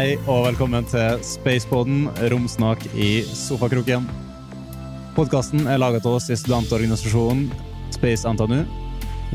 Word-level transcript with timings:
Hei 0.00 0.14
og 0.32 0.46
velkommen 0.46 0.86
til 0.88 1.18
Spaceboden, 1.20 2.06
romsnak 2.32 2.86
i 2.96 3.20
sofakroken. 3.36 4.06
Podkasten 5.12 5.66
er 5.68 5.76
laget 5.82 6.06
av 6.08 6.14
oss 6.16 6.30
i 6.32 6.38
studentorganisasjonen 6.40 7.50
Space 7.92 8.24
NTNU. 8.24 8.62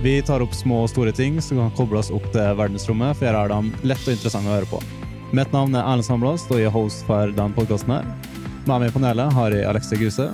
Vi 0.02 0.16
tar 0.26 0.42
opp 0.42 0.58
små 0.58 0.80
og 0.88 0.90
store 0.90 1.14
ting 1.14 1.38
som 1.38 1.62
kan 1.62 1.78
kobles 1.78 2.10
opp 2.10 2.26
til 2.34 2.58
verdensrommet, 2.58 3.14
for 3.14 3.30
jeg 3.30 3.38
er 3.44 3.54
dem 3.54 3.70
lett 3.86 4.10
og 4.10 4.18
interessante 4.18 4.50
å 4.50 4.56
høre 4.56 4.72
på. 4.74 4.82
Mitt 5.38 5.54
navn 5.54 5.78
er 5.78 5.86
Erlend 5.86 6.10
Samblås, 6.10 6.50
og 6.50 6.58
jeg 6.58 6.72
er 6.72 6.78
host 6.80 7.06
for 7.06 7.30
denne 7.30 7.54
podkasten. 7.54 8.02
Med 8.66 8.74
meg 8.74 8.90
i 8.90 8.96
panelet 8.98 9.38
har 9.38 9.54
jeg 9.54 9.70
Alexia 9.70 10.02
Guse. 10.02 10.32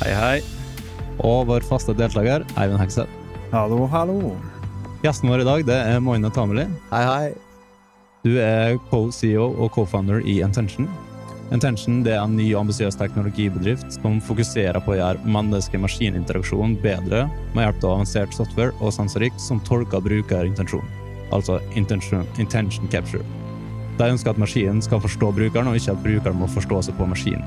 Hei, 0.00 0.14
hei. 0.16 0.36
Og 1.20 1.50
vår 1.52 1.68
faste 1.68 1.92
deltaker, 2.00 2.48
Eivind 2.56 2.80
Hegseth. 2.80 3.12
Hallo, 3.52 3.84
hallo. 3.92 4.38
Gjesten 5.04 5.28
vår 5.28 5.44
i 5.44 5.50
dag 5.52 5.68
det 5.68 5.82
er 5.92 6.00
Moine 6.00 6.32
Tameli. 6.32 6.64
Hei, 6.94 7.10
hei. 7.12 7.45
Du 8.26 8.32
er 8.42 8.74
co-CEO 8.90 9.52
og 9.54 9.68
co-founder 9.76 10.24
i 10.26 10.40
Intention. 10.42 10.88
Intention 11.54 12.00
er 12.08 12.18
en 12.18 12.32
ny 12.34 12.48
og 12.56 12.64
ambisiøs 12.64 12.96
teknologibedrift 12.98 14.00
som 14.00 14.16
fokuserer 14.18 14.80
på 14.82 14.96
å 14.96 14.96
gjøre 14.98 15.30
menneske-maskin-interaksjon 15.30 16.74
bedre 16.82 17.28
med 17.54 17.62
hjelp 17.62 17.84
av 17.84 17.92
avansert 18.00 18.34
software 18.34 18.74
og 18.80 18.90
sensorikk 18.96 19.38
som 19.38 19.60
tolker 19.68 20.02
brukerintensjon, 20.02 20.88
altså 21.30 21.60
intention, 21.78 22.26
intention 22.42 22.90
capture. 22.90 23.22
De 24.00 24.10
ønsker 24.10 24.34
at 24.34 24.42
maskinen 24.42 24.82
skal 24.82 25.04
forstå 25.06 25.30
brukeren, 25.38 25.70
og 25.70 25.78
ikke 25.78 25.94
at 25.94 26.02
brukeren 26.02 26.42
må 26.42 26.50
forstå 26.50 26.82
seg 26.88 26.98
på 26.98 27.06
maskinen. 27.06 27.46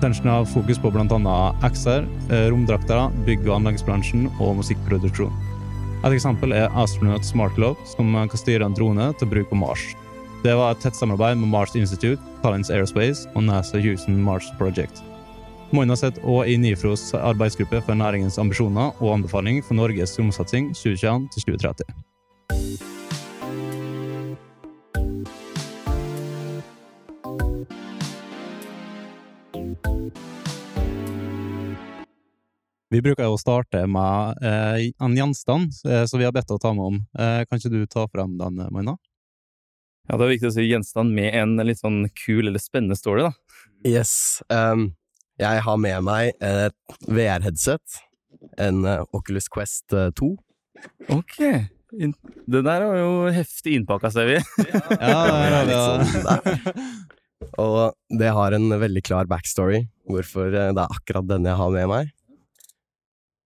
Intention 0.00 0.32
har 0.32 0.50
fokus 0.50 0.82
på 0.82 0.90
bl.a. 0.90 1.38
X-er, 1.70 2.10
romdrakter, 2.50 3.14
bygg- 3.28 3.46
og 3.46 3.60
anleggsbransjen 3.60 4.26
og 4.40 4.58
musikkproduksjon. 4.58 5.49
Et 6.00 6.14
eksempel 6.16 6.54
er 6.56 6.72
Astronaut 6.80 7.26
Smart 7.28 7.52
Globe, 7.58 7.82
som 7.84 8.14
kan 8.16 8.40
styre 8.40 8.64
en 8.64 8.76
drone 8.76 9.10
til 9.20 9.28
bruk 9.28 9.50
på 9.50 9.58
Mars. 9.60 9.82
Det 10.40 10.54
var 10.56 10.72
et 10.72 10.80
tett 10.80 10.96
samarbeid 10.96 11.36
med 11.36 11.52
Mars 11.52 11.74
Institute, 11.76 12.22
Collins 12.40 12.70
Aerospace 12.72 13.28
og 13.34 13.44
NASA 13.44 13.82
Houston 13.84 14.16
Mars 14.24 14.48
Project. 14.56 15.02
Moina 15.76 15.94
og 16.24 16.48
i 16.48 16.56
NIFROs 16.56 17.12
arbeidsgruppe 17.14 17.82
for 17.84 17.94
næringens 17.94 18.40
ambisjoner 18.40 18.96
og 18.98 19.12
anbefaling 19.18 19.60
for 19.62 19.76
Norges 19.76 20.16
romsatsing 20.18 20.72
2021-2030. 20.72 22.09
Vi 33.00 33.06
bruker 33.06 33.24
jo 33.24 33.32
å 33.32 33.40
starte 33.40 33.80
med 33.88 34.42
eh, 34.44 34.90
en 35.00 35.14
gjenstand 35.16 35.72
eh, 35.88 36.02
som 36.04 36.20
vi 36.20 36.26
har 36.26 36.34
bedt 36.36 36.50
deg 36.50 36.58
å 36.58 36.60
ta 36.60 36.74
med 36.76 36.84
om. 36.84 36.98
Eh, 37.16 37.46
kan 37.48 37.56
ikke 37.56 37.70
du 37.72 37.86
ta 37.88 38.02
frem 38.12 38.34
den, 38.36 38.58
Moina? 38.68 38.92
Ja, 40.04 40.18
det 40.20 40.26
er 40.26 40.32
viktig 40.34 40.50
å 40.50 40.52
si 40.52 40.66
gjenstand 40.66 41.16
med 41.16 41.32
en 41.38 41.54
litt 41.64 41.80
sånn 41.80 42.02
kul 42.12 42.50
eller 42.50 42.60
spennende 42.60 42.98
story, 43.00 43.24
da. 43.24 43.62
Yes. 43.88 44.12
Um, 44.52 44.90
jeg 45.40 45.64
har 45.64 45.80
med 45.80 46.04
meg 46.10 46.34
et 46.44 47.00
VR-headset. 47.08 47.96
En 48.60 48.84
uh, 48.84 49.08
Oculus 49.16 49.48
Quest 49.48 49.96
uh, 49.96 50.10
2. 50.20 50.30
Ok. 51.16 51.40
In 51.96 52.12
det 52.44 52.64
der 52.68 52.84
var 52.84 53.00
jo 53.00 53.16
heftig 53.32 53.78
innpakka, 53.80 54.12
ser 54.12 54.28
vi. 54.34 54.38
ja, 54.68 55.24
det 55.24 55.40
er 55.48 55.72
litt 55.72 55.82
sånn 55.88 56.28
der. 56.28 56.86
Og 57.64 57.82
det 58.20 58.36
har 58.36 58.60
en 58.60 58.80
veldig 58.84 59.08
klar 59.08 59.24
backstory, 59.32 59.86
hvorfor 60.04 60.52
det 60.52 60.68
er 60.68 60.84
akkurat 60.84 61.32
denne 61.32 61.54
jeg 61.54 61.64
har 61.64 61.78
med 61.80 61.94
meg. 61.96 62.16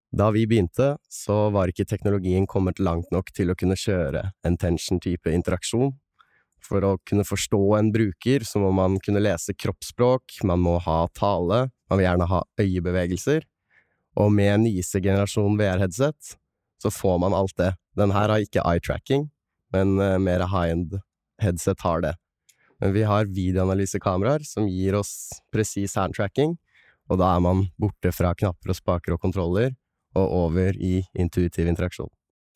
Da 0.09 0.31
vi 0.33 0.47
begynte, 0.49 0.95
så 1.09 1.49
var 1.53 1.69
ikke 1.69 1.85
teknologien 1.85 2.47
kommet 2.49 2.79
langt 2.81 3.11
nok 3.13 3.29
til 3.35 3.51
å 3.51 3.55
kunne 3.57 3.77
kjøre 3.77 4.31
en 4.45 4.57
tension-type 4.57 5.29
interaksjon. 5.29 5.91
For 6.65 6.83
å 6.83 6.95
kunne 7.07 7.25
forstå 7.27 7.61
en 7.77 7.91
bruker, 7.93 8.43
så 8.43 8.61
må 8.61 8.71
man 8.75 8.97
kunne 9.05 9.21
lese 9.21 9.53
kroppsspråk, 9.53 10.41
man 10.49 10.63
må 10.65 10.79
ha 10.83 11.03
tale, 11.17 11.67
man 11.89 11.99
vil 11.99 12.07
gjerne 12.07 12.29
ha 12.31 12.41
øyebevegelser. 12.59 13.45
Og 14.19 14.33
med 14.33 14.65
nyeste 14.65 15.01
generasjon 15.03 15.59
VR-headset, 15.59 16.33
så 16.81 16.91
får 16.91 17.19
man 17.21 17.35
alt 17.37 17.53
det. 17.59 17.75
Den 17.97 18.13
her 18.15 18.33
har 18.33 18.41
ikke 18.41 18.65
eye-tracking, 18.65 19.27
men 19.75 19.99
uh, 20.01 20.17
mer 20.17 20.47
high-end 20.49 20.97
headset 21.43 21.85
har 21.85 22.01
det. 22.03 22.15
Men 22.81 22.95
vi 22.95 23.03
har 23.07 23.29
videoanalysekameraer 23.29 24.45
som 24.47 24.67
gir 24.71 24.97
oss 24.97 25.29
presis 25.53 25.93
hand-tracking, 25.99 26.57
og 27.09 27.21
da 27.21 27.33
er 27.35 27.43
man 27.43 27.67
borte 27.81 28.11
fra 28.15 28.33
knapper 28.37 28.73
og 28.73 28.77
spaker 28.77 29.15
og 29.15 29.21
kontroller, 29.21 29.73
og 30.17 30.33
over 30.45 30.77
i 30.77 31.03
intuitiv 31.17 31.69
interaksjon. 31.69 32.09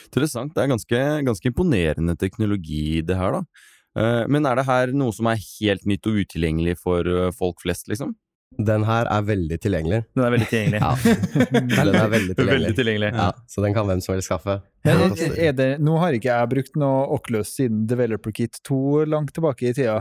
Interessant. 0.03 0.53
Det 0.55 0.63
er 0.63 0.73
ganske, 0.73 1.03
ganske 1.27 1.49
imponerende 1.51 2.15
teknologi, 2.19 3.01
det 3.05 3.17
her, 3.19 3.39
da. 3.39 4.25
Men 4.27 4.47
er 4.49 4.57
det 4.57 4.65
her 4.65 4.91
noe 4.97 5.13
som 5.13 5.29
er 5.29 5.37
helt 5.37 5.85
nytt 5.85 6.07
og 6.09 6.17
utilgjengelig 6.23 6.79
for 6.81 7.07
folk 7.37 7.61
flest, 7.61 7.85
liksom? 7.91 8.15
Den 8.61 8.83
her 8.85 9.07
er 9.09 9.23
veldig 9.25 9.57
tilgjengelig. 9.61 9.99
Den 10.13 10.25
er 10.25 10.33
veldig 10.33 10.47
tilgjengelig. 10.49 10.79
ja. 10.81 10.91
Den 11.53 11.95
er 11.95 12.09
veldig 12.11 12.35
tilgjengelig. 12.35 12.53
veldig 12.53 12.73
tilgjengelig. 12.77 13.11
Ja, 13.17 13.29
så 13.49 13.63
den 13.65 13.73
kan 13.73 13.87
hvem 13.89 14.01
som 14.03 14.13
helst 14.13 14.29
skaffe. 14.29 14.57
Er, 14.85 15.03
er 15.47 15.55
det, 15.57 15.69
nå 15.81 15.95
har 16.01 16.17
ikke 16.17 16.29
jeg 16.29 16.51
brukt 16.51 16.77
noe 16.79 17.05
Oculus 17.15 17.53
siden 17.57 17.85
Developer 17.89 18.35
Kit 18.35 18.59
2 18.67 19.05
langt 19.09 19.33
tilbake 19.33 19.71
i 19.71 19.73
tida. 19.77 19.99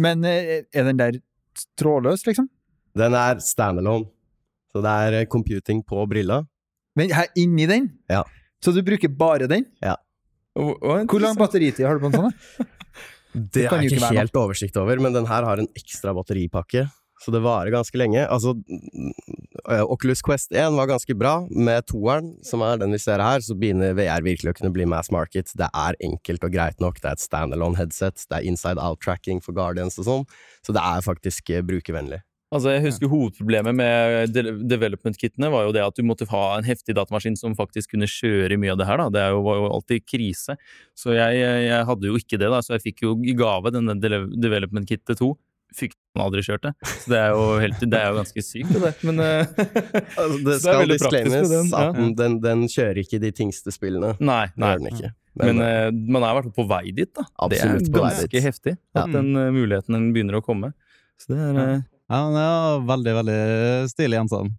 Men 0.00 0.24
er 0.24 0.88
den 0.88 1.00
der 1.00 1.20
trådløs, 1.80 2.24
liksom? 2.28 2.48
Den 2.98 3.16
er 3.18 3.42
standalone. 3.44 4.08
Så 4.78 4.84
det 4.84 4.94
er 5.18 5.26
computing 5.26 5.82
på 5.82 6.04
brilla. 6.06 6.44
Men 6.98 7.10
her 7.10 7.26
inni 7.38 7.66
den? 7.66 7.88
Ja. 8.10 8.22
Så 8.62 8.70
du 8.74 8.78
bruker 8.86 9.10
bare 9.10 9.48
den? 9.50 9.66
Ja. 9.82 9.96
Hvor 10.54 11.22
lang 11.22 11.38
batteritid 11.38 11.86
har 11.86 11.98
du 11.98 12.06
på 12.06 12.12
en 12.12 12.20
sånn? 12.22 12.68
Det 13.38 13.66
har 13.68 13.82
jeg 13.84 13.92
ikke 13.92 14.08
helt 14.16 14.38
oversikt 14.40 14.78
over, 14.80 14.98
men 15.04 15.12
den 15.14 15.26
her 15.28 15.44
har 15.44 15.60
en 15.60 15.68
ekstra 15.76 16.14
batteripakke. 16.16 16.86
Så 17.20 17.32
det 17.34 17.42
varer 17.44 17.70
ganske 17.74 17.98
lenge. 17.98 18.22
Altså, 18.24 18.54
Oculus 19.84 20.22
Quest 20.24 20.54
1 20.56 20.72
var 20.78 20.88
ganske 20.88 21.14
bra. 21.18 21.34
Med 21.50 21.86
toeren, 21.90 22.32
som 22.46 22.62
er 22.64 22.80
den 22.80 22.94
vi 22.94 23.00
ser 23.02 23.22
her, 23.22 23.44
så 23.44 23.56
begynner 23.58 23.96
VR 23.98 24.24
virkelig 24.24 24.54
å 24.54 24.58
kunne 24.58 24.72
bli 24.74 24.86
mass 24.88 25.12
market. 25.14 25.52
Det 25.58 25.68
er 25.68 25.98
enkelt 26.08 26.46
og 26.46 26.54
greit 26.54 26.80
nok. 26.82 27.02
Det 27.02 27.10
er 27.10 27.18
et 27.18 27.26
standalone 27.26 27.78
headset. 27.78 28.24
Det 28.24 28.38
er 28.38 28.48
inside 28.48 28.80
out-tracking 28.80 29.42
for 29.44 29.54
Guardians 29.54 29.98
og 30.00 30.08
sånn. 30.08 30.26
Så 30.66 30.74
det 30.74 30.82
er 30.82 31.04
faktisk 31.04 31.52
brukervennlig. 31.68 32.22
Altså, 32.48 32.70
jeg 32.72 32.86
husker 32.86 33.10
Hovedproblemet 33.12 33.76
med 33.76 34.30
de 34.32 34.54
development-kitene 34.70 35.50
var 35.52 35.66
jo 35.66 35.72
det 35.76 35.82
at 35.84 35.98
du 35.98 36.06
måtte 36.08 36.24
ha 36.30 36.44
en 36.56 36.64
heftig 36.64 36.94
datamaskin 36.96 37.36
som 37.36 37.56
faktisk 37.56 37.92
kunne 37.92 38.08
kjøre 38.08 38.56
mye 38.60 38.72
av 38.72 38.78
det 38.80 38.86
her. 38.88 39.02
da. 39.02 39.08
Det 39.12 39.24
jo, 39.34 39.42
var 39.44 39.58
jo 39.58 39.66
alltid 39.76 40.06
krise. 40.08 40.56
Så 40.96 41.12
jeg, 41.12 41.42
jeg, 41.42 41.82
hadde 41.90 42.08
jo 42.08 42.16
ikke 42.16 42.40
det, 42.40 42.48
da, 42.48 42.62
så 42.64 42.78
jeg 42.78 42.86
fikk 42.86 43.04
jo 43.04 43.12
i 43.20 43.36
gave 43.36 43.74
denne 43.74 43.98
development-kittet 44.00 45.20
2. 45.20 45.28
Fikk 45.76 45.92
den 45.92 46.22
aldri 46.24 46.46
kjørt 46.46 46.64
det. 46.64 46.72
Så 46.88 47.12
det 47.12 47.18
er 47.20 47.34
jo, 47.34 47.42
helt, 47.60 47.84
det 47.84 48.00
er 48.00 48.08
jo 48.08 48.16
ganske 48.22 48.44
sykt, 48.46 48.72
det. 48.86 48.94
Men 49.04 49.20
altså, 49.26 50.40
det 50.48 50.56
skal 50.62 50.80
det 50.80 50.88
disclaimes 50.96 51.52
den, 51.52 51.68
ja. 51.74 51.84
at 51.84 52.00
den, 52.22 52.40
den, 52.46 52.64
kjører 52.72 53.02
ikke 53.04 53.20
de 53.26 53.32
tyngste 53.42 53.76
spillene. 53.76 54.14
Nei, 54.24 54.46
nei. 54.56 54.72
Den 54.80 54.88
ikke. 54.94 55.12
Men, 55.38 55.60
Men 55.60 55.92
uh, 55.92 56.00
man 56.16 56.24
er 56.24 56.32
i 56.32 56.38
hvert 56.40 56.48
fall 56.48 56.56
på 56.56 56.68
vei 56.72 56.82
dit, 56.96 57.12
da. 57.12 57.28
Absolutt 57.44 57.84
det 57.84 57.92
er 57.92 58.08
ganske 58.08 58.44
heftig 58.48 58.76
at 58.96 59.12
den 59.12 59.30
muligheten 59.36 60.10
begynner 60.16 60.40
å 60.40 60.44
komme. 60.48 60.72
Så 61.20 61.34
det 61.34 61.44
er 61.44 61.60
ja, 62.08 62.18
den 62.24 62.38
er 62.40 62.86
veldig, 62.88 63.12
veldig 63.20 63.40
stilig 63.92 64.16
gjenstand. 64.16 64.56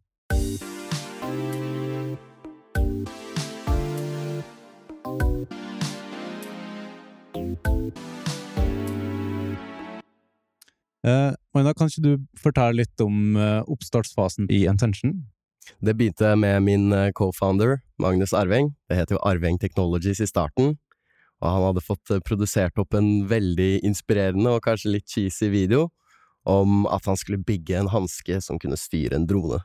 Eh, 11.10 11.32
Maina, 11.56 11.74
kan 11.74 11.90
ikke 11.90 12.04
du 12.06 12.14
fortelle 12.38 12.84
litt 12.84 13.02
om 13.02 13.38
uh, 13.40 13.64
oppstartsfasen 13.66 14.50
i 14.54 14.66
Intention? 14.70 15.16
Det 15.82 15.96
begynte 15.98 16.36
med 16.38 16.62
min 16.68 16.92
uh, 16.94 17.10
co-founder, 17.18 17.80
Magnus 17.98 18.34
Arveng. 18.36 18.76
Det 18.90 19.00
het 19.00 19.14
jo 19.14 19.22
Arveng 19.26 19.58
Technologies 19.62 20.22
i 20.22 20.28
starten. 20.30 20.76
Og 21.40 21.48
han 21.48 21.66
hadde 21.70 21.86
fått 21.86 22.14
uh, 22.14 22.22
produsert 22.22 22.78
opp 22.82 22.94
en 23.00 23.24
veldig 23.32 23.80
inspirerende 23.88 24.54
og 24.54 24.66
kanskje 24.68 25.00
litt 25.00 25.10
cheesy 25.10 25.50
video 25.50 25.88
om 26.50 26.86
at 26.90 27.06
han 27.06 27.18
skulle 27.20 27.42
bygge 27.46 27.78
en 27.78 27.92
hanske 27.94 28.40
som 28.42 28.60
kunne 28.62 28.80
styre 28.80 29.18
en 29.20 29.28
drone. 29.30 29.62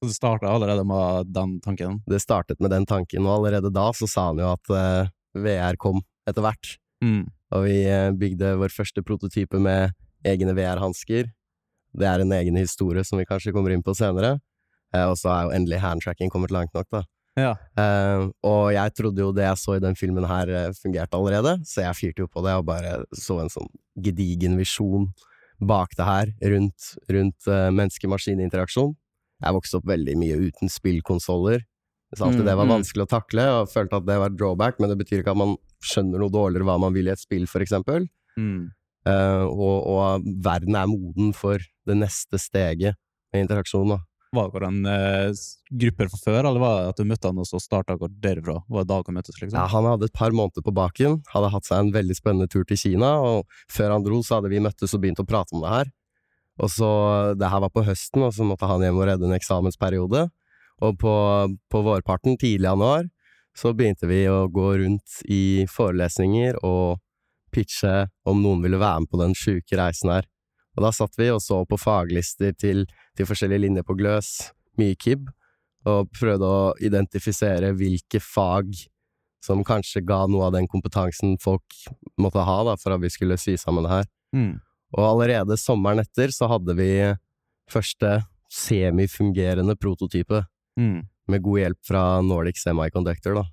Så 0.00 0.08
det 0.08 0.16
starta 0.16 0.48
allerede 0.48 0.84
med 0.84 1.26
den 1.34 1.58
tanken? 1.60 2.00
Det 2.06 2.22
startet 2.22 2.60
med 2.60 2.72
den 2.72 2.86
tanken, 2.86 3.26
og 3.26 3.34
allerede 3.34 3.72
da 3.72 3.90
så 3.92 4.08
sa 4.08 4.30
han 4.30 4.40
jo 4.40 4.48
at 4.54 4.72
uh, 4.72 5.10
VR 5.36 5.76
kom 5.76 6.00
etter 6.28 6.44
hvert. 6.44 6.76
Mm. 7.04 7.26
Og 7.52 7.66
vi 7.66 7.82
uh, 7.84 8.08
bygde 8.16 8.54
vår 8.62 8.72
første 8.72 9.04
prototype 9.04 9.60
med 9.60 9.92
egne 10.24 10.56
VR-hansker. 10.56 11.28
Det 12.00 12.06
er 12.08 12.24
en 12.24 12.32
egen 12.32 12.56
historie 12.56 13.04
som 13.04 13.20
vi 13.20 13.28
kanskje 13.28 13.52
kommer 13.52 13.74
inn 13.74 13.84
på 13.84 13.92
senere. 13.98 14.38
Uh, 14.96 15.10
og 15.10 15.18
så 15.20 15.34
er 15.34 15.42
jo 15.44 15.56
endelig 15.58 15.82
handtracking 15.84 16.32
kommet 16.32 16.54
langt 16.54 16.72
nok, 16.76 16.88
da. 16.92 17.04
Ja. 17.38 17.52
og 18.42 18.72
jeg 18.74 18.90
trodde 18.98 19.22
jo 19.22 19.28
det 19.32 19.44
jeg 19.44 19.58
så 19.62 19.76
i 19.78 19.80
den 19.80 19.94
filmen 19.96 20.24
her 20.26 20.74
fungerte 20.74 21.16
allerede, 21.16 21.52
så 21.64 21.84
jeg 21.84 21.96
fyrte 21.96 22.24
jo 22.24 22.28
på 22.28 22.42
det 22.44 22.56
og 22.58 22.66
bare 22.68 22.96
så 23.16 23.38
en 23.40 23.52
sånn 23.54 23.70
gedigen 24.02 24.58
visjon 24.58 25.06
bak 25.60 25.96
det 25.96 26.06
her, 26.08 26.30
rundt, 26.52 26.92
rundt 27.12 27.48
uh, 27.48 27.68
menneske-maskin-interaksjon. 27.76 28.94
Jeg 29.40 29.56
vokste 29.56 29.78
opp 29.80 29.88
veldig 29.88 30.16
mye 30.20 30.38
uten 30.48 30.72
spillkonsoller. 30.72 31.62
Så 32.16 32.26
alltid 32.26 32.42
det 32.42 32.56
var 32.58 32.66
Mm, 32.66 32.70
mm. 32.72 32.74
vanskelig 32.74 33.04
å 33.06 33.10
takle, 33.12 33.44
og 33.60 33.68
følte 33.70 34.00
at 34.00 34.06
det 34.08 34.18
var 34.18 34.32
drawback, 34.34 34.80
men 34.80 34.90
det 34.90 34.98
betyr 34.98 35.20
ikke 35.22 35.30
at 35.30 35.38
man 35.38 35.54
skjønner 35.84 36.18
noe 36.18 36.32
dårligere 36.34 36.66
hva 36.66 36.78
man 36.82 36.92
vil 36.96 37.06
i 37.06 37.12
et 37.12 37.22
spill, 37.22 37.46
for 37.46 37.62
eksempel. 37.62 38.08
Mm. 38.36 38.72
Uh, 39.06 39.46
og, 39.46 39.76
og 39.88 40.26
verden 40.44 40.76
er 40.76 40.90
moden 40.90 41.30
for 41.36 41.62
det 41.86 41.96
neste 41.96 42.40
steget 42.42 42.98
med 43.32 43.46
interaksjon. 43.46 43.94
da. 43.94 44.00
Var 44.30 44.50
dere 44.54 44.68
en 44.70 44.84
eh, 44.86 45.38
gruppe 45.82 46.06
fra 46.12 46.18
før, 46.22 46.38
eller 46.44 46.62
var 46.62 46.74
det 46.76 46.90
at 46.92 47.00
du 47.00 47.08
møtte 47.10 47.30
han 47.32 47.38
og 47.42 47.48
så 47.48 47.58
starta 47.58 47.96
dere 47.98 48.12
derfra? 48.22 48.60
Var 48.70 48.84
det 48.84 48.90
da 48.92 48.98
dere 49.02 49.14
møttes, 49.16 49.38
liksom? 49.40 49.56
Ja, 49.58 49.64
han 49.72 49.88
hadde 49.90 50.06
et 50.06 50.14
par 50.14 50.30
måneder 50.30 50.62
på 50.62 50.74
baken, 50.76 51.16
hadde 51.32 51.50
hatt 51.50 51.66
seg 51.66 51.82
en 51.82 51.94
veldig 51.96 52.16
spennende 52.18 52.50
tur 52.50 52.62
til 52.68 52.78
Kina, 52.78 53.16
og 53.26 53.50
før 53.74 53.96
han 53.96 54.06
dro 54.06 54.20
så 54.22 54.38
hadde 54.38 54.52
vi 54.52 54.62
møttes 54.62 54.94
og 54.94 55.02
begynt 55.02 55.22
å 55.22 55.26
prate 55.26 55.56
om 55.56 55.64
det 55.64 55.74
her. 55.74 55.90
Og 56.60 56.70
så, 56.70 56.90
det 57.40 57.50
her 57.50 57.64
var 57.64 57.74
på 57.74 57.84
høsten, 57.88 58.22
og 58.22 58.34
så 58.36 58.46
måtte 58.46 58.68
han 58.70 58.84
hjem 58.84 59.00
og 59.00 59.08
redde 59.08 59.26
en 59.26 59.34
eksamensperiode. 59.34 60.26
Og 60.86 60.98
på, 61.00 61.14
på 61.72 61.82
vårparten, 61.84 62.38
tidlig 62.38 62.68
januar, 62.68 63.08
så 63.56 63.72
begynte 63.74 64.06
vi 64.06 64.22
å 64.30 64.44
gå 64.52 64.72
rundt 64.78 65.22
i 65.26 65.66
forelesninger 65.68 66.60
og 66.62 67.00
pitche 67.50 68.06
om 68.30 68.44
noen 68.44 68.62
ville 68.62 68.78
være 68.78 69.02
med 69.02 69.10
på 69.10 69.20
den 69.24 69.34
sjuke 69.34 69.80
reisen 69.80 70.14
her. 70.14 70.28
Og 70.78 70.84
da 70.86 70.92
satt 70.94 71.18
vi 71.18 71.28
og 71.32 71.40
så 71.42 71.62
på 71.68 71.78
faglister 71.80 72.54
til, 72.54 72.84
til 73.18 73.26
forskjellige 73.28 73.64
linjer 73.66 73.86
på 73.86 73.96
Gløs, 73.98 74.50
mye 74.78 74.96
KIB, 74.98 75.28
og 75.90 76.10
prøvde 76.14 76.46
å 76.46 76.72
identifisere 76.84 77.72
hvilke 77.76 78.20
fag 78.22 78.74
som 79.44 79.62
kanskje 79.64 80.02
ga 80.04 80.26
noe 80.28 80.50
av 80.50 80.56
den 80.58 80.68
kompetansen 80.68 81.38
folk 81.40 81.64
måtte 82.20 82.44
ha 82.44 82.58
da, 82.68 82.76
for 82.76 82.94
at 82.94 83.00
vi 83.02 83.10
skulle 83.12 83.38
sy 83.40 83.56
sammen 83.60 83.86
det 83.86 83.94
her. 83.94 84.10
Mm. 84.36 84.58
Og 84.98 85.06
allerede 85.06 85.56
sommeren 85.58 86.02
etter 86.02 86.32
så 86.34 86.50
hadde 86.50 86.76
vi 86.76 86.90
første 87.70 88.20
semifungerende 88.50 89.76
prototype, 89.78 90.44
Mm. 90.78 91.08
med 91.28 91.42
god 91.42 91.58
hjelp 91.58 91.78
fra 91.84 92.20
Nordic 92.22 92.56
Semiconductor. 92.62 93.34
da. 93.34 93.44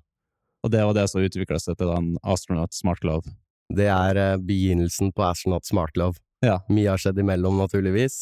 Og 0.64 0.70
det 0.70 0.84
var 0.84 0.94
det 0.94 1.08
som 1.10 1.20
utvikla 1.20 1.58
seg 1.60 1.76
til 1.76 1.86
den 1.86 2.16
Astronaut 2.24 2.72
Smart 2.72 3.00
Glove. 3.00 3.34
Det 3.70 3.86
er 3.86 4.16
eh, 4.16 4.36
begynnelsen 4.38 5.12
på 5.12 5.22
Astronaut 5.22 5.66
Smartlove. 5.66 6.18
Ja. 6.44 6.60
Mye 6.70 6.92
har 6.92 7.00
skjedd 7.02 7.18
imellom, 7.20 7.58
naturligvis. 7.58 8.20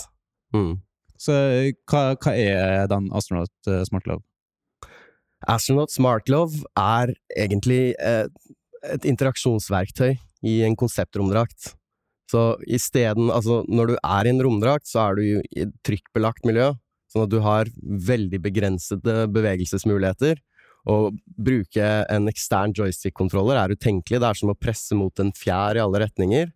Mm. 0.54 0.76
Så 1.20 1.32
eh, 1.32 1.72
hva, 1.88 2.14
hva 2.20 2.32
er 2.36 2.88
den 2.92 3.10
Astronaut 3.16 3.70
eh, 3.70 3.82
Smart 3.88 4.08
Love? 4.08 4.24
Astronaut 5.46 5.92
Smart 5.92 6.30
Love 6.32 6.64
er 6.80 7.12
egentlig 7.36 7.94
eh, 8.00 8.26
et 8.86 9.08
interaksjonsverktøy 9.08 10.16
i 10.46 10.56
en 10.66 10.76
konseptromdrakt. 10.78 11.74
Så 12.30 12.56
isteden, 12.66 13.30
altså 13.30 13.62
når 13.70 13.92
du 13.92 13.96
er 14.00 14.26
i 14.26 14.32
en 14.32 14.42
romdrakt, 14.42 14.88
så 14.90 15.06
er 15.06 15.18
du 15.18 15.22
i 15.26 15.62
et 15.66 15.72
trykkbelagt 15.86 16.46
miljø, 16.48 16.72
sånn 17.12 17.26
at 17.26 17.32
du 17.32 17.38
har 17.44 17.70
veldig 17.82 18.40
begrensede 18.42 19.26
bevegelsesmuligheter. 19.34 20.40
Å 20.86 20.96
bruke 21.42 21.86
en 22.12 22.30
ekstern 22.30 22.74
joystick-kontroller 22.74 23.58
er 23.58 23.74
utenkelig, 23.74 24.20
det 24.22 24.28
er 24.28 24.38
som 24.38 24.52
å 24.52 24.58
presse 24.58 24.94
mot 24.98 25.22
en 25.22 25.32
fjær 25.34 25.78
i 25.78 25.82
alle 25.82 26.02
retninger. 26.04 26.50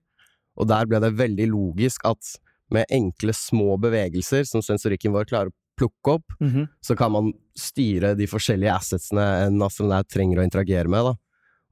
Og 0.61 0.69
der 0.69 0.87
ble 0.89 1.01
det 1.01 1.15
veldig 1.17 1.49
logisk 1.51 2.05
at 2.09 2.35
med 2.71 2.87
enkle, 2.93 3.33
små 3.35 3.79
bevegelser 3.83 4.45
som 4.47 4.63
sensorikken 4.63 5.15
vår 5.15 5.27
klarer 5.31 5.51
å 5.51 5.57
plukke 5.81 6.13
opp, 6.21 6.37
Mhm. 6.41 6.69
så 6.85 6.97
kan 6.97 7.11
man 7.13 7.33
styre 7.57 8.15
de 8.17 8.27
forskjellige 8.29 8.75
assetsene 8.77 9.25
en 9.47 9.63
astronaut 9.63 10.07
trenger 10.09 10.39
å 10.39 10.45
interagere 10.45 10.87
med. 10.89 11.05
Da. 11.09 11.15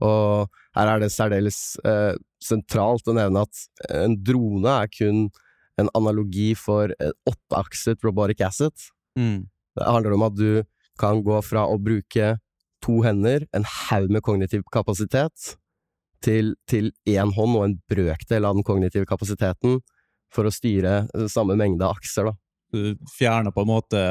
Og 0.00 0.49
her 0.75 0.88
er 0.94 0.99
det 1.00 1.11
særdeles 1.12 1.76
eh, 1.85 2.17
sentralt 2.43 3.06
å 3.06 3.14
nevne 3.14 3.43
at 3.43 3.69
en 3.90 4.17
drone 4.23 4.67
er 4.67 4.88
kun 4.88 5.29
en 5.79 5.88
analogi 5.94 6.56
for 6.56 6.91
et 6.99 7.12
åtteakset 7.29 8.02
robotic 8.02 8.41
asset. 8.41 8.91
Mm. 9.19 9.46
Det 9.76 9.87
handler 9.87 10.14
om 10.14 10.23
at 10.23 10.34
du 10.34 10.64
kan 10.99 11.23
gå 11.23 11.38
fra 11.44 11.67
å 11.69 11.79
bruke 11.79 12.38
to 12.82 13.02
hender, 13.02 13.46
en 13.52 13.64
haug 13.64 14.08
med 14.11 14.23
kognitiv 14.23 14.62
kapasitet, 14.73 15.56
til, 16.25 16.55
til 16.69 16.91
én 17.09 17.32
hånd 17.35 17.56
og 17.56 17.65
en 17.67 17.79
brøkdel 17.91 18.47
av 18.47 18.59
den 18.59 18.67
kognitive 18.67 19.09
kapasiteten 19.09 19.79
for 20.35 20.49
å 20.49 20.53
styre 20.53 21.00
eh, 21.06 21.26
samme 21.31 21.56
mengde 21.59 21.88
akser. 21.88 22.31
Da. 22.31 22.35
Du 22.75 23.11
fjerner 23.15 23.55
på 23.55 23.65
en 23.65 23.70
måte 23.70 24.03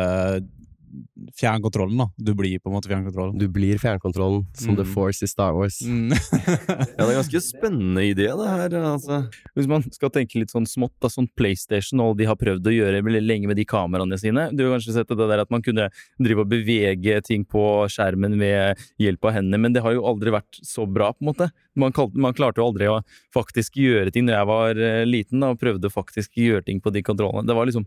fjernkontrollen, 1.38 1.98
da. 1.98 2.08
Du 2.18 2.34
blir 2.38 2.60
på 2.60 2.70
en 2.70 2.76
måte 2.78 2.90
fjernkontrollen. 2.92 3.38
Du 3.42 3.48
blir 3.52 3.80
fjernkontrollen, 3.82 4.46
som 4.58 4.76
The 4.76 4.84
Mm. 4.88 4.94
Force 4.94 5.24
i 5.26 5.28
Star 5.28 5.54
Wars. 5.54 5.82
Mm. 5.86 6.12
Ja, 6.98 7.06
det 7.06 7.12
er 7.12 7.18
ganske 7.20 7.42
spennende 7.44 8.04
idé, 8.08 8.28
det 8.32 8.48
her. 8.48 8.74
altså. 8.82 9.18
Hvis 9.56 9.68
man 9.70 9.84
skal 9.92 10.10
tenke 10.14 10.40
litt 10.40 10.52
sånn 10.54 10.66
smått, 10.70 10.94
da, 11.04 11.10
sånn 11.12 11.28
PlayStation 11.38 12.00
og 12.02 12.16
de 12.18 12.26
har 12.30 12.38
prøvd 12.40 12.68
å 12.70 12.74
gjøre 12.74 13.02
lenge 13.22 13.48
med 13.50 13.58
de 13.60 13.66
kameraene 13.68 14.18
sine. 14.22 14.48
Du 14.56 14.64
har 14.66 14.78
kanskje 14.78 14.96
sett 14.96 15.12
det 15.12 15.18
der 15.30 15.44
at 15.44 15.52
man 15.54 15.62
kunne 15.66 15.90
drive 16.20 16.46
og 16.46 16.50
bevege 16.52 17.20
ting 17.26 17.46
på 17.46 17.64
skjermen 17.92 18.38
ved 18.40 18.80
hjelp 19.02 19.26
av 19.30 19.38
hendene, 19.38 19.60
men 19.62 19.74
det 19.76 19.84
har 19.86 19.94
jo 19.98 20.06
aldri 20.10 20.34
vært 20.34 20.62
så 20.66 20.88
bra, 20.90 21.12
på 21.14 21.24
en 21.26 21.32
måte. 21.34 21.50
Man, 21.78 21.94
kalte, 21.94 22.18
man 22.18 22.34
klarte 22.38 22.62
jo 22.62 22.70
aldri 22.72 22.88
å 22.90 23.02
faktisk 23.36 23.78
gjøre 23.78 24.12
ting 24.14 24.26
når 24.28 24.38
jeg 24.40 24.50
var 24.50 24.82
eh, 24.82 25.04
liten 25.06 25.44
da, 25.44 25.52
og 25.54 25.62
prøvde 25.62 25.92
faktisk 25.94 26.34
å 26.38 26.48
gjøre 26.48 26.66
ting 26.72 26.82
på 26.82 26.94
de 26.96 27.04
kontrollene. 27.06 27.46
Det 27.48 27.56
var 27.58 27.70
liksom 27.70 27.86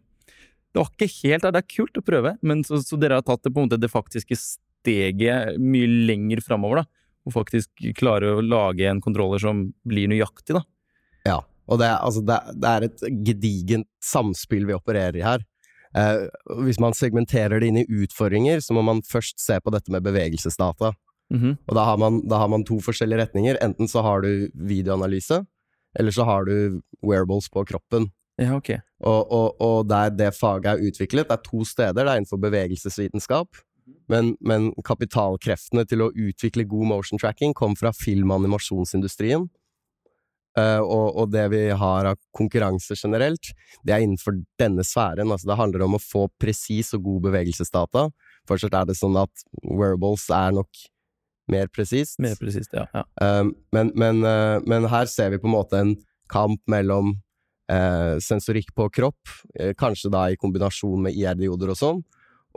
Det 0.71 0.79
var 0.81 0.91
ikke 0.93 1.11
helt 1.25 1.45
der. 1.45 1.55
Det 1.55 1.63
er 1.65 1.75
kult 1.75 1.99
å 1.99 2.07
prøve, 2.07 2.35
men 2.47 2.65
så, 2.67 2.79
så 2.85 2.99
dere 3.01 3.19
har 3.19 3.27
tatt 3.27 3.43
det 3.45 3.53
på 3.55 3.63
en 3.63 3.69
måte 3.69 3.81
det 3.81 3.91
faktiske 3.91 4.39
steget 4.39 5.59
mye 5.61 5.89
lenger 6.11 6.43
framover, 6.47 6.83
da. 6.83 7.07
Og 7.29 7.35
faktisk 7.35 7.89
klare 7.99 8.37
å 8.37 8.45
lage 8.45 8.87
en 8.89 9.03
kontroller 9.05 9.43
som 9.43 9.67
blir 9.89 10.09
nøyaktig, 10.11 10.57
da. 10.57 10.63
Ja, 11.27 11.39
og 11.71 11.83
det, 11.83 11.91
altså, 11.99 12.23
det, 12.27 12.39
det 12.63 12.71
er 12.71 12.87
et 12.87 13.07
gedigent 13.27 13.89
samspill 14.05 14.67
vi 14.69 14.77
opererer 14.77 15.19
i 15.19 15.27
her. 15.27 15.45
Eh, 15.99 16.25
hvis 16.67 16.79
man 16.83 16.95
segmenterer 16.95 17.61
det 17.61 17.71
inn 17.71 17.81
i 17.83 17.89
utfordringer, 18.03 18.63
så 18.63 18.77
må 18.77 18.85
man 18.87 19.03
først 19.07 19.43
se 19.43 19.59
på 19.63 19.73
dette 19.75 19.93
med 19.93 20.07
bevegelsesdata. 20.07 20.95
Mhm. 21.31 21.59
Og 21.67 21.77
da 21.79 21.87
har, 21.87 21.99
man, 21.99 22.23
da 22.27 22.41
har 22.43 22.51
man 22.51 22.65
to 22.67 22.81
forskjellige 22.83 23.25
retninger. 23.25 23.59
Enten 23.63 23.91
så 23.91 24.03
har 24.07 24.23
du 24.23 24.51
videoanalyse, 24.55 25.45
eller 25.99 26.15
så 26.15 26.27
har 26.27 26.47
du 26.47 26.81
wearables 27.07 27.51
på 27.51 27.65
kroppen. 27.67 28.11
Ja, 28.41 28.55
ok. 28.57 28.71
Og, 29.05 29.33
og, 29.33 29.61
og 29.61 29.89
der 29.89 30.13
det 30.17 30.31
faget 30.37 30.71
er 30.73 30.85
utviklet, 30.89 31.29
det 31.29 31.37
er 31.37 31.45
to 31.45 31.65
steder. 31.65 32.01
Det 32.01 32.09
er 32.09 32.21
innenfor 32.21 32.41
bevegelsesvitenskap. 32.41 33.61
Men, 34.11 34.35
men 34.41 34.71
kapitalkreftene 34.87 35.85
til 35.89 36.05
å 36.05 36.11
utvikle 36.15 36.67
god 36.69 36.89
motion 36.93 37.21
tracking 37.21 37.55
kom 37.57 37.77
fra 37.79 37.93
film- 37.95 38.33
og 38.33 38.41
animasjonsindustrien. 38.41 39.49
Eh, 40.59 40.81
og, 40.83 41.07
og 41.21 41.31
det 41.31 41.45
vi 41.53 41.63
har 41.79 42.09
av 42.11 42.19
konkurranse 42.35 42.97
generelt, 42.99 43.53
det 43.87 43.95
er 43.95 44.05
innenfor 44.05 44.41
denne 44.61 44.85
sfæren. 44.87 45.31
Altså 45.31 45.51
det 45.53 45.59
handler 45.61 45.87
om 45.87 45.99
å 45.99 46.03
få 46.03 46.27
presis 46.43 46.95
og 46.97 47.05
god 47.07 47.29
bevegelsesdata. 47.29 48.09
Fortsatt 48.49 48.77
er 48.81 48.89
det 48.91 48.99
sånn 48.99 49.19
at 49.21 49.47
wearables 49.63 50.27
er 50.35 50.57
nok 50.59 50.85
mer 51.51 51.71
presist. 51.71 52.19
Mer 52.23 52.39
presist, 52.41 52.73
ja. 52.75 52.87
ja. 52.95 53.05
Uh, 53.23 53.51
men, 53.75 53.93
men, 53.99 54.23
uh, 54.27 54.59
men 54.71 54.87
her 54.91 55.11
ser 55.11 55.33
vi 55.35 55.41
på 55.43 55.51
en 55.51 55.57
måte 55.57 55.83
en 55.83 55.97
kamp 56.31 56.63
mellom 56.71 57.17
uh, 57.71 58.19
sensorikk 58.23 58.73
på 58.77 58.89
kropp, 58.93 59.31
eh, 59.55 59.73
kanskje 59.79 60.11
da 60.13 60.27
i 60.31 60.39
kombinasjon 60.41 61.07
med 61.07 61.17
IR-dioder 61.17 61.73
og 61.73 61.79
sånn, 61.79 62.03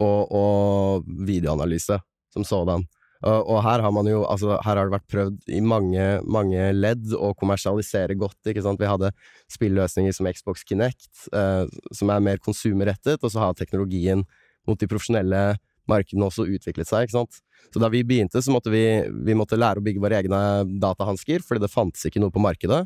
og, 0.01 0.33
og 0.33 1.07
videoanalyse 1.27 1.99
som 2.33 2.45
sådan. 2.47 2.85
Uh, 3.23 3.39
og 3.39 3.61
her 3.63 3.83
har 3.85 3.93
man 3.95 4.09
jo, 4.09 4.23
altså 4.27 4.57
her 4.65 4.79
har 4.79 4.89
det 4.89 4.95
vært 4.97 5.11
prøvd 5.11 5.51
i 5.55 5.61
mange, 5.63 6.07
mange 6.27 6.71
ledd 6.75 7.13
å 7.15 7.31
kommersialisere 7.39 8.17
godt, 8.19 8.39
ikke 8.49 8.65
sant. 8.65 8.81
Vi 8.81 8.89
hadde 8.89 9.13
spilløsninger 9.53 10.15
som 10.15 10.27
Xbox 10.33 10.65
Kinect, 10.67 11.11
uh, 11.35 11.63
som 11.95 12.11
er 12.11 12.25
mer 12.25 12.41
konsumerrettet, 12.43 13.21
og 13.21 13.31
så 13.31 13.45
har 13.45 13.55
teknologien 13.59 14.25
mot 14.67 14.79
de 14.79 14.89
profesjonelle 14.89 15.53
markedene 15.89 16.27
også 16.27 16.47
utviklet 16.47 16.87
seg, 16.87 17.05
ikke 17.05 17.19
sant. 17.19 17.39
Så 17.73 17.79
da 17.81 17.89
vi 17.91 18.03
begynte, 18.07 18.41
så 18.43 18.51
måtte 18.53 18.71
vi, 18.71 18.83
vi 19.27 19.35
måtte 19.35 19.59
lære 19.59 19.81
å 19.81 19.83
bygge 19.83 20.03
våre 20.03 20.19
egne 20.19 20.41
datahansker, 20.83 21.43
fordi 21.43 21.63
det 21.63 21.71
fantes 21.71 22.05
ikke 22.07 22.21
noe 22.23 22.33
på 22.33 22.43
markedet. 22.43 22.83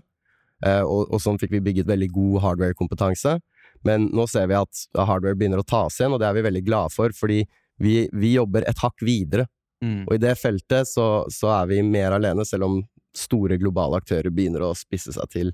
Eh, 0.66 0.82
og, 0.82 1.12
og 1.14 1.22
sånn 1.22 1.38
fikk 1.42 1.54
vi 1.58 1.64
bygget 1.70 1.90
veldig 1.90 2.10
god 2.16 2.42
hardware-kompetanse. 2.46 3.38
Men 3.86 4.10
nå 4.16 4.26
ser 4.30 4.50
vi 4.50 4.58
at 4.58 4.84
hardware 4.98 5.38
begynner 5.38 5.62
å 5.62 5.68
tas 5.68 6.00
igjen, 6.00 6.16
og 6.16 6.22
det 6.22 6.30
er 6.30 6.38
vi 6.38 6.48
veldig 6.48 6.66
glade 6.66 6.94
for, 6.96 7.14
fordi 7.14 7.44
vi, 7.84 8.08
vi 8.14 8.34
jobber 8.34 8.66
et 8.68 8.82
hakk 8.82 9.06
videre. 9.06 9.46
Mm. 9.84 10.08
Og 10.08 10.16
i 10.16 10.22
det 10.22 10.34
feltet 10.42 10.90
så, 10.90 11.28
så 11.30 11.52
er 11.60 11.70
vi 11.70 11.84
mer 11.86 12.16
alene, 12.18 12.46
selv 12.48 12.70
om 12.70 12.80
store 13.18 13.58
globale 13.62 14.00
aktører 14.02 14.34
begynner 14.34 14.66
å 14.66 14.76
spisse 14.78 15.14
seg 15.14 15.30
til 15.34 15.52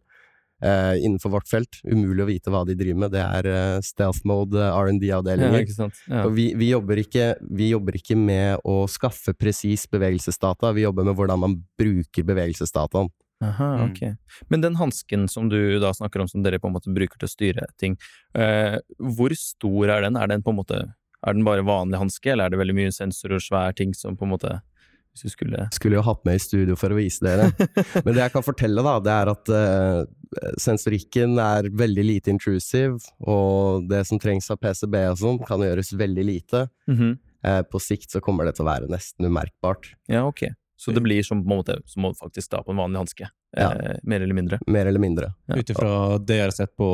eh, 0.64 1.04
innenfor 1.04 1.34
vårt 1.36 1.50
felt. 1.52 1.80
Umulig 1.84 2.24
å 2.24 2.30
vite 2.30 2.54
hva 2.54 2.64
de 2.68 2.76
driver 2.80 3.06
med. 3.06 3.14
Det 3.16 3.24
er 3.24 3.50
eh, 3.52 3.80
stealth 3.86 4.24
mode, 4.30 4.60
eh, 4.60 4.80
R&D-avdelinger. 4.80 5.68
Ja. 5.68 5.90
Ja. 6.08 6.24
Og 6.26 6.36
vi, 6.38 6.50
vi, 6.60 6.72
jobber 6.74 7.04
ikke, 7.04 7.34
vi 7.52 7.72
jobber 7.74 8.00
ikke 8.00 8.18
med 8.20 8.64
å 8.68 8.84
skaffe 8.92 9.36
presis 9.36 9.86
bevegelsesdata, 9.92 10.74
vi 10.76 10.88
jobber 10.88 11.08
med 11.08 11.20
hvordan 11.20 11.44
man 11.44 11.60
bruker 11.80 12.28
bevegelsesdataen. 12.28 13.12
Aha, 13.44 13.70
Mm. 13.78 13.92
ok. 13.92 14.02
Men 14.50 14.62
den 14.64 14.76
hansken 14.80 15.28
som 15.30 15.50
du 15.52 15.80
da 15.84 15.92
snakker 15.94 16.22
om, 16.24 16.28
som 16.32 16.44
dere 16.46 16.60
på 16.64 16.68
en 16.72 16.74
måte 16.78 16.94
bruker 16.94 17.18
til 17.20 17.28
å 17.28 17.34
styre 17.36 17.66
ting, 17.78 17.98
eh, 18.34 18.80
hvor 19.00 19.34
stor 19.36 19.90
er 19.98 20.02
den? 20.08 20.16
Er 20.18 20.28
den 20.32 20.42
på 20.46 20.50
en 20.54 20.62
måte 20.62 20.82
er 21.26 21.34
den 21.34 21.46
bare 21.46 21.64
vanlig 21.64 22.00
hanske, 22.02 22.32
eller 22.34 22.46
er 22.46 22.50
det 22.52 22.60
veldig 22.60 22.76
mye 22.76 22.92
sensor 22.92 23.32
og 23.38 23.40
svær 23.46 23.76
ting 23.76 23.94
som 23.96 24.16
på 24.18 24.24
en 24.28 24.34
måte 24.38 24.62
Hvis 25.14 25.22
du 25.24 25.30
skulle 25.30 25.68
Skulle 25.72 26.00
jo 26.00 26.02
hatt 26.02 26.24
med 26.26 26.36
i 26.36 26.42
studio 26.42 26.76
for 26.76 26.90
å 26.90 26.96
vise 26.98 27.22
dere. 27.22 27.52
Men 28.04 28.16
det 28.16 28.24
jeg 28.24 28.32
kan 28.34 28.42
fortelle, 28.42 28.82
da, 28.82 28.96
det 29.00 29.12
er 29.14 29.30
at 29.30 29.50
eh, 29.54 30.06
sensorikken 30.58 31.36
er 31.38 31.68
veldig 31.70 32.04
lite 32.08 32.32
intrusive, 32.34 32.98
og 33.22 33.86
det 33.92 34.00
som 34.10 34.18
trengs 34.18 34.50
av 34.50 34.58
PCB 34.64 34.96
og 35.12 35.20
sånn, 35.22 35.38
kan 35.46 35.62
gjøres 35.62 35.94
veldig 36.00 36.26
lite. 36.26 36.64
Mhm. 36.90 37.14
Eh, 37.46 37.62
på 37.68 37.80
sikt 37.84 38.10
så 38.10 38.22
kommer 38.24 38.46
det 38.48 38.56
til 38.56 38.64
å 38.66 38.70
være 38.72 38.88
nesten 38.90 39.26
umerkbart. 39.28 39.90
Ja, 40.08 40.24
ok. 40.30 40.46
Så 40.84 40.92
det 40.92 41.04
blir 41.06 41.24
som, 41.24 41.40
på 41.40 41.48
en 41.48 41.62
måte, 41.62 41.78
som 41.88 42.10
å 42.10 42.14
faktisk 42.18 42.52
ta 42.52 42.60
på 42.66 42.74
en 42.74 42.82
vanlig 42.82 43.00
hanske, 43.00 43.30
Ja. 43.56 43.70
eh, 43.72 44.00
mer 44.04 44.22
eller 44.26 44.36
mindre. 44.36 44.60
Mer 44.68 44.90
eller 44.90 45.00
mindre. 45.00 45.30
Ja. 45.48 45.56
Ut 45.56 45.70
ifra 45.72 45.94
det 46.20 46.40
jeg 46.42 46.48
har 46.50 46.56
sett 46.58 46.76
på 46.76 46.90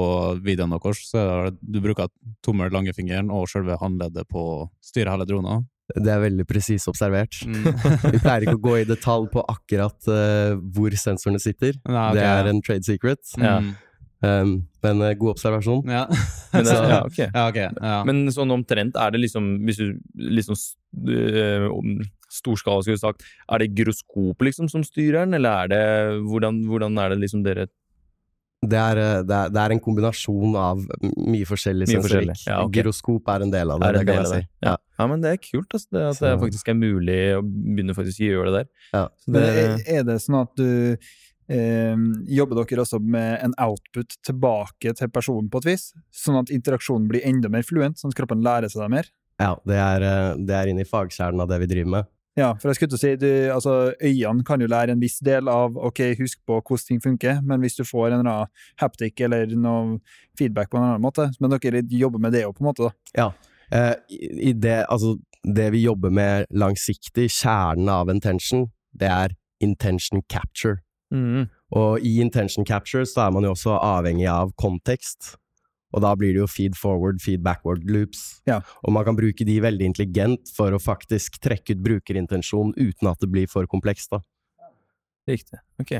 videoene 0.45 0.77
deres, 0.77 1.01
så 1.09 1.17
er 1.23 1.49
det 1.49 1.57
du 1.61 1.81
bruker 1.81 2.11
tommel, 2.45 2.69
langfingeren 2.69 3.31
og 3.33 3.47
selve 3.49 3.79
håndleddet 3.81 4.29
på 4.29 4.45
å 4.53 4.69
styre 4.83 5.15
hele 5.15 5.25
drona. 5.25 5.63
Det 5.89 6.11
er 6.13 6.21
veldig 6.21 6.45
presis 6.45 6.85
observert. 6.91 7.33
Mm. 7.49 7.63
Vi 8.13 8.19
pleier 8.21 8.45
ikke 8.45 8.59
å 8.59 8.65
gå 8.67 8.75
i 8.77 8.85
detalj 8.85 9.25
på 9.33 9.41
akkurat 9.49 9.97
uh, 10.11 10.53
hvor 10.75 10.93
sensorene 10.93 11.41
sitter. 11.41 11.79
Nei, 11.89 12.03
okay. 12.11 12.19
Det 12.19 12.27
er 12.29 12.49
en 12.51 12.61
trade 12.61 12.85
secret. 12.85 13.23
Ja. 13.41 13.55
Mm. 13.63 13.71
Um, 14.19 14.67
men 14.83 15.01
eh, 15.05 15.13
god 15.15 15.37
observasjon. 15.37 15.85
Ja. 15.87 16.01
Men, 16.53 16.65
det, 16.65 16.71
Så- 16.73 16.87
ja, 16.89 16.99
ok. 17.05 17.17
ja, 17.21 17.43
okay. 17.47 17.67
Ja. 17.79 17.97
Men 18.09 18.25
sånn 18.33 18.51
omtrent, 18.51 18.95
er 18.97 19.11
det 19.13 19.19
liksom 19.21 19.45
Hvis 19.67 19.77
du 19.77 19.99
liksom 20.17 20.57
øh, 21.07 21.67
Storskala, 22.33 22.81
skulle 22.83 22.97
du 22.97 23.03
sagt. 23.03 23.23
Er 23.47 23.61
det 23.61 23.69
gyroskopet 23.77 24.49
liksom 24.49 24.67
som 24.71 24.83
styrer 24.83 25.23
den, 25.23 25.37
eller 25.37 25.63
er 25.63 25.71
det 25.71 25.83
Hvordan, 26.25 26.63
hvordan 26.67 26.97
er 26.99 27.13
det 27.13 27.19
liksom 27.21 27.45
dere 27.45 27.67
Det 28.65 28.81
er, 28.81 28.97
eh, 28.99 29.21
det, 29.29 29.37
er, 29.37 29.53
det 29.55 29.61
er 29.61 29.75
en 29.77 29.83
kombinasjon 29.85 30.57
av 30.59 30.81
mye 31.15 31.47
forskjellig 31.47 31.87
Mye 31.87 31.93
sensorikk. 31.93 32.09
forskjellig, 32.09 32.37
ja, 32.49 32.59
okay. 32.65 32.81
Gyroskop 32.81 33.31
er 33.31 33.45
en 33.45 33.53
del 33.55 33.71
av 33.71 33.79
det, 33.79 33.87
er 33.87 33.93
det 33.93 34.01
en 34.01 34.09
kan 34.09 34.19
jeg 34.19 34.31
si. 34.33 34.41
Ja. 34.67 34.75
ja, 34.99 35.07
men 35.13 35.23
det 35.23 35.31
er 35.31 35.41
kult 35.45 35.77
altså, 35.77 35.87
det, 35.95 36.03
at 36.09 36.19
det 36.25 36.33
faktisk 36.43 36.73
er 36.73 36.79
mulig 36.81 37.21
å 37.37 37.41
begynne 37.45 37.95
faktisk 37.95 38.25
å 38.25 38.31
gjøre 38.33 38.51
det 38.51 38.59
der. 38.65 38.69
Ja. 38.97 39.05
Så 39.23 39.37
det, 39.37 39.45
er, 39.63 39.75
er 39.99 40.03
det 40.09 40.19
sånn 40.25 40.41
at 40.41 40.51
du 40.59 40.69
Jobber 41.49 42.59
dere 42.61 42.83
også 42.83 42.99
med 43.01 43.39
en 43.41 43.55
output 43.57 44.13
tilbake 44.27 44.93
til 44.93 45.09
personen 45.09 45.47
på 45.49 45.63
et 45.63 45.71
vis? 45.71 45.87
Sånn 46.13 46.37
at 46.37 46.51
interaksjonen 46.53 47.07
blir 47.09 47.25
enda 47.25 47.49
mer 47.49 47.65
fluent, 47.65 47.97
sånn 47.97 48.13
at 48.13 48.19
kroppen 48.19 48.45
lærer 48.45 48.69
seg 48.69 48.83
det 48.85 48.91
mer? 48.93 49.09
Ja, 49.39 49.55
det 49.65 49.75
er, 49.79 50.03
eh, 50.03 50.37
det 50.45 50.55
er 50.55 50.69
inne 50.69 50.83
i 50.83 50.89
fagkjernen 50.89 51.41
av 51.41 51.49
det 51.49 51.61
vi 51.63 51.69
driver 51.71 51.93
med. 51.97 52.09
Ja, 52.37 52.53
for 52.55 52.69
jeg 52.69 52.77
skulle 52.77 52.93
til 52.93 52.99
å 52.99 53.01
si, 53.01 53.11
du, 53.19 53.31
altså, 53.51 53.73
øynene 53.99 54.45
kan 54.47 54.61
jo 54.61 54.69
lære 54.69 54.93
en 54.93 55.01
viss 55.01 55.17
del 55.25 55.49
av 55.51 55.75
ok, 55.75 56.01
husk 56.19 56.39
på 56.47 56.59
hvordan 56.59 56.85
ting 56.87 57.01
funker, 57.03 57.39
men 57.43 57.63
hvis 57.63 57.75
du 57.79 57.83
får 57.83 58.11
en 58.11 58.19
eller 58.19 58.29
annen 58.31 58.53
haptic 58.79 59.19
eller 59.25 59.49
noe 59.59 59.97
feedback 60.39 60.69
på 60.71 60.79
en 60.79 60.85
annen 60.85 61.03
måte, 61.03 61.29
men 61.39 61.55
dere 61.55 61.83
jobber 61.89 62.21
med 62.23 62.35
det 62.35 62.45
jo 62.45 62.53
på 62.55 62.63
en 62.63 62.69
måte, 62.69 62.91
da. 63.15 63.31
Eh, 63.75 63.95
i, 64.15 64.29
i 64.51 64.53
det, 64.53 64.85
altså, 64.89 65.17
det 65.43 65.71
vi 65.75 65.83
jobber 65.83 66.13
med 66.13 66.47
langsiktig, 66.51 67.27
kjernen 67.33 67.91
av 67.91 68.11
intention, 68.13 68.69
det 68.95 69.11
er 69.11 69.35
intention 69.63 70.23
capture. 70.31 70.79
Mm, 71.13 71.45
Og 71.77 72.05
i 72.05 72.19
intention 72.23 72.65
capture 72.65 73.05
så 73.07 73.27
er 73.27 73.35
man 73.35 73.47
jo 73.47 73.53
også 73.55 73.77
avhengig 73.77 74.27
av 74.31 74.53
kontekst. 74.59 75.35
Og 75.89 76.03
da 76.05 76.11
blir 76.17 76.35
det 76.35 76.43
jo 76.43 76.49
feed 76.49 76.77
forward, 76.77 77.17
feed 77.23 77.41
backward 77.45 77.87
loops. 77.89 78.41
Ja. 78.49 78.59
Og 78.85 78.93
man 78.93 79.07
kan 79.07 79.17
bruke 79.17 79.45
de 79.45 79.57
veldig 79.63 79.87
intelligent 79.89 80.51
for 80.53 80.75
å 80.75 80.81
faktisk 80.81 81.39
trekke 81.41 81.73
ut 81.73 81.81
brukerintensjon 81.85 82.75
uten 82.77 83.09
at 83.09 83.21
det 83.23 83.31
blir 83.31 83.49
for 83.49 83.65
komplekst, 83.69 84.13
da. 84.13 84.21
Riktig. 85.29 85.61
Ok. 85.81 85.97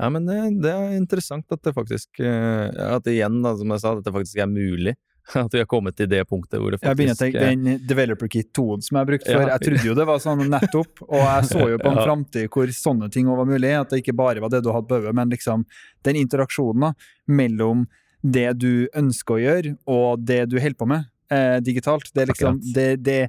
Ja, 0.00 0.08
men 0.12 0.26
det, 0.26 0.36
det 0.64 0.72
er 0.72 0.96
interessant 0.96 1.52
at 1.52 1.60
det 1.62 1.74
faktisk 1.76 2.22
øh, 2.24 2.68
At 2.96 3.06
igjen, 3.10 3.36
da, 3.44 3.52
som 3.58 3.72
jeg 3.74 3.82
sa, 3.82 3.92
at 3.94 4.06
det 4.06 4.14
faktisk 4.14 4.40
er 4.40 4.48
mulig. 4.50 4.94
At 5.38 5.52
vi 5.54 5.58
har 5.62 5.66
kommet 5.70 5.94
til 5.96 6.08
det 6.10 6.24
punktet 6.28 6.58
hvor 6.60 6.72
det 6.74 6.80
faktisk 6.80 6.88
Jeg 6.90 6.98
begynner 6.98 7.14
å 7.14 7.22
tenke 7.22 7.44
den 7.78 7.86
Developer 7.86 8.28
Kit 8.32 8.48
2 8.58 8.64
som 8.82 8.98
jeg 8.98 9.06
brukte 9.12 9.30
Ja. 9.30 9.38
før. 9.38 9.50
Jeg 9.52 9.60
trodde 9.68 9.86
jo 9.86 9.94
det 9.94 10.06
var 10.08 10.18
sånn 10.24 10.42
nettopp, 10.50 11.02
og 11.06 11.22
jeg 11.22 11.44
så 11.52 11.68
jo 11.70 11.78
på 11.78 11.90
en 11.92 11.96
Ja. 12.02 12.06
framtid 12.08 12.48
hvor 12.50 12.66
sånne 12.74 13.10
ting 13.14 13.26
var 13.30 13.46
mulig. 13.46 13.70
At 13.80 13.90
det 13.94 14.02
ikke 14.02 14.16
bare 14.18 14.40
var 14.42 14.50
det 14.50 14.62
du 14.66 14.72
hadde 14.74 14.88
på 14.90 14.98
øyet, 15.00 15.14
men 15.14 15.30
liksom 15.30 15.64
den 16.04 16.16
interaksjonen 16.24 16.88
da, 16.88 16.92
mellom 17.28 17.86
det 18.22 18.48
du 18.58 18.88
ønsker 18.94 19.34
å 19.38 19.42
gjøre, 19.42 19.76
og 19.86 20.20
det 20.26 20.48
du 20.50 20.58
holder 20.60 20.78
på 20.78 20.86
med 20.90 21.06
eh, 21.30 21.58
digitalt. 21.60 22.10
Det 22.14 22.22
er 22.22 22.30
liksom 22.34 22.60
det, 22.74 22.88
det 23.02 23.20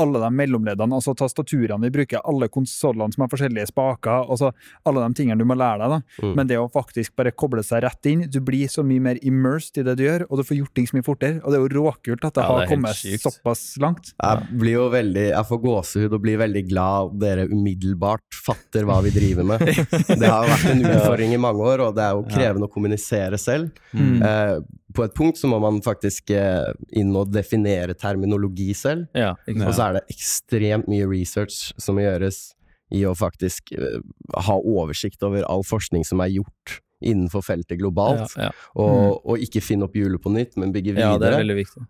alle 0.00 0.22
de 0.22 0.30
mellomleddene, 0.40 0.96
altså 0.96 1.14
tastaturene 1.18 1.84
vi 1.86 1.92
bruker, 2.00 2.22
alle 2.28 2.48
konsollene 2.52 3.12
som 3.14 3.24
har 3.24 3.30
forskjellige 3.32 3.70
spaker, 3.70 4.26
altså 4.32 4.50
alle 4.88 5.04
de 5.04 5.18
tingene 5.18 5.38
du 5.40 5.46
må 5.48 5.56
lære 5.58 5.82
deg. 5.84 5.94
da. 5.94 6.26
Mm. 6.26 6.34
Men 6.38 6.50
det 6.50 6.58
å 6.60 6.68
faktisk 6.72 7.14
bare 7.20 7.34
koble 7.36 7.64
seg 7.66 7.84
rett 7.84 8.10
inn, 8.10 8.24
du 8.30 8.40
blir 8.44 8.70
så 8.72 8.84
mye 8.86 9.04
mer 9.10 9.20
immersed 9.26 9.80
i 9.82 9.86
det 9.86 9.96
du 10.00 10.04
gjør, 10.06 10.26
og 10.28 10.40
du 10.40 10.44
får 10.48 10.60
gjort 10.60 10.74
ting 10.78 10.88
så 10.90 10.98
mye 10.98 11.06
fortere. 11.06 11.40
Og 11.44 11.52
det 11.52 11.60
er 11.60 11.64
jo 11.66 11.72
råkult 11.78 12.26
at 12.26 12.34
det 12.38 12.44
Ja, 12.44 12.48
det 12.50 12.64
har 12.64 12.72
kommet 12.72 12.96
sykt. 12.98 13.26
såpass 13.26 13.64
langt. 13.82 14.12
Jeg 14.16 14.58
blir 14.60 14.76
jo 14.78 14.88
veldig 14.92 15.26
Jeg 15.30 15.46
får 15.50 15.62
gåsehud 15.64 16.16
og 16.16 16.22
blir 16.24 16.40
veldig 16.40 16.64
glad 16.70 17.14
dere 17.20 17.46
umiddelbart 17.50 18.40
fatter 18.46 18.86
hva 18.88 19.00
vi 19.04 19.12
driver 19.14 19.46
med. 19.52 19.64
Det 20.20 20.28
har 20.28 20.44
jo 20.46 20.52
vært 20.52 20.68
en 20.72 20.84
utfordring 20.86 21.34
i 21.34 21.40
mange 21.40 21.64
år, 21.64 21.82
og 21.86 21.94
det 21.96 22.04
er 22.04 22.16
jo 22.16 22.24
krevende 22.28 22.66
å 22.68 22.72
kommunisere 22.72 23.38
selv. 23.40 23.70
Mm. 23.92 24.22
Eh, 24.22 24.56
på 24.96 25.04
et 25.06 25.14
punkt 25.16 25.38
så 25.38 25.48
må 25.50 25.58
man 25.62 25.80
faktisk 25.84 26.32
eh, 26.34 26.70
inn 26.98 27.12
og 27.16 27.32
definere 27.34 27.94
terminologi 27.98 28.70
selv. 28.76 29.06
Ja, 29.16 29.34
Og 29.46 29.74
så 29.76 29.86
er 29.86 29.98
det 29.98 30.06
ekstremt 30.14 30.90
mye 30.90 31.08
research 31.10 31.70
som 31.80 31.98
må 31.98 32.06
gjøres 32.06 32.50
i 32.94 33.04
å 33.06 33.14
faktisk 33.18 33.72
eh, 33.76 34.00
ha 34.46 34.56
oversikt 34.58 35.22
over 35.26 35.46
all 35.46 35.62
forskning 35.66 36.06
som 36.06 36.22
er 36.24 36.32
gjort 36.40 36.80
innenfor 37.00 37.40
feltet 37.40 37.78
globalt, 37.80 38.34
Ja, 38.36 38.50
ja. 38.50 38.52
og, 38.76 39.22
og 39.24 39.40
ikke 39.40 39.62
finne 39.64 39.86
opp 39.86 39.94
hjulet 39.96 40.20
på 40.20 40.32
nytt, 40.34 40.58
men 40.60 40.74
bygge 40.74 40.92
er 40.92 41.14
videre, 41.14 41.38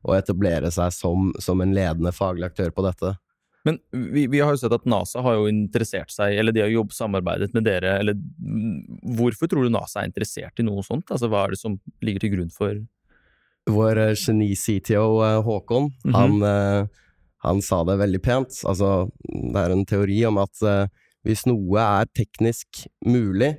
og 0.06 0.14
etablere 0.14 0.70
seg 0.70 0.92
som, 0.94 1.32
som 1.42 1.60
en 1.64 1.74
ledende 1.74 2.12
faglig 2.14 2.46
aktør 2.46 2.70
på 2.76 2.84
dette. 2.86 3.16
Men 3.64 3.76
vi, 3.92 4.24
vi 4.32 4.40
har 4.40 4.54
jo 4.54 4.60
sett 4.62 4.72
at 4.72 4.86
NASA 4.88 5.20
har 5.24 5.36
jo 5.36 5.48
interessert 5.50 6.12
seg, 6.12 6.36
eller 6.40 6.54
de 6.56 6.62
har 6.64 6.70
jo 6.72 6.86
samarbeidet 6.94 7.52
med 7.56 7.66
dere, 7.68 7.98
eller 8.00 8.16
mm, 8.16 9.02
hvorfor 9.18 9.50
tror 9.50 9.66
du 9.66 9.74
NASA 9.74 10.00
er 10.00 10.08
interessert 10.08 10.62
i 10.62 10.66
noe 10.66 10.84
sånt? 10.86 11.10
Altså 11.12 11.28
hva 11.28 11.44
er 11.44 11.54
det 11.54 11.60
som 11.60 11.76
ligger 12.04 12.24
til 12.24 12.34
grunn 12.38 12.54
for 12.54 12.80
Vår 13.70 13.98
eh, 14.00 14.14
geni-CTO 14.16 15.20
Håkon, 15.44 15.44
Håkon, 15.44 15.90
-hmm. 16.04 16.14
han, 16.16 16.42
eh, 16.42 16.86
han 17.44 17.62
sa 17.62 17.84
det 17.84 17.98
veldig 18.00 18.22
pent. 18.22 18.62
Altså, 18.66 19.10
det 19.28 19.60
er 19.60 19.70
en 19.70 19.86
teori 19.86 20.24
om 20.26 20.38
at 20.38 20.62
eh, 20.62 20.86
hvis 21.28 21.44
noe 21.46 21.84
er 22.00 22.08
teknisk 22.16 22.86
mulig, 23.04 23.52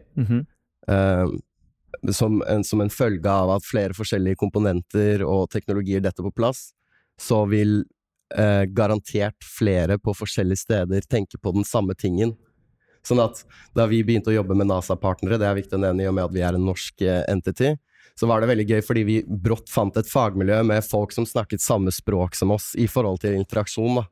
eh, 0.88 1.26
som, 2.10 2.42
en, 2.50 2.64
som 2.64 2.82
en 2.82 2.90
følge 2.90 3.30
av 3.30 3.50
at 3.50 3.66
flere 3.66 3.94
forskjellige 3.94 4.40
komponenter 4.42 5.22
og 5.22 5.50
teknologier 5.54 6.02
detter 6.02 6.24
på 6.24 6.34
plass, 6.34 6.72
så 7.22 7.46
vil 7.46 7.84
eh, 8.38 8.64
garantert 8.72 9.38
flere 9.46 9.98
på 10.02 10.14
forskjellige 10.18 10.64
steder 10.64 11.08
tenker 11.10 11.42
på 11.42 11.54
den 11.56 11.68
samme 11.68 11.96
tingen. 11.98 12.36
Sånn 13.06 13.22
at 13.24 13.42
da 13.78 13.88
vi 13.90 14.04
begynte 14.06 14.30
å 14.30 14.36
jobbe 14.36 14.56
med 14.58 14.70
NASA-partnere, 14.70 15.40
det 15.42 15.48
er 15.50 15.58
viktig 15.58 15.78
å 15.78 15.82
nevne 15.82 16.06
i 16.06 16.10
og 16.10 16.16
med 16.18 16.28
at 16.28 16.36
vi 16.36 16.44
er 16.46 16.58
en 16.58 16.68
norsk 16.68 17.02
eh, 17.06 17.24
entity, 17.32 17.74
så 18.20 18.28
var 18.30 18.42
det 18.42 18.52
veldig 18.52 18.68
gøy 18.68 18.82
fordi 18.86 19.04
vi 19.08 19.18
brått 19.26 19.72
fant 19.72 19.96
et 19.98 20.10
fagmiljø 20.10 20.60
med 20.68 20.86
folk 20.86 21.14
som 21.16 21.26
snakket 21.26 21.64
samme 21.64 21.94
språk 21.96 22.36
som 22.38 22.54
oss 22.54 22.72
i 22.78 22.86
forhold 22.92 23.24
til 23.24 23.38
interaksjon. 23.40 24.02
da. 24.02 24.06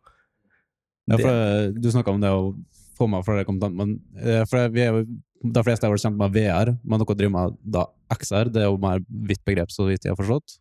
Ja, 1.10 1.20
for 1.20 1.74
du 1.78 1.90
snakka 1.92 2.14
om 2.14 2.22
det 2.24 2.32
å 2.34 2.54
få 2.98 3.08
meg 3.10 3.26
fra 3.26 3.38
det 3.38 3.48
kompetent, 3.48 3.78
men 3.78 3.98
eh, 4.20 4.44
for 4.50 4.72
vi 4.74 4.86
er 4.86 4.96
jo 4.96 5.08
de 5.40 5.64
fleste 5.64 5.88
er 5.88 5.94
vel 5.94 6.02
kjent 6.02 6.20
med 6.20 6.34
VR, 6.36 6.74
men 6.84 7.00
dere 7.00 7.16
driver 7.16 7.36
med 7.36 7.60
da 7.64 7.86
XR, 8.12 8.50
det 8.52 8.66
er 8.66 8.68
jo 8.68 8.80
mer 8.82 9.00
vidt 9.08 9.44
begrep, 9.48 9.72
så 9.72 9.86
vidt 9.88 10.04
jeg 10.04 10.12
har 10.12 10.20
forstått. 10.20 10.58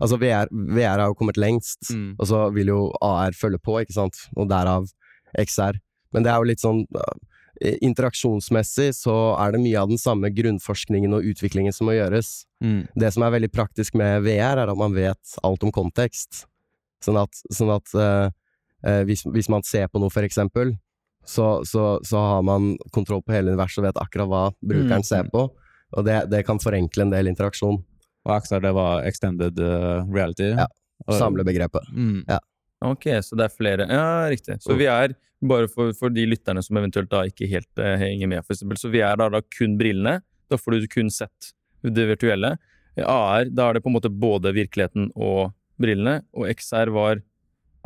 Altså 0.00 0.18
VR, 0.20 0.48
VR 0.52 1.00
har 1.00 1.08
jo 1.08 1.14
kommet 1.18 1.36
lengst, 1.40 1.90
Mm. 1.94 2.14
og 2.18 2.26
så 2.26 2.52
vil 2.52 2.66
jo 2.68 2.92
AR 3.00 3.32
følge 3.32 3.58
på, 3.58 3.78
ikke 3.80 3.94
sant, 3.96 4.16
og 4.36 4.48
derav 4.50 4.86
XR. 5.38 5.78
Men 6.12 6.22
det 6.22 6.30
er 6.32 6.36
jo 6.36 6.48
litt 6.50 6.60
sånn 6.60 6.84
eh, 7.62 7.76
Interaksjonsmessig 7.82 8.90
så 8.94 9.14
er 9.40 9.52
det 9.54 9.60
mye 9.62 9.80
av 9.80 9.88
den 9.88 9.98
samme 10.00 10.28
grunnforskningen 10.34 11.14
og 11.16 11.24
utviklingen 11.24 11.72
som 11.72 11.88
må 11.88 11.94
gjøres. 11.96 12.44
Mm. 12.62 12.82
Det 12.94 13.12
som 13.14 13.24
er 13.24 13.32
veldig 13.32 13.50
praktisk 13.54 13.94
med 13.96 14.22
VR, 14.26 14.60
er 14.60 14.68
at 14.72 14.76
man 14.76 14.92
vet 14.96 15.36
alt 15.42 15.64
om 15.64 15.72
kontekst. 15.72 16.44
Sånn 17.04 17.16
at, 17.20 17.32
sånn 17.52 17.72
at 17.72 17.92
uh, 17.96 18.28
hvis, 19.08 19.24
hvis 19.24 19.48
man 19.52 19.64
ser 19.64 19.88
på 19.88 20.00
noe, 20.02 20.12
for 20.12 20.26
eksempel, 20.26 20.74
så, 21.26 21.62
så, 21.66 21.96
så 22.06 22.20
har 22.36 22.42
man 22.46 22.74
kontroll 22.94 23.22
på 23.24 23.34
hele 23.34 23.50
universet 23.54 23.80
og 23.82 23.88
vet 23.88 24.02
akkurat 24.04 24.28
hva 24.30 24.44
brukeren 24.62 25.00
Mm. 25.02 25.08
ser 25.08 25.24
på. 25.32 25.48
Og 25.96 26.04
det, 26.06 26.20
det 26.30 26.44
kan 26.46 26.58
forenkle 26.62 27.02
en 27.06 27.10
del 27.14 27.28
interaksjon. 27.30 27.80
Og 28.26 28.42
XR, 28.42 28.60
det 28.64 28.72
var 28.74 29.04
extended 29.06 29.58
eh, 29.62 30.02
reality. 30.12 30.50
Ja, 30.58 30.66
Samlebegrepet. 31.14 31.86
Mm. 31.94 32.24
Ok, 32.84 33.06
så 33.24 33.36
det 33.38 33.46
er 33.46 33.52
flere 33.54 33.86
Ja, 33.88 34.26
riktig. 34.28 34.58
Så 34.62 34.72
Mm. 34.74 34.78
vi 34.78 34.86
er, 34.90 35.14
bare 35.46 35.68
for, 35.68 35.92
for 35.94 36.10
de 36.10 36.24
lytterne 36.26 36.62
som 36.64 36.76
eventuelt 36.76 37.08
da 37.12 37.22
ikke 37.28 37.46
helt 37.48 37.78
eh, 37.78 37.96
henger 38.00 38.28
med, 38.28 38.44
for 38.44 38.52
eksempel, 38.56 38.76
så 38.80 38.90
vi 38.90 39.00
er 39.04 39.16
da, 39.16 39.28
da 39.30 39.40
kun 39.58 39.78
brillene. 39.78 40.18
Da 40.50 40.56
får 40.58 40.80
du 40.80 40.86
kun 40.88 41.08
sett 41.10 41.52
det 41.82 42.06
virtuelle. 42.08 42.56
AR, 42.98 43.44
da 43.52 43.68
er 43.70 43.74
det 43.78 43.82
på 43.84 43.90
en 43.92 43.96
måte 43.98 44.10
både 44.10 44.52
virkeligheten 44.56 45.10
og 45.14 45.52
brillene, 45.78 46.22
og 46.34 46.48
XR 46.48 46.90
var 46.90 47.22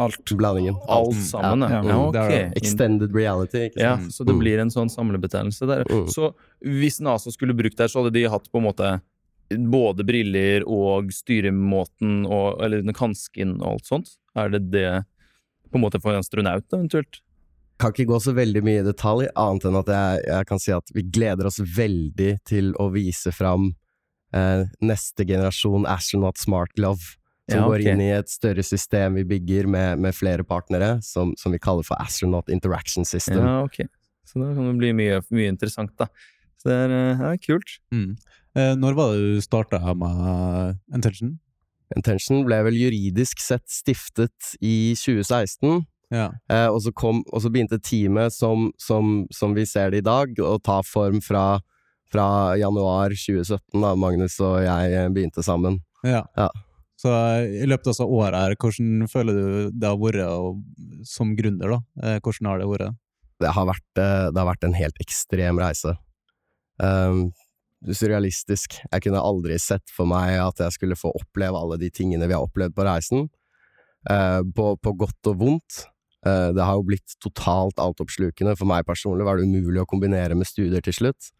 Alt. 0.00 0.24
Blandingen. 0.32 0.76
alt 0.88 1.12
Mm, 1.12 1.24
sammen. 1.28 1.60
Ja, 1.60 1.68
ja. 1.68 1.82
ja, 1.82 2.10
det 2.12 2.20
ok. 2.22 2.30
det. 2.30 2.62
Extended 2.62 3.12
reality, 3.14 3.66
ikke 3.68 3.80
Ja, 3.82 3.96
så 4.08 4.24
det 4.24 4.32
Mm. 4.34 4.38
blir 4.40 4.58
en 4.62 4.70
sånn 4.70 4.88
samlebetegnelse 4.88 5.66
der. 5.68 5.84
Mm. 5.90 6.06
Så 6.08 6.32
hvis 6.64 7.00
NASA 7.02 7.30
skulle 7.30 7.52
brukt 7.52 7.76
det, 7.76 7.84
her, 7.84 7.88
så 7.92 8.00
hadde 8.02 8.14
de 8.14 8.22
hatt 8.24 8.48
på 8.50 8.56
en 8.62 8.64
måte 8.64 9.02
både 9.50 10.06
briller 10.06 10.64
og 10.68 11.10
styremåten 11.14 12.22
og 12.26 12.62
Eller 12.62 12.84
den 12.84 12.94
hansken 12.94 13.58
og 13.60 13.74
alt 13.74 13.90
sånt. 13.90 14.14
Er 14.38 14.52
det 14.52 14.70
det 14.70 15.02
på 15.70 15.78
en 15.78 15.84
måte 15.84 16.00
for 16.02 16.14
en 16.14 16.22
astronaut, 16.22 16.66
eventuelt? 16.72 17.20
Kan 17.80 17.94
ikke 17.94 18.10
gå 18.10 18.18
så 18.20 18.34
veldig 18.36 18.62
mye 18.66 18.82
i 18.82 18.86
detalj, 18.86 19.28
annet 19.38 19.66
enn 19.68 19.78
at 19.80 19.90
jeg, 19.94 20.24
jeg 20.28 20.48
kan 20.50 20.60
si 20.60 20.72
at 20.74 20.90
vi 20.94 21.06
gleder 21.06 21.48
oss 21.48 21.60
veldig 21.62 22.32
til 22.48 22.74
å 22.82 22.90
vise 22.92 23.32
fram 23.32 23.70
eh, 24.36 24.66
neste 24.84 25.24
generasjon 25.24 25.88
Astronaut 25.88 26.38
Smart 26.38 26.74
Glove. 26.76 27.16
Som 27.50 27.64
Ja, 27.64 27.66
går 27.66 27.82
inn 27.82 28.02
i 28.04 28.10
et 28.14 28.30
større 28.30 28.62
system 28.62 29.16
vi 29.18 29.24
bygger 29.26 29.66
med, 29.66 29.98
med 29.98 30.14
flere 30.14 30.44
partnere, 30.46 31.00
som, 31.02 31.32
som 31.40 31.50
vi 31.50 31.58
kaller 31.62 31.86
for 31.86 31.98
Astronaut 31.98 32.50
Interaction 32.52 33.06
System. 33.08 33.40
Ja, 33.42 33.64
ok. 33.66 33.80
Så 34.28 34.38
da 34.38 34.52
kan 34.54 34.68
det 34.68 34.76
bli 34.78 34.92
mye, 34.94 35.18
mye 35.34 35.50
interessant, 35.50 35.90
da. 35.98 36.06
Så 36.60 36.70
det 36.70 36.76
er, 36.84 36.94
eh, 36.94 37.24
er 37.32 37.40
kult. 37.42 37.78
Mm. 37.94 38.12
Eh, 38.58 38.74
når 38.78 38.98
var 38.98 39.12
det 39.14 39.36
du 39.36 39.44
starta 39.44 39.80
med 39.94 40.78
Intention? 40.94 41.38
Intention 41.96 42.44
ble 42.46 42.60
vel 42.66 42.78
juridisk 42.78 43.42
sett 43.42 43.66
stiftet 43.70 44.54
i 44.62 44.94
2016. 44.98 45.82
Ja. 46.10 46.30
Eh, 46.50 46.66
og, 46.66 46.80
så 46.82 46.92
kom, 46.94 47.22
og 47.30 47.42
så 47.42 47.50
begynte 47.52 47.78
teamet, 47.82 48.34
som, 48.34 48.70
som, 48.78 49.26
som, 49.34 49.54
vi 49.54 49.66
ser 49.66 49.92
det 49.92 50.02
i 50.02 50.06
dag, 50.06 50.34
å 50.42 50.56
ta 50.62 50.80
form 50.86 51.20
fra, 51.22 51.60
fra 52.10 52.56
januar 52.58 53.14
2017, 53.14 53.78
da 53.78 53.94
Magnus 53.98 54.40
og 54.42 54.58
jeg 54.64 55.06
begynte 55.14 55.46
sammen. 55.46 55.78
Ja. 56.06 56.24
ja. 56.38 56.50
Så 57.00 57.12
i 57.46 57.66
løpet 57.68 57.94
av 57.94 58.10
året 58.12 58.36
her, 58.36 58.56
hvordan 58.60 59.06
føler 59.08 59.36
du 59.38 59.70
det 59.72 59.88
har 59.88 60.00
vært 60.00 61.06
som 61.08 61.32
gründer, 61.38 61.76
da? 61.76 61.80
Eh, 62.04 62.18
hvordan 62.20 62.50
har 62.50 62.60
det 62.60 62.68
vært? 62.68 62.98
Det 63.40 63.52
har 63.56 63.68
vært, 63.70 63.90
eh, 64.02 64.26
det 64.28 64.36
har 64.42 64.50
vært 64.50 64.66
en 64.66 64.76
helt 64.76 65.00
ekstrem 65.00 65.60
reise. 65.62 65.94
Um, 66.80 67.30
surrealistisk. 67.88 68.76
Jeg 68.84 69.04
kunne 69.04 69.22
aldri 69.24 69.56
sett 69.60 69.88
for 69.94 70.08
meg 70.08 70.36
at 70.40 70.60
jeg 70.66 70.76
skulle 70.76 70.98
få 70.98 71.12
oppleve 71.16 71.58
alle 71.58 71.78
de 71.80 71.90
tingene 71.94 72.28
vi 72.28 72.36
har 72.36 72.44
opplevd 72.44 72.76
på 72.76 72.86
reisen. 72.86 73.28
eh, 74.08 74.42
på, 74.56 74.76
på, 74.76 74.92
godt 74.96 75.32
og 75.32 75.40
vondt. 75.40 75.86
Eh, 76.26 76.50
det 76.56 76.64
har 76.64 76.76
jo 76.76 76.86
blitt 76.88 77.16
totalt 77.20 77.80
altoppslukende. 77.80 78.56
For 78.56 78.68
meg 78.68 78.86
personlig 78.88 79.26
var 79.26 79.36
det 79.36 79.48
umulig 79.48 79.82
å 79.82 79.88
kombinere 79.88 80.36
med 80.36 80.48
studier 80.48 80.84
til 80.84 80.96
slutt. 80.96 81.32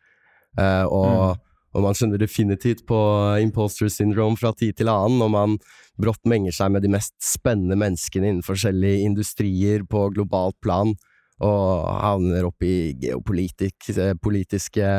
Eh, 0.59 0.85
og, 0.85 1.37
mm. 1.37 1.47
og, 1.77 1.85
man 1.87 1.97
skjønner 1.97 2.21
definitivt 2.21 2.85
på 2.89 2.99
imposter 3.41 3.89
syndrome 3.93 4.37
fra 4.41 4.53
tid 4.53 4.77
til 4.81 4.91
annen 4.93 5.21
når 5.23 5.33
man 5.33 5.57
brått 6.01 6.25
menger 6.29 6.57
seg 6.57 6.75
med 6.75 6.85
de 6.85 6.93
mest 6.93 7.15
spennende 7.23 7.77
menneskene 7.81 8.29
innen 8.29 8.45
forskjellige 8.45 9.05
industrier 9.07 9.85
på 9.89 10.09
globalt 10.17 10.57
plan, 10.65 10.97
og 11.41 11.89
havner 11.89 12.45
opp 12.49 12.61
i 12.65 12.93
geopolitiske 13.01 14.91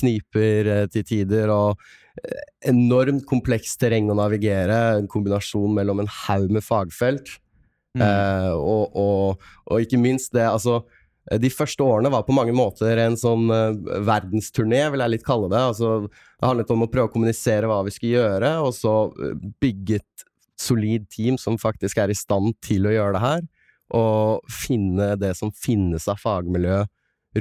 kniper 0.00 0.70
eh, 0.72 0.84
til 0.92 1.06
tider, 1.06 1.50
og 1.52 1.80
eh, 2.20 2.44
enormt 2.72 3.26
komplekst 3.28 3.80
terreng 3.80 4.10
å 4.12 4.18
navigere. 4.18 4.98
En 5.00 5.08
kombinasjon 5.10 5.74
mellom 5.76 6.04
en 6.04 6.12
haug 6.26 6.52
med 6.52 6.64
fagfelt. 6.64 7.38
Mm. 7.96 8.04
Eh, 8.04 8.52
og, 8.52 8.96
og, 8.96 9.48
og, 9.64 9.80
ikke 9.80 10.00
minst 10.00 10.34
det, 10.36 10.44
altså 10.44 10.82
De 11.40 11.48
første 11.48 11.80
årene 11.80 12.10
var 12.12 12.26
på 12.26 12.34
mange 12.36 12.52
måter 12.54 13.00
en 13.02 13.16
sånn 13.18 13.48
verdensturné, 14.06 14.84
vil 14.92 15.02
jeg 15.02 15.14
litt 15.16 15.24
kalle 15.26 15.48
det. 15.50 15.62
Altså, 15.72 15.88
det 16.06 16.46
handlet 16.46 16.70
om 16.70 16.84
å 16.84 16.90
prøve 16.92 17.10
å 17.10 17.14
kommunisere 17.16 17.66
hva 17.66 17.80
vi 17.82 17.94
skulle 17.94 18.20
gjøre, 18.20 18.52
og 18.62 18.70
så 18.76 18.92
bygge 19.58 19.98
et 19.98 20.26
solid 20.56 21.08
team 21.10 21.34
som 21.40 21.58
faktisk 21.58 21.98
er 21.98 22.12
i 22.12 22.16
stand 22.16 22.54
til 22.62 22.86
å 22.86 22.94
gjøre 22.94 23.16
det 23.16 23.24
her. 23.24 23.42
Og 23.98 24.54
finne 24.54 25.16
det 25.18 25.32
som 25.38 25.50
finnes 25.50 26.06
av 26.10 26.22
fagmiljø 26.22 26.84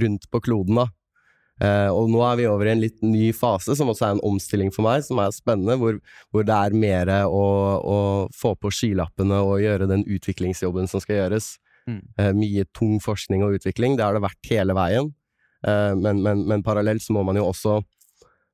rundt 0.02 0.26
på 0.34 0.42
kloden, 0.50 0.82
da. 0.82 0.88
Uh, 1.64 1.88
og 1.88 2.10
nå 2.12 2.20
er 2.28 2.36
vi 2.36 2.48
over 2.52 2.68
i 2.68 2.74
en 2.74 2.82
litt 2.82 2.98
ny 3.06 3.30
fase, 3.36 3.78
som 3.80 3.88
også 3.88 4.08
er 4.08 4.16
en 4.18 4.24
omstilling 4.28 4.74
for 4.76 4.84
meg, 4.84 5.06
som 5.08 5.22
er 5.24 5.32
spennende, 5.32 5.78
hvor, 5.80 6.02
hvor 6.36 6.44
det 6.48 6.56
er 6.56 6.76
mer 6.76 7.12
å, 7.24 7.46
å, 7.80 8.00
få 8.36 8.58
på 8.60 8.74
skylappene 8.76 9.40
og 9.40 9.62
gjøre 9.64 9.88
den 9.88 10.04
utviklingsjobben 10.04 10.92
som 10.92 11.04
skal 11.04 11.22
gjøres. 11.22 11.54
Mm. 11.88 12.02
Uh, 12.20 12.32
mye 12.36 12.66
tung 12.76 12.98
forskning 13.00 13.46
og 13.46 13.56
utvikling, 13.60 13.96
det 13.96 14.04
har 14.04 14.18
det 14.18 14.26
vært 14.26 14.52
hele 14.52 14.76
veien. 14.76 15.14
Uh, 15.66 15.96
men, 15.96 16.20
men, 16.26 16.44
men, 16.44 16.66
parallelt 16.66 17.06
så 17.06 17.16
må 17.16 17.24
man 17.24 17.40
jo 17.40 17.48
også 17.54 17.80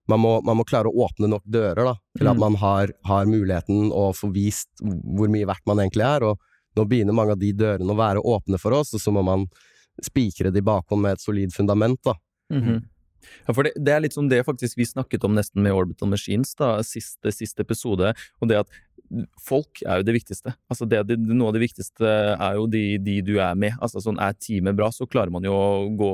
man 0.10 0.20
må, 0.20 0.32
man 0.44 0.58
må, 0.60 0.66
klare 0.68 0.90
å 0.90 1.06
åpne 1.06 1.30
nok 1.30 1.44
dører 1.46 1.86
da, 1.88 1.94
til 2.18 2.28
at 2.28 2.36
mm. 2.36 2.42
man 2.42 2.56
har, 2.60 2.92
har, 3.08 3.28
muligheten 3.30 3.92
å 3.96 4.10
få 4.18 4.32
vist 4.34 4.82
hvor 4.82 5.30
mye 5.32 5.48
verdt 5.48 5.64
man 5.70 5.80
egentlig 5.80 6.04
er. 6.04 6.26
Og 6.28 6.78
nå 6.78 6.86
begynner 6.90 7.16
mange 7.16 7.38
av 7.38 7.42
de 7.42 7.52
dørene 7.56 7.94
å 7.94 8.00
være 8.00 8.24
åpne 8.34 8.60
for 8.60 8.76
oss, 8.76 8.92
og 8.98 9.04
så 9.04 9.14
må 9.14 9.24
man 9.26 9.46
spikre 10.04 10.52
de 10.52 10.64
bakhånd 10.66 11.06
med 11.06 11.16
et 11.16 11.24
solid 11.24 11.54
fundament. 11.56 12.02
da. 12.04 12.18
Mm 12.52 12.64
-hmm. 12.64 12.80
Ja, 13.48 13.56
for 13.56 13.68
det, 13.68 13.76
det, 13.78 13.94
er 13.94 14.04
litt 14.04 14.16
som 14.18 14.30
det 14.32 14.44
faktisk 14.48 14.80
vi 14.80 14.88
snakket 14.88 15.26
om 15.28 15.36
nesten 15.38 15.64
med 15.66 15.76
Orbital 15.76 16.12
Machines, 16.12 16.56
da, 16.60 16.78
siste, 16.86 17.34
siste 17.36 17.66
episode, 17.66 18.14
og 18.42 18.52
det 18.52 18.64
at 18.64 18.80
folk 19.42 19.82
er 19.84 20.00
jo 20.00 20.06
det 20.08 20.16
viktigste. 20.16 20.54
Altså 20.72 20.88
det, 20.90 21.02
det, 21.10 21.18
noe 21.20 21.50
av 21.50 21.56
det 21.56 21.64
viktigste 21.66 22.08
er 22.32 22.58
jo 22.58 22.66
de, 22.72 22.84
de, 23.04 23.18
du 23.26 23.34
er 23.44 23.58
med. 23.60 23.76
Altså 23.84 24.02
sånn 24.04 24.20
Er 24.24 24.36
teamet 24.40 24.78
bra, 24.78 24.88
så 24.94 25.08
klarer 25.10 25.34
man 25.34 25.46
jo 25.46 25.56
å 25.56 25.90
gå, 26.00 26.12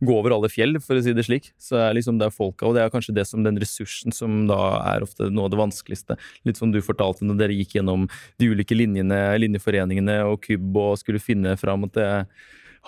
gå, 0.00 0.14
over 0.16 0.36
alle 0.36 0.50
fjell, 0.52 0.78
for 0.82 0.98
å 0.98 1.04
si 1.04 1.14
det 1.16 1.26
slik. 1.28 1.50
Så 1.60 1.78
er 1.80 1.96
liksom 1.96 2.20
det 2.20 2.30
er 2.30 2.34
folka, 2.34 2.68
og 2.68 2.76
det 2.76 2.84
er 2.84 2.92
kanskje 2.94 3.16
det 3.16 3.26
som 3.28 3.44
den 3.44 3.60
ressursen 3.60 4.14
som 4.16 4.44
da 4.50 4.60
er 4.94 5.04
ofte 5.04 5.28
noe 5.30 5.48
av 5.48 5.54
det 5.54 5.60
vanskeligste. 5.60 6.18
Litt 6.48 6.60
som 6.60 6.72
du 6.72 6.80
fortalte 6.84 7.26
når 7.28 7.42
dere 7.42 7.58
gikk 7.58 7.76
gjennom 7.78 8.08
de 8.40 8.52
ulike 8.52 8.76
linjene, 8.76 9.20
linjeforeningene 9.42 10.22
og 10.30 10.40
KUB 10.46 10.80
og 10.80 11.00
skulle 11.02 11.22
finne 11.22 11.56
fram 11.60 11.88
at 11.88 11.98
det 11.98 12.12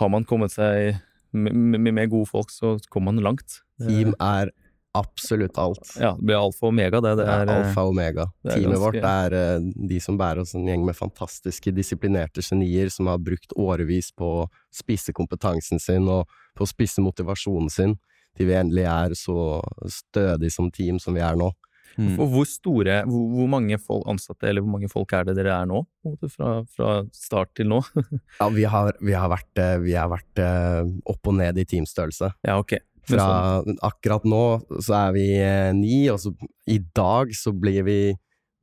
har 0.00 0.10
man 0.10 0.24
kommet 0.26 0.54
seg 0.54 0.96
med, 1.34 1.80
med, 1.92 2.10
gode 2.12 2.30
folk 2.30 2.52
så 2.54 2.76
kommer 2.88 3.12
man 3.12 3.24
langt. 3.24 3.60
Team 3.82 4.14
er 4.22 4.52
absolutt 4.94 5.58
alt. 5.58 5.96
Ja, 5.98 6.12
det 6.14 6.22
blir 6.22 6.38
alfa 6.38 6.68
og 6.68 6.70
omega, 6.70 7.00
det. 7.02 7.16
det 7.18 7.26
er, 7.26 7.48
ja, 7.48 7.56
alfa 7.58 7.82
og 7.82 7.94
omega. 7.96 8.28
Teamet 8.46 8.78
vårt 8.78 9.00
er 9.00 9.34
uh, 9.34 9.66
de 9.90 9.98
som 10.02 10.18
bærer 10.20 10.44
oss 10.44 10.54
en 10.54 10.68
gjeng 10.70 10.84
med 10.86 10.94
fantastiske, 10.94 11.74
disiplinerte 11.74 12.44
genier 12.46 12.92
som 12.94 13.10
har 13.10 13.18
brukt 13.22 13.56
årevis 13.58 14.12
på 14.14 14.30
å 14.44 14.48
spisse 14.74 15.14
kompetansen 15.16 15.82
sin 15.82 16.06
og 16.06 16.30
på 16.54 16.62
å 16.62 16.70
spisse 16.70 17.02
motivasjonen 17.02 17.72
sin 17.74 17.96
til 18.34 18.50
vi 18.50 18.56
endelig 18.58 18.86
er 18.90 19.14
så 19.18 19.60
stødig 19.90 20.50
som 20.54 20.70
team 20.74 21.00
som 21.02 21.14
vi 21.14 21.22
er 21.26 21.38
nå. 21.38 21.50
Mm. 21.98 22.14
For 22.18 22.30
hvor 22.30 22.48
store, 22.48 23.00
hvor, 23.09 23.26
hvor, 23.37 23.50
mange 23.50 23.78
folk 23.83 24.09
ansatte, 24.11 24.48
eller 24.50 24.64
hvor 24.64 24.74
mange 24.76 24.90
folk 24.92 25.12
er 25.16 25.28
det 25.28 25.37
dere 25.38 25.54
er 25.57 25.68
nå? 25.70 25.85
Fra, 26.33 26.57
fra 26.74 26.96
start 27.14 27.54
til 27.59 27.70
nå? 27.70 27.80
ja, 28.40 28.48
vi 28.54 28.66
har, 28.70 28.92
vi 29.00 29.14
har 29.16 29.30
vært, 29.33 29.52
eh, 29.62 29.76
vi 29.85 29.94
har 29.98 30.11
vært 30.12 30.42
uh, 30.42 30.83
opp 31.11 31.30
og 31.30 31.38
ned 31.38 31.61
i 31.61 31.66
teamstørrelse. 31.70 32.35
Ja, 32.46 32.59
ok. 32.62 32.76
Fra 33.04 33.24
sånn. 33.61 33.78
akkurat 33.85 34.24
nå 34.24 34.44
så 34.80 34.94
er 35.02 35.16
vi 35.16 35.26
uh, 35.38 35.72
ni, 35.76 36.04
og 36.12 36.22
så 36.22 36.35
i 36.70 36.80
dag 36.96 37.35
så 37.37 37.52
blir 37.52 37.85
vi 37.87 37.98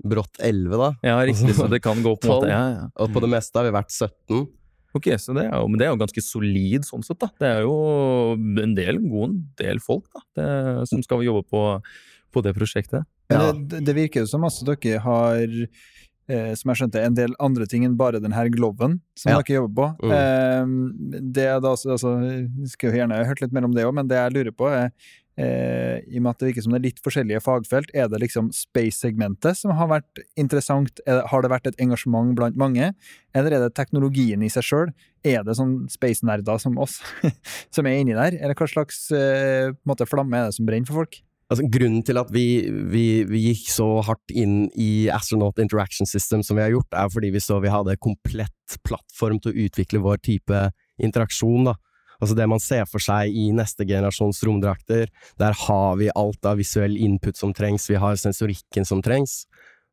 brått 0.02 0.42
elleve, 0.42 0.80
da. 0.82 0.90
Ja, 1.06 1.20
riktig, 1.28 1.54
så 1.58 1.68
det 1.70 1.82
kan 1.86 2.02
gå 2.02 2.16
på 2.18 2.28
en 2.28 2.34
måte. 2.34 2.50
Ja, 2.56 2.64
ja. 2.74 2.90
Og 3.02 3.14
på 3.14 3.22
det 3.24 3.30
meste 3.32 3.60
har 3.60 3.68
vi 3.68 3.76
vært 3.76 3.94
17. 3.94 4.50
Ok, 4.98 5.08
så 5.22 5.36
det 5.38 5.46
er 5.46 5.54
jo, 5.56 5.68
Men 5.72 5.80
det 5.80 5.86
er 5.86 5.94
jo 5.94 6.00
ganske 6.02 6.24
solid 6.26 6.88
sånn 6.88 7.06
sett, 7.06 7.20
da. 7.22 7.30
Det 7.40 7.48
er 7.48 7.62
jo 7.64 7.76
en 8.36 8.76
del, 8.76 9.00
god 9.06 9.38
del 9.62 9.80
folk 9.84 10.10
da, 10.12 10.24
det, 10.38 10.48
som 10.92 11.04
skal 11.06 11.24
jobbe 11.24 11.46
på, 11.48 11.64
på 12.34 12.44
det 12.44 12.56
prosjektet. 12.58 13.08
Ja. 13.32 13.52
Det, 13.56 13.82
det, 13.88 13.98
virker 13.98 14.26
jo 14.26 14.32
som 14.32 14.46
at 14.48 14.60
dere 14.68 15.02
har 15.04 15.42
eh, 16.32 16.52
som 16.58 16.72
jeg 16.72 16.82
skjønte, 16.82 17.06
en 17.06 17.18
del 17.18 17.34
andre 17.44 17.68
ting 17.70 17.86
enn 17.88 17.98
bare 18.00 18.22
denne 18.24 18.46
gloven 18.54 19.00
som 19.20 19.34
ja. 19.34 19.40
dere 19.40 19.62
jobber 19.62 19.78
på. 19.80 20.12
Mm. 20.12 20.14
Eh, 20.18 21.24
det 21.40 21.50
da, 21.64 21.74
altså, 21.74 22.16
skulle 22.72 23.02
gjerne 23.02 23.24
hørt 23.28 23.44
litt 23.44 23.56
mer 23.56 23.68
om 23.68 23.76
det 23.76 23.88
òg, 23.88 23.96
men 23.98 24.12
det 24.12 24.20
jeg 24.20 24.38
lurer 24.38 24.56
på, 24.56 24.70
er 24.72 24.92
eh, 25.40 26.02
i 26.08 26.20
og 26.20 26.26
med 26.26 26.32
at 26.34 26.42
det 26.42 26.50
virker 26.50 26.66
som 26.66 26.76
det 26.76 26.80
er 26.82 26.88
litt 26.90 27.02
forskjellige 27.04 27.44
fagfelt, 27.46 27.94
er 27.98 28.10
det 28.12 28.22
liksom 28.24 28.52
space-segmentet 28.56 29.60
som 29.60 29.74
har 29.78 29.90
vært 29.92 30.24
interessant? 30.40 30.94
Det, 31.00 31.18
har 31.32 31.44
det 31.44 31.54
vært 31.54 31.72
et 31.72 31.82
engasjement 31.84 32.36
blant 32.38 32.60
mange, 32.60 32.92
eller 33.38 33.56
er 33.56 33.66
det 33.66 33.74
teknologien 33.78 34.44
i 34.44 34.52
seg 34.52 34.68
sjøl? 34.68 34.94
Er 35.28 35.46
det 35.48 35.58
sånn 35.60 35.84
space-nerder 35.92 36.62
som 36.62 36.80
oss 36.82 37.00
som 37.76 37.88
er 37.88 38.00
inni 38.02 38.18
der, 38.18 38.38
eller 38.40 38.58
hva 38.58 38.70
slags 38.70 39.08
eh, 39.16 39.74
måte, 39.88 40.10
flamme 40.10 40.40
er 40.40 40.50
det 40.50 40.58
som 40.60 40.70
brenner 40.70 40.90
for 40.90 41.04
folk? 41.04 41.22
Altså, 41.52 41.66
grunnen 41.68 42.00
til 42.08 42.16
at 42.16 42.30
vi, 42.32 42.46
vi, 42.94 43.06
vi, 43.28 43.42
gikk 43.50 43.66
så 43.74 43.86
hardt 44.08 44.32
inn 44.32 44.70
i 44.80 45.10
Astronaut 45.12 45.58
Interaction 45.60 46.08
System 46.08 46.46
som 46.48 46.56
vi 46.56 46.64
har 46.64 46.72
gjort, 46.72 46.96
er 46.96 47.12
fordi 47.12 47.32
vi 47.34 47.42
så 47.44 47.58
vi 47.60 47.74
hadde 47.74 47.98
komplett 48.00 48.78
plattform 48.88 49.42
til 49.44 49.52
å 49.52 49.66
utvikle 49.66 50.00
vår 50.00 50.22
type 50.24 50.62
interaksjon. 51.04 51.68
da. 51.68 51.76
Altså 52.22 52.38
det 52.38 52.48
man 52.48 52.64
ser 52.64 52.86
for 52.88 53.04
seg 53.04 53.36
i 53.36 53.50
neste 53.52 53.84
generasjons 53.90 54.40
romdrakter. 54.48 55.12
Der 55.42 55.58
har 55.66 56.00
vi 56.00 56.08
alt 56.16 56.48
av 56.48 56.62
visuell 56.62 56.96
input 56.96 57.36
som 57.36 57.52
trengs, 57.58 57.90
vi 57.92 58.00
har 58.00 58.16
sensorikken 58.16 58.88
som 58.88 59.04
trengs. 59.04 59.42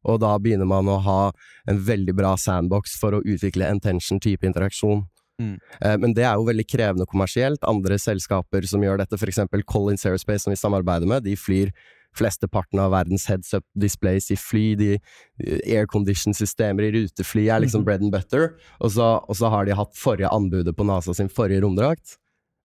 Og 0.07 0.21
da 0.23 0.37
begynner 0.39 0.69
man 0.69 0.87
å 0.87 1.01
ha 1.03 1.21
en 1.67 1.81
veldig 1.83 2.15
bra 2.15 2.37
sandbox 2.39 2.95
for 3.01 3.17
å 3.17 3.25
utvikle 3.27 3.67
intention-type 3.75 4.47
interaksjon. 4.47 5.09
Mm. 5.39 5.55
Eh, 5.81 5.97
men 6.03 6.15
det 6.17 6.25
er 6.27 6.39
jo 6.39 6.49
veldig 6.49 6.67
krevende 6.67 7.07
kommersielt. 7.09 7.63
Andre 7.69 7.99
selskaper 8.03 8.67
som 8.69 8.83
gjør 8.83 9.03
dette, 9.03 9.19
f.eks. 9.19 9.45
Collins 9.69 10.07
Aerospace, 10.07 10.45
som 10.47 10.55
vi 10.55 10.61
samarbeider 10.61 11.09
med, 11.11 11.27
de 11.27 11.37
flyr 11.39 11.73
flesteparten 12.17 12.81
av 12.83 12.93
verdens 12.95 13.27
heads 13.29 13.53
up 13.55 13.65
displays 13.79 14.31
i 14.33 14.37
fly, 14.39 14.65
de 14.79 14.95
aircondition-systemer 15.77 16.89
i 16.89 16.93
rutefly 16.97 17.47
er 17.49 17.63
liksom 17.63 17.83
mhm. 17.83 17.89
bread 17.89 18.07
and 18.07 18.15
butter. 18.15 18.49
Og 18.81 18.95
så, 18.97 19.11
og 19.21 19.39
så, 19.39 19.51
har 19.53 19.69
de 19.69 19.77
hatt 19.79 19.95
forrige 19.99 20.31
anbudet 20.35 20.75
på 20.77 20.87
NASA 20.89 21.15
sin 21.15 21.31
forrige 21.33 21.63
romdrakt, 21.65 22.17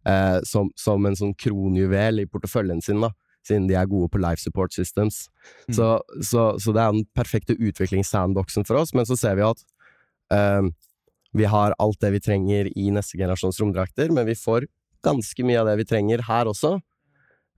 eh, 0.09 0.39
som, 0.47 0.71
som, 0.79 1.05
en 1.05 1.19
sånn 1.19 1.35
kronjuvel 1.39 2.23
i 2.23 2.29
porteføljen 2.29 2.81
sin, 2.83 3.03
da. 3.03 3.13
Siden 3.43 3.67
de 3.67 3.75
er 3.75 3.89
gode 3.91 4.07
på 4.07 4.21
life 4.23 4.39
support 4.39 4.71
systems. 4.71 5.25
Mm. 5.67 5.75
Så, 5.75 5.87
så, 6.23 6.43
så, 6.63 6.71
det 6.71 6.79
er 6.79 6.95
den 6.95 7.07
perfekte 7.11 7.57
utviklingssandboxen 7.59 8.63
for 8.63 8.79
oss, 8.79 8.93
men 8.95 9.07
så 9.09 9.19
ser 9.19 9.35
vi 9.35 9.43
at 9.43 9.65
eh, 10.31 10.71
vi 11.33 11.49
har 11.49 11.75
alt 11.81 11.99
det 12.01 12.13
vi 12.13 12.21
trenger 12.23 12.69
i 12.77 12.89
neste 12.93 13.17
generasjons 13.17 13.59
romdrakter, 13.61 14.11
men 14.13 14.27
vi 14.29 14.37
får 14.37 14.67
ganske 15.03 15.45
mye 15.45 15.59
av 15.61 15.69
det 15.71 15.77
vi 15.81 15.87
trenger 15.89 16.25
her 16.29 16.49
også. 16.49 16.77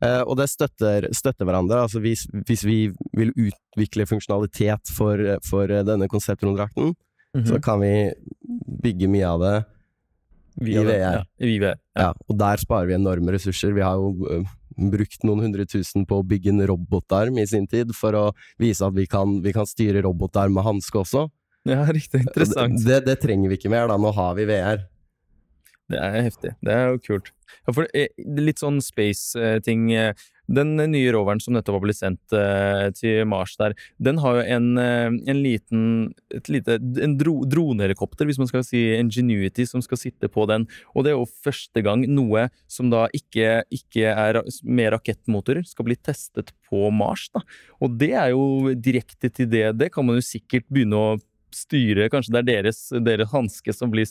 Eh, 0.04 0.22
og 0.24 0.36
det 0.40 0.50
støtter, 0.52 1.08
støtter 1.16 1.48
hverandre. 1.48 1.84
Altså 1.86 2.02
hvis, 2.04 2.26
hvis, 2.48 2.66
vi 2.68 2.80
vil 3.16 3.32
utvikle 3.36 4.08
funksjonalitet 4.10 4.92
for, 4.96 5.22
for 5.46 5.72
denne 5.88 6.10
konseptromdrakten, 6.12 6.94
mm 6.96 7.42
-hmm. 7.42 7.48
så 7.48 7.62
kan 7.62 7.80
vi 7.80 8.12
bygge 8.84 9.08
mye 9.08 9.28
av 9.28 9.40
det 9.40 9.56
Via 10.56 10.82
I 10.82 10.86
VR. 10.86 11.00
Ja, 11.00 11.26
i 11.38 11.60
VR. 11.60 11.80
Ja, 12.00 12.14
og 12.30 12.38
der 12.40 12.58
sparer 12.58 12.88
vi 12.88 12.96
enorme 12.96 13.34
ressurser. 13.36 13.74
Vi 13.76 13.84
har 13.84 14.00
jo 14.00 14.14
uh, 14.24 14.54
brukt 14.92 15.26
noen 15.28 15.44
hundre 15.44 15.66
tusen 15.66 16.06
på 16.08 16.22
å 16.22 16.28
bygge 16.28 16.54
en 16.54 16.68
robotarm 16.68 17.38
i 17.42 17.48
sin 17.48 17.68
tid, 17.68 17.92
for 17.96 18.16
å 18.16 18.26
vise 18.62 18.86
at 18.86 18.96
vi 18.96 19.06
kan, 19.06 19.42
vi 19.44 19.52
kan 19.56 19.68
styre 19.68 20.06
robotarm 20.06 20.56
med 20.56 20.64
hanske 20.64 21.02
også. 21.02 21.28
ja, 21.74 21.86
riktig. 21.90 22.22
Interessant. 22.26 22.82
Det, 22.86 23.02
det 23.08 23.18
trenger 23.24 23.52
vi 23.52 23.60
ikke 23.60 23.74
mer, 23.74 23.90
da. 23.92 23.98
Nå 24.02 24.14
har 24.16 24.36
vi 24.38 24.46
VR. 24.50 24.86
Det 25.92 25.98
er 26.02 26.24
heftig. 26.26 26.56
Det 26.66 26.74
er 26.74 26.88
jo 26.94 27.02
kult. 27.04 27.36
Ja, 27.66 27.74
for 27.76 27.86
eh, 27.94 28.10
litt 28.42 28.62
sånn 28.62 28.80
space-ting 28.82 29.84
Den 30.50 30.72
nye 30.78 31.12
roveren 31.14 31.40
som 31.42 31.54
nettopp 31.54 31.78
har 31.78 31.84
blitt 31.84 32.00
sendt 32.00 32.34
eh, 32.34 32.88
til 32.98 33.22
Mars 33.30 33.54
der, 33.58 33.76
den 34.02 34.18
har 34.22 34.40
jo 34.40 34.46
en, 34.58 34.68
eh, 34.82 35.08
en 35.14 35.42
liten 35.42 35.84
et 36.34 36.50
lite, 36.50 36.80
En 37.06 37.16
dro, 37.18 37.36
dronehelikopter, 37.50 38.26
hvis 38.26 38.42
man 38.42 38.50
skal 38.50 38.66
si 38.66 38.82
Ingenuity, 38.98 39.68
som 39.70 39.82
skal 39.86 40.02
sitte 40.02 40.30
på 40.30 40.48
den. 40.50 40.66
Og 40.94 41.06
det 41.06 41.14
er 41.14 41.20
jo 41.20 41.30
første 41.46 41.86
gang 41.86 42.06
noe 42.10 42.48
som 42.70 42.90
da 42.94 43.06
ikke, 43.14 43.62
ikke 43.74 44.10
er 44.10 44.42
med 44.66 44.92
rakettmotorer, 44.98 45.66
skal 45.70 45.90
bli 45.90 45.98
testet 46.02 46.54
på 46.70 46.90
Mars. 46.94 47.30
da. 47.34 47.46
Og 47.82 47.98
det 48.02 48.14
er 48.14 48.34
jo 48.34 48.74
direkte 48.74 49.30
til 49.30 49.50
det. 49.54 49.68
Det 49.78 49.94
kan 49.94 50.06
man 50.06 50.18
jo 50.18 50.26
sikkert 50.26 50.66
begynne 50.70 50.98
å 50.98 51.16
styre. 51.56 52.10
Kanskje 52.14 52.36
det 52.36 52.42
er 52.42 52.50
deres, 52.50 52.82
deres 53.06 53.32
hanske 53.32 53.76
som 53.76 53.94
blir, 53.94 54.10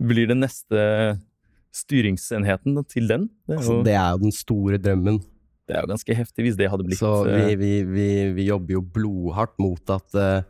blir 0.00 0.30
den 0.30 0.42
neste 0.44 1.18
styringsenheten 1.76 2.80
til 2.90 3.10
den. 3.10 3.28
Det 3.46 3.54
er, 3.54 3.60
Altså, 3.60 3.76
jo, 3.78 3.84
det 3.86 3.94
er 3.94 4.10
jo 4.10 4.22
den 4.24 4.34
store 4.34 4.80
drømmen. 4.82 5.20
det 5.68 5.76
er 5.76 5.84
jo 5.84 5.92
ganske 5.92 6.14
heftig 6.18 6.44
hvis 6.44 6.56
det 6.58 6.70
hadde 6.70 6.84
blitt 6.84 6.98
Så 6.98 7.12
vi, 7.28 7.52
eh, 7.52 7.58
vi, 7.58 7.72
vi, 7.86 8.08
vi 8.34 8.48
jobber 8.48 8.74
jo 8.74 8.82
blodhardt 8.82 9.54
mot 9.62 9.92
at 9.94 10.18
uh, 10.18 10.42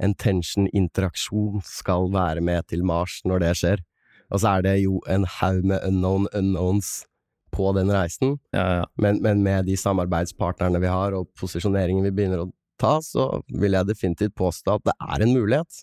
en 0.00 0.14
tension-interaksjon 0.14 1.60
skal 1.66 2.08
være 2.12 2.40
med 2.40 2.64
til 2.72 2.84
Mars 2.84 3.20
når 3.28 3.44
det 3.44 3.54
skjer. 3.60 3.82
Og 4.32 4.40
så 4.40 4.56
er 4.56 4.64
det 4.64 4.76
jo 4.80 5.02
en 5.12 5.26
haug 5.28 5.64
med 5.68 5.84
unknown 5.84 6.28
unknowns 6.32 7.02
på 7.52 7.68
den 7.76 7.90
reisen, 7.92 8.38
ja, 8.56 8.62
ja. 8.78 8.84
men, 8.96 9.18
men 9.20 9.42
med 9.44 9.66
de 9.68 9.74
samarbeidspartnerne 9.76 10.80
vi 10.80 10.88
har 10.88 11.12
og 11.12 11.28
posisjoneringen 11.36 12.06
vi 12.06 12.12
begynner 12.16 12.46
å 12.46 12.50
ta, 12.80 12.98
så 13.04 13.42
vil 13.48 13.76
jeg 13.76 13.88
definitivt 13.88 14.36
påstå 14.38 14.78
at 14.78 14.86
det 14.90 14.94
er 15.00 15.24
en 15.24 15.34
mulighet. 15.34 15.82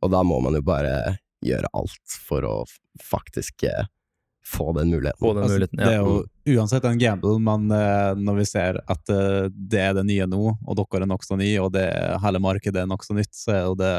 Og 0.00 0.12
da 0.12 0.22
må 0.24 0.40
man 0.40 0.56
jo 0.56 0.62
bare 0.64 1.18
gjøre 1.44 1.70
alt 1.76 2.20
for 2.28 2.44
å 2.44 2.54
faktisk 3.04 3.64
eh, 3.68 3.88
få 4.46 4.72
den 4.76 4.90
muligheten. 4.92 5.20
Få 5.20 5.34
den 5.34 5.44
Altså, 5.44 5.56
muligheten. 5.56 5.80
Det 5.80 5.92
er 5.92 6.00
jo 6.00 6.58
uansett 6.58 6.84
en 6.88 7.00
gamble, 7.00 7.38
men 7.44 7.70
eh, 7.76 8.12
når 8.20 8.40
vi 8.40 8.46
ser 8.48 8.80
at 8.80 9.12
eh, 9.12 9.48
det 9.52 9.82
er 9.84 9.96
det 9.96 10.06
nye 10.08 10.28
nå, 10.28 10.42
og 10.66 10.78
dere 10.80 11.04
er 11.04 11.10
nokså 11.10 11.38
nye, 11.40 11.58
og 11.62 11.72
det, 11.76 11.86
hele 12.24 12.42
markedet 12.42 12.82
er 12.82 12.90
nokså 12.90 13.16
nytt, 13.18 13.32
så 13.36 13.54
er 13.56 13.62
jo 13.68 13.76
det 13.80 13.94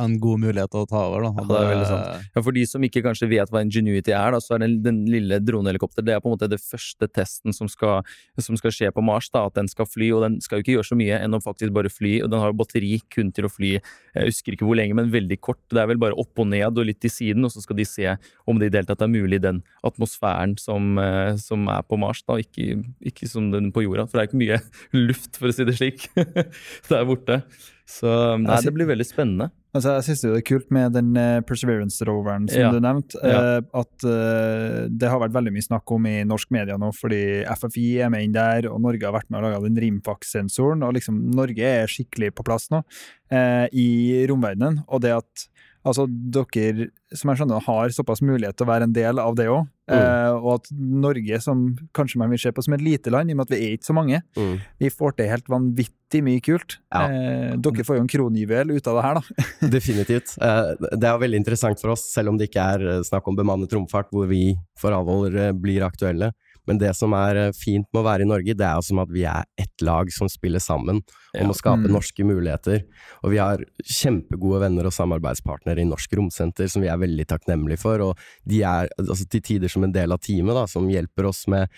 en 0.00 0.16
god 0.20 0.42
mulighet 0.42 0.72
til 0.72 0.82
å 0.84 0.88
ta 0.88 1.00
over. 1.08 1.24
Da. 1.24 1.30
Ja, 1.32 1.44
det 1.48 1.58
er 1.58 1.70
veldig 1.70 1.88
sant. 1.88 2.26
Ja, 2.36 2.42
For 2.44 2.56
de 2.56 2.64
som 2.68 2.84
ikke 2.84 3.02
kanskje 3.04 3.28
vet 3.30 3.52
hva 3.52 3.62
Ingenuity 3.64 4.12
er, 4.12 4.34
da, 4.34 4.40
så 4.42 4.56
er 4.56 4.62
den, 4.64 4.76
den 4.84 4.98
lille 5.08 5.38
dronehelikopter 5.40 6.04
det 6.04 6.16
er 6.16 6.22
på 6.22 6.30
en 6.30 6.36
måte 6.36 6.48
det 6.52 6.60
første 6.60 7.08
testen 7.08 7.56
som 7.56 7.70
skal, 7.72 8.06
som 8.42 8.58
skal 8.60 8.74
skje 8.74 8.90
på 8.94 9.04
Mars. 9.04 9.30
da, 9.32 9.46
At 9.48 9.56
den 9.58 9.70
skal 9.72 9.88
fly, 9.88 10.10
og 10.16 10.24
den 10.26 10.38
skal 10.44 10.60
jo 10.60 10.66
ikke 10.66 10.76
gjøre 10.76 10.90
så 10.90 10.98
mye 11.00 11.20
enn 11.22 11.36
å 11.36 11.42
faktisk 11.44 11.74
bare 11.76 11.92
fly. 11.92 12.18
og 12.24 12.32
Den 12.32 12.42
har 12.42 12.52
jo 12.52 12.58
batteri 12.60 12.92
kun 13.12 13.32
til 13.36 13.48
å 13.48 13.52
fly, 13.52 13.76
jeg 13.80 14.30
husker 14.30 14.56
ikke 14.56 14.68
hvor 14.68 14.78
lenge, 14.78 14.96
men 14.98 15.12
veldig 15.14 15.38
kort. 15.40 15.62
Det 15.72 15.80
er 15.82 15.88
vel 15.90 16.02
bare 16.02 16.18
opp 16.18 16.44
og 16.44 16.50
ned 16.52 16.76
og 16.76 16.88
litt 16.90 17.00
til 17.04 17.12
siden, 17.12 17.46
og 17.46 17.54
så 17.54 17.64
skal 17.64 17.80
de 17.80 17.88
se 17.88 18.16
om 18.46 18.60
det 18.60 18.68
i 18.68 18.74
det 18.74 18.82
hele 18.82 18.90
tatt 18.90 19.04
er 19.06 19.12
mulig 19.12 19.40
i 19.40 19.46
den 19.46 19.62
atmosfæren 19.86 20.56
som, 20.60 20.98
eh, 21.00 21.36
som 21.40 21.68
er 21.72 21.86
på 21.88 21.98
Mars, 22.00 22.20
da, 22.26 22.36
ikke, 22.42 22.82
ikke 23.00 23.30
som 23.30 23.48
den 23.54 23.72
på 23.72 23.86
jorda. 23.86 24.06
For 24.08 24.18
det 24.18 24.26
er 24.26 24.30
ikke 24.30 24.44
mye 24.44 24.60
luft, 25.08 25.40
for 25.40 25.48
å 25.48 25.56
si 25.56 25.66
det 25.68 25.78
slik, 25.78 26.10
der 26.90 27.08
borte. 27.08 27.40
Så 27.86 28.10
nei, 28.42 28.58
det 28.64 28.74
blir 28.74 28.88
veldig 28.88 29.06
spennende. 29.06 29.52
Altså, 29.76 29.92
jeg 29.98 30.04
synes 30.06 30.20
det 30.24 30.30
er 30.38 30.44
kult 30.48 30.70
med 30.72 30.94
den 30.96 31.10
eh, 31.20 31.40
Perseverance-roveren 31.46 32.46
som 32.50 32.60
Ja. 32.62 32.70
du 32.72 32.78
nevnte, 32.80 33.18
Ja. 33.22 33.40
eh, 33.58 33.60
at 33.82 34.04
eh, 34.08 34.88
det 34.88 35.10
har 35.12 35.20
vært 35.20 35.34
veldig 35.36 35.52
mye 35.52 35.66
snakk 35.66 35.92
om 35.92 36.06
i 36.08 36.14
norsk 36.24 36.50
media 36.54 36.78
nå, 36.80 36.88
fordi 36.96 37.20
FFI 37.44 37.86
er 38.06 38.08
med 38.14 38.24
inn 38.24 38.32
der, 38.36 38.68
og 38.70 38.80
Norge 38.80 39.04
har 39.04 39.12
vært 39.12 39.28
med 39.30 39.42
og 39.42 39.46
laga 39.50 39.60
den 39.66 39.76
Rimfax-sensoren, 39.82 40.82
og 40.86 40.94
liksom 40.96 41.18
Norge 41.34 41.60
er 41.60 41.86
skikkelig 41.90 42.32
på 42.34 42.44
plass 42.48 42.70
nå 42.72 42.82
eh, 43.30 43.66
i 43.76 44.24
romverdenen. 44.30 44.82
Og 44.88 45.02
det 45.04 45.12
at 45.18 45.46
altså, 45.86 46.06
dere, 46.08 46.88
som 47.14 47.30
jeg 47.30 47.38
skjønner, 47.42 47.62
har 47.68 47.88
såpass 47.94 48.22
mulighet 48.24 48.56
til 48.56 48.66
å 48.66 48.70
være 48.72 48.88
en 48.88 48.96
del 48.96 49.18
av 49.22 49.36
det 49.38 49.46
òg, 49.52 49.66
eh, 49.88 50.32
og 50.36 50.48
at 50.54 50.70
Norge, 50.72 51.40
som 51.42 51.76
kanskje 51.94 52.18
man 52.18 52.30
vil 52.30 52.38
se 52.42 52.52
på 52.52 52.62
som 52.64 52.74
et 52.74 52.82
lite 52.82 53.10
land, 53.12 53.30
i 53.30 53.34
og 53.34 53.40
med 53.40 53.46
at 53.50 53.54
vi 53.56 53.60
er 53.66 53.76
ikke 53.76 53.90
så 53.90 53.94
mange, 53.94 54.22
Mm. 54.36 54.60
vi 54.80 54.90
får 54.90 55.16
til 55.16 55.28
helt 55.30 55.46
vanvittig 55.48 56.22
mye 56.22 56.40
kult. 56.42 56.78
Ja. 56.92 57.04
Eh, 57.08 57.56
dere 57.56 57.84
får 57.86 57.96
jo 57.96 58.02
en 58.04 58.08
kronjuvel 58.08 58.70
ut 58.76 58.86
av 58.86 58.96
det 58.98 59.04
her, 59.06 59.14
da. 59.14 59.46
Definitivt. 59.76 60.36
Eh, 60.40 60.74
Det 60.96 61.04
er 61.04 61.18
veldig 61.22 61.40
interessant 61.42 61.80
for 61.80 61.90
oss, 61.94 62.06
selv 62.12 62.28
om 62.30 62.38
det 62.38 62.50
ikke 62.50 62.66
er 62.74 63.02
snakk 63.06 63.26
om 63.28 63.36
bemannet 63.36 63.72
romfart 63.72 64.10
hvor 64.10 64.26
vi 64.28 64.56
for 64.78 64.90
alvor 64.92 65.30
blir 65.54 65.82
aktuelle. 65.86 66.32
Men 66.66 66.78
det 66.78 66.92
som 66.98 67.12
er 67.14 67.36
eh, 67.36 67.52
fint 67.56 67.86
med 67.92 68.00
å 68.02 68.06
være 68.06 68.26
i 68.26 68.30
Norge, 68.30 68.54
det 68.58 68.66
er 68.66 68.74
jo 68.80 68.86
som 68.88 68.98
at 69.02 69.10
vi 69.14 69.22
er 69.28 69.44
ett 69.58 69.82
lag 69.86 70.10
som 70.12 70.28
spiller 70.32 70.62
sammen 70.62 70.96
om 71.02 71.04
Ja. 71.36 71.48
å 71.48 71.54
skape 71.54 71.84
Mm. 71.86 71.92
norske 71.92 72.24
muligheter. 72.24 72.84
Og 73.22 73.30
vi 73.30 73.36
har 73.38 73.58
kjempegode 73.84 74.60
venner 74.60 74.86
og 74.86 74.92
samarbeidspartnere 74.96 75.80
i 75.82 75.88
Norsk 75.88 76.12
Romsenter 76.16 76.68
som 76.68 76.82
vi 76.82 76.88
er 76.88 76.96
veldig 76.98 77.26
takknemlige 77.26 77.78
for, 77.78 78.00
og 78.00 78.18
de 78.46 78.62
er 78.62 78.88
altså, 78.98 79.28
til 79.28 79.40
tider 79.42 79.68
som 79.68 79.84
en 79.84 79.92
del 79.92 80.12
av 80.12 80.18
teamet, 80.20 80.54
da, 80.54 80.66
som 80.66 80.88
hjelper 80.88 81.26
oss 81.28 81.46
med 81.48 81.68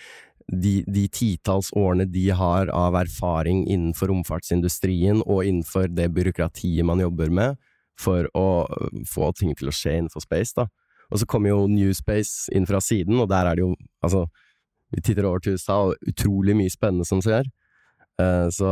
de, 0.51 0.83
de 0.89 1.07
titalls 1.07 1.69
årene 1.77 2.07
de 2.09 2.29
har 2.33 2.71
av 2.73 2.95
erfaring 2.95 3.67
innenfor 3.69 4.09
romfartsindustrien 4.09 5.21
og 5.27 5.43
innenfor 5.45 5.87
det 5.93 6.07
byråkratiet 6.15 6.85
man 6.87 6.99
jobber 7.03 7.29
med, 7.29 7.57
for 7.99 8.29
å 8.33 8.65
få 9.05 9.33
ting 9.37 9.53
til 9.59 9.67
å 9.69 9.75
skje 9.75 9.97
innenfor 9.99 10.23
space, 10.23 10.55
da. 10.55 10.67
Og 11.11 11.19
så 11.19 11.25
kommer 11.27 11.49
jo 11.49 11.67
New 11.67 11.91
Space 11.93 12.49
inn 12.53 12.65
fra 12.69 12.79
siden, 12.79 13.19
og 13.19 13.29
der 13.29 13.45
er 13.49 13.55
det 13.57 13.63
jo, 13.65 13.75
altså, 14.05 14.27
vi 14.93 15.03
titter 15.05 15.27
over 15.29 15.43
til 15.43 15.57
USA, 15.57 15.79
og 15.89 16.09
utrolig 16.09 16.55
mye 16.57 16.73
spennende 16.73 17.07
som 17.07 17.21
skjer. 17.23 17.49
Eh, 18.19 18.47
så 18.53 18.69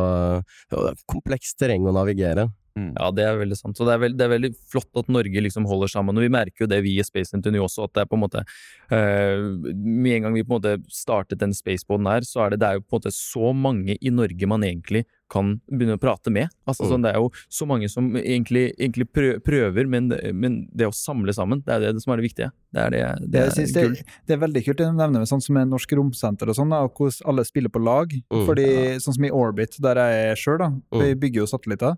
det 0.71 0.79
er 0.91 1.03
komplekst 1.09 1.57
terreng 1.61 1.87
å 1.87 1.95
navigere. 1.95 2.49
Ja, 2.97 3.09
det 3.11 3.23
er 3.25 3.37
veldig 3.41 3.57
sant. 3.57 3.77
Så 3.79 3.85
det 3.87 3.95
er, 3.95 4.01
veld, 4.05 4.17
det 4.19 4.25
er 4.27 4.33
veldig 4.35 4.51
flott 4.71 5.01
at 5.01 5.09
Norge 5.11 5.43
liksom 5.43 5.65
holder 5.69 5.91
sammen. 5.91 6.17
Og 6.17 6.25
vi 6.27 6.29
merker 6.33 6.65
jo 6.65 6.69
det 6.71 6.81
vi 6.85 6.97
i 6.99 7.05
Space 7.07 7.33
Interview 7.35 7.65
også, 7.67 7.87
at 7.89 7.93
det 7.97 8.01
er 8.05 8.09
på 8.11 8.17
en 8.19 8.23
måte 8.25 8.43
eh, 8.91 9.37
Med 9.73 10.15
en 10.17 10.27
gang 10.27 10.33
vi 10.37 10.43
på 10.43 10.53
en 10.55 10.61
måte 10.61 10.75
startet 10.93 11.39
den 11.41 11.53
spaceboden 11.57 12.07
her, 12.09 12.21
så 12.27 12.45
er 12.45 12.49
det, 12.55 12.59
det 12.63 12.69
er 12.69 12.79
jo 12.79 12.85
på 12.87 12.95
en 12.97 13.01
måte 13.01 13.13
så 13.15 13.53
mange 13.55 13.97
i 14.01 14.09
Norge 14.13 14.47
man 14.47 14.63
egentlig 14.67 15.05
kan 15.27 15.57
begynne 15.67 15.97
å 15.97 15.99
prate 15.99 16.31
med. 16.31 16.47
Altså 16.65 16.85
Mm. 16.85 16.89
sånn, 16.91 17.01
Det 17.03 17.09
er 17.11 17.17
jo 17.19 17.31
så 17.51 17.65
mange 17.67 17.89
som 17.91 18.05
egentlig, 18.15 18.71
egentlig 18.79 19.07
prøver, 19.43 19.87
men, 19.89 20.07
men 20.33 20.53
det 20.73 20.87
å 20.87 20.93
samle 20.95 21.33
sammen, 21.35 21.59
det 21.65 21.73
er 21.75 21.91
det 21.91 22.01
som 22.01 22.13
er 22.13 22.21
det 22.21 22.27
viktige. 22.29 22.51
Det 22.71 22.79
er 22.85 22.89
det, 22.91 23.01
det 23.31 23.41
er 23.41 23.49
det, 23.51 24.05
det 24.27 24.33
er 24.37 24.39
veldig 24.39 24.63
kult 24.63 24.77
det 24.77 24.87
nevner 24.95 25.19
med 25.19 25.27
sånn 25.27 25.43
som 25.43 25.57
er 25.59 25.65
Norsk 25.67 25.91
Romsenter 25.99 26.47
og 26.47 26.55
sånn, 26.55 26.71
da, 26.71 26.79
og 26.87 26.95
hvordan 26.95 27.27
alle 27.27 27.43
spiller 27.43 27.69
på 27.69 27.83
lag. 27.83 28.07
Mm. 28.31 28.45
Fordi 28.47 28.67
sånn 29.03 29.17
som 29.19 29.25
i 29.27 29.33
Orbit, 29.35 29.75
der 29.83 29.95
jeg 29.99 30.31
er 30.31 30.35
sjøl, 30.39 30.57
da, 30.63 30.69
vi 30.95 31.11
Mm. 31.13 31.19
bygger 31.19 31.43
jo 31.43 31.45
satellitter, 31.51 31.97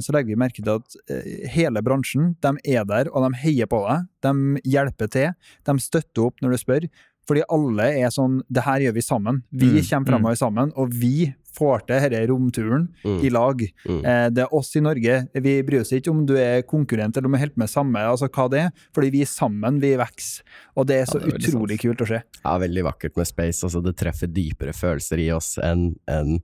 så 0.00 0.12
legger 0.14 0.32
vi 0.34 0.38
merke 0.40 0.62
til 0.62 0.74
at 0.78 0.96
eh, 1.10 1.48
hele 1.54 1.82
bransjen, 1.84 2.34
de 2.44 2.54
er 2.74 2.84
der, 2.88 3.10
og 3.12 3.26
de 3.28 3.38
heier 3.42 3.66
på 3.70 3.82
deg. 3.88 4.06
De 4.24 4.62
hjelper 4.68 5.08
til, 5.14 5.30
de 5.68 5.78
støtter 5.82 6.26
opp 6.28 6.40
når 6.44 6.56
du 6.56 6.62
spør. 6.64 6.88
Fordi 7.28 7.42
alle 7.52 7.84
er 8.00 8.08
sånn 8.08 8.38
Det 8.48 8.62
her 8.64 8.80
gjør 8.86 8.94
vi 8.96 9.02
sammen. 9.04 9.42
Vi 9.52 9.66
Mm, 9.68 9.82
kommer 9.84 10.06
fremover 10.08 10.36
sammen, 10.40 10.70
og 10.80 10.94
vi 10.96 11.34
får 11.58 11.82
til 11.88 12.00
denne 12.08 12.28
romturen 12.30 12.86
Mm. 13.04 13.18
i 13.26 13.28
lag. 13.34 13.60
Mm. 13.84 13.98
Eh, 14.06 14.28
det 14.30 14.42
er 14.46 14.54
oss 14.54 14.70
i 14.76 14.80
Norge. 14.80 15.28
Vi 15.34 15.62
bryr 15.66 15.80
oss 15.82 15.92
ikke 15.92 16.08
om 16.10 16.24
du 16.24 16.36
er 16.38 16.62
konkurrent 16.62 17.16
eller 17.18 17.26
om 17.26 17.32
du 17.32 17.38
holder 17.38 17.52
på 17.54 17.58
med 17.64 17.68
samme, 17.68 17.98
altså 17.98 18.28
hva 18.30 18.48
det 18.48 18.60
er, 18.62 18.70
fordi 18.94 19.10
vi 19.10 19.20
er 19.20 19.26
sammen, 19.28 19.80
vi 19.82 19.90
vokser. 20.00 20.40
Og 20.76 20.86
det 20.86 21.02
er 21.02 21.04
så 21.10 21.18
Ja, 21.20 21.26
det 21.26 21.34
er 21.34 21.36
utrolig 21.36 21.52
utrolig 21.52 21.78
kult 21.82 22.00
å 22.00 22.08
se. 22.08 22.22
Ja, 22.44 22.58
veldig 22.58 22.84
vakkert 22.88 23.16
med 23.16 23.26
space. 23.26 23.60
Altså, 23.66 23.82
det 23.84 23.96
treffer 23.96 24.26
dypere 24.32 24.72
følelser 24.72 25.18
i 25.18 25.28
oss 25.34 25.58
enn 25.60 25.96
enn 26.08 26.38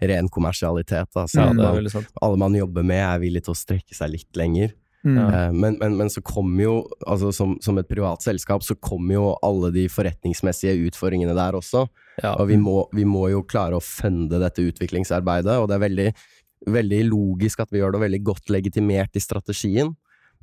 ren 0.00 0.28
kommersialitet. 0.32 1.10
Da, 1.14 1.26
så 1.28 1.50
mm, 1.50 1.60
man, 1.60 2.06
alle 2.20 2.40
man 2.40 2.56
jobber 2.56 2.86
med, 2.86 3.02
er 3.04 3.20
villige 3.22 3.48
til 3.48 3.54
å 3.54 3.60
strekke 3.60 3.96
seg 3.96 4.14
litt 4.14 4.38
lenger. 4.38 4.72
Mm. 5.04 5.16
Eh, 5.18 5.52
Men, 5.52 5.78
men, 5.80 5.96
men 5.96 6.10
så 6.12 6.20
kommer 6.22 6.64
jo, 6.64 6.74
altså 7.06 7.32
som, 7.32 7.56
som 7.64 7.78
et 7.80 7.88
privat 7.88 8.22
selskap, 8.22 8.64
så 8.64 8.76
kommer 8.76 9.16
jo 9.16 9.30
alle 9.46 9.70
de 9.72 9.86
forretningsmessige 9.88 10.76
utfordringene 10.90 11.36
der 11.36 11.56
også. 11.56 11.86
Ja. 12.20 12.34
Og 12.36 12.50
vi 12.50 12.58
må, 12.60 12.82
vi 12.92 13.06
må 13.08 13.28
jo 13.32 13.44
klare 13.48 13.78
å 13.78 13.84
funde 13.84 14.40
dette 14.42 14.64
utviklingsarbeidet, 14.66 15.56
og 15.56 15.70
det 15.70 15.78
er 15.78 15.86
veldig, 15.86 16.10
veldig 16.68 17.00
logisk 17.08 17.64
at 17.64 17.72
vi 17.72 17.80
gjør 17.80 17.94
det, 17.94 18.00
og 18.00 18.06
veldig 18.08 18.22
godt 18.28 18.52
legitimert 18.52 19.16
i 19.16 19.24
strategien. 19.24 19.94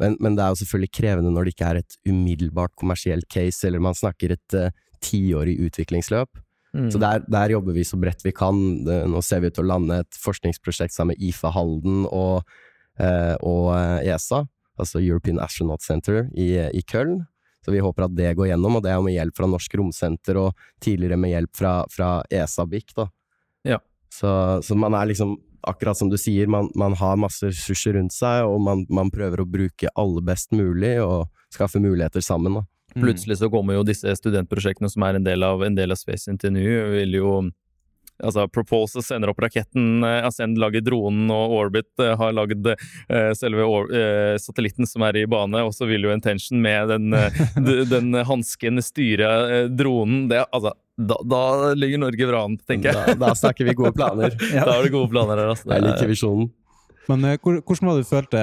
Men, 0.02 0.18
men 0.22 0.36
det 0.38 0.44
er 0.46 0.54
jo 0.54 0.62
selvfølgelig 0.62 0.94
krevende 0.94 1.32
når 1.34 1.48
det 1.48 1.56
ikke 1.56 1.70
er 1.72 1.80
et 1.82 1.96
umiddelbart 2.06 2.74
kommersielt 2.78 3.26
case, 3.34 3.64
eller 3.66 3.82
man 3.82 3.98
snakker 3.98 4.36
et 4.36 4.58
uh, 4.58 4.70
tiårig 5.02 5.58
utviklingsløp. 5.66 6.38
Mm. 6.78 6.92
Så 6.94 7.00
der, 7.02 7.24
der 7.26 7.50
jobber 7.56 7.74
vi 7.74 7.86
så 7.88 7.98
bredt 7.98 8.22
vi 8.26 8.34
kan. 8.36 8.60
Nå 8.86 9.22
ser 9.26 9.42
vi 9.42 9.50
ut 9.50 9.58
til 9.58 9.66
å 9.66 9.72
lande 9.72 10.02
et 10.04 10.20
forskningsprosjekt 10.22 10.94
sammen 10.94 11.16
med 11.16 11.24
IFA 11.26 11.52
Halden 11.56 12.06
og, 12.06 12.46
eh, 13.02 13.34
og 13.42 13.72
eh, 13.74 14.12
ESA, 14.14 14.44
altså 14.78 15.02
European 15.02 15.42
Astronaut 15.42 15.82
Center 15.82 16.28
i, 16.38 16.54
i 16.70 16.84
Köln. 16.86 17.24
Så 17.66 17.74
vi 17.74 17.82
håper 17.84 18.06
at 18.06 18.14
det 18.16 18.36
går 18.38 18.52
gjennom, 18.54 18.78
og 18.78 18.86
det 18.86 18.94
er 18.94 19.02
med 19.04 19.18
hjelp 19.18 19.36
fra 19.36 19.50
Norsk 19.50 19.74
Romsenter 19.76 20.38
og 20.40 20.68
tidligere 20.84 21.18
med 21.20 21.34
hjelp 21.34 21.58
fra, 21.58 21.74
fra 21.92 22.12
ESA-BIC. 22.32 22.94
Ja. 23.68 23.82
Så, 24.14 24.30
så 24.64 24.78
man 24.80 24.96
er 24.96 25.10
liksom, 25.10 25.34
akkurat 25.68 26.00
som 26.00 26.08
du 26.08 26.16
sier, 26.22 26.48
man, 26.48 26.70
man 26.80 26.96
har 26.96 27.20
masse 27.20 27.50
ressurser 27.50 27.98
rundt 27.98 28.16
seg, 28.16 28.46
og 28.48 28.62
man, 28.64 28.86
man 28.88 29.12
prøver 29.12 29.44
å 29.44 29.50
bruke 29.50 29.92
alle 30.00 30.24
best 30.24 30.56
mulig, 30.56 30.94
og 31.04 31.28
skaffe 31.52 31.82
muligheter 31.84 32.24
sammen. 32.24 32.62
da. 32.62 32.64
Mm. 32.98 33.06
Plutselig 33.06 33.40
så 33.40 33.52
kommer 33.54 33.78
jo 33.78 33.86
disse 33.88 34.18
studentprosjektene 34.18 34.90
som 34.92 35.06
er 35.06 35.20
en 35.20 35.28
del 35.28 35.46
av, 35.46 35.64
en 35.66 35.78
del 35.78 35.94
av 35.94 36.02
Space 36.02 36.30
Interview, 36.32 36.92
vil 36.98 37.22
jo 37.22 37.38
Altså, 38.18 38.48
Propulse 38.50 39.04
sender 39.06 39.30
opp 39.30 39.44
raketten, 39.44 40.02
Ascend 40.02 40.58
lager 40.58 40.82
dronen, 40.82 41.28
og 41.30 41.52
Orbit 41.54 42.02
uh, 42.02 42.16
har 42.18 42.34
lagd 42.34 42.66
uh, 42.66 43.28
selve 43.38 43.62
or 43.62 43.92
satellitten 44.42 44.90
som 44.90 45.06
er 45.06 45.20
i 45.22 45.28
bane, 45.30 45.62
og 45.62 45.70
så 45.78 45.86
vil 45.86 46.08
jo 46.08 46.16
Intention 46.16 46.58
med 46.58 46.90
den, 46.90 47.14
den 47.94 48.18
hansken 48.26 48.82
styre 48.82 49.68
dronen. 49.70 50.26
Det, 50.32 50.48
altså, 50.50 50.74
da, 50.98 51.20
da, 51.30 51.44
ligger 51.78 52.02
Norge 52.02 52.32
bra 52.32 52.42
an, 52.48 52.58
tenker 52.58 52.90
jeg. 52.90 53.18
Da, 53.20 53.28
da 53.28 53.36
snakker 53.38 53.70
vi 53.70 53.78
gode 53.78 53.94
planer. 53.94 54.34
ja. 54.50 54.64
Da 54.68 54.80
er 54.80 54.88
det 54.88 54.96
gode 54.98 55.14
planer 55.14 55.38
her, 55.38 55.54
altså. 55.54 55.70
Jeg 55.76 55.86
liker 55.86 56.10
visjonen. 56.10 56.50
Men 57.08 57.24
eh, 57.26 57.38
hvordan 57.40 57.88
var 57.88 57.98
det 57.98 58.04
du 58.04 58.10
følte 58.10 58.42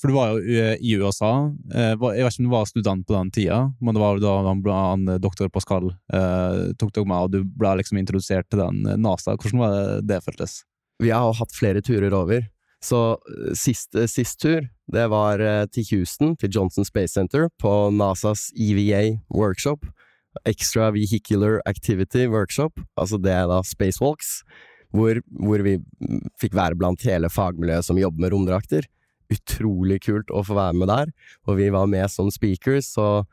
For 0.00 0.10
du 0.10 0.16
var 0.16 0.32
jo 0.34 0.68
i 0.76 0.94
USA. 0.98 1.32
Eh, 1.72 1.92
jeg 1.94 2.00
vet 2.00 2.34
ikke 2.34 2.42
om 2.42 2.48
du 2.48 2.54
var 2.54 2.70
student 2.70 3.06
på 3.06 3.16
den 3.16 3.32
tida, 3.34 3.60
men 3.80 3.96
det 3.96 4.02
var 4.02 4.22
da 4.22 4.36
han, 4.46 4.62
han, 4.66 5.12
doktor 5.22 5.50
Pascal 5.52 5.92
eh, 6.12 6.70
tok 6.80 6.94
deg 6.96 7.10
med, 7.10 7.28
og 7.28 7.34
du 7.34 7.44
ble 7.44 7.76
liksom 7.80 8.00
introdusert 8.00 8.50
til 8.50 8.64
den 8.64 8.82
NASA. 9.02 9.36
Hvordan 9.36 9.62
var 9.62 9.76
det 9.76 10.08
det 10.10 10.22
føltes? 10.26 10.62
Vi 11.00 11.12
har 11.14 11.36
hatt 11.38 11.54
flere 11.56 11.82
turer 11.84 12.14
over. 12.16 12.44
Så 12.80 13.18
sist, 13.56 13.92
sist 14.08 14.38
tur, 14.40 14.64
det 14.88 15.02
var 15.12 15.40
til 15.68 15.84
Houston, 15.90 16.32
til 16.40 16.48
Johnson 16.54 16.84
Space 16.88 17.12
Center, 17.12 17.50
på 17.60 17.72
NASAs 17.92 18.46
EVA 18.56 19.18
workshop. 19.28 19.84
Extra 20.48 20.88
Vehicular 20.94 21.58
Activity 21.68 22.24
Workshop, 22.30 22.80
altså 22.96 23.18
det 23.20 23.34
er 23.34 23.48
da 23.50 23.60
Spacewalks 23.66 24.40
hvor, 24.96 25.20
hvor, 25.30 25.62
vi 25.64 25.76
fikk 26.40 26.56
være 26.58 26.78
blant 26.78 27.04
hele 27.06 27.30
fagmiljøet 27.30 27.86
som 27.86 28.00
jobber 28.00 28.24
med 28.24 28.34
romdrakter. 28.34 28.88
Utrolig 29.30 30.00
kult 30.06 30.32
å 30.34 30.42
få 30.46 30.56
være 30.58 30.78
med 30.80 30.90
der, 30.90 31.12
og 31.46 31.60
vi 31.60 31.68
var 31.70 31.86
med 31.90 32.10
som 32.10 32.32
speakers, 32.34 32.90
og 32.98 33.28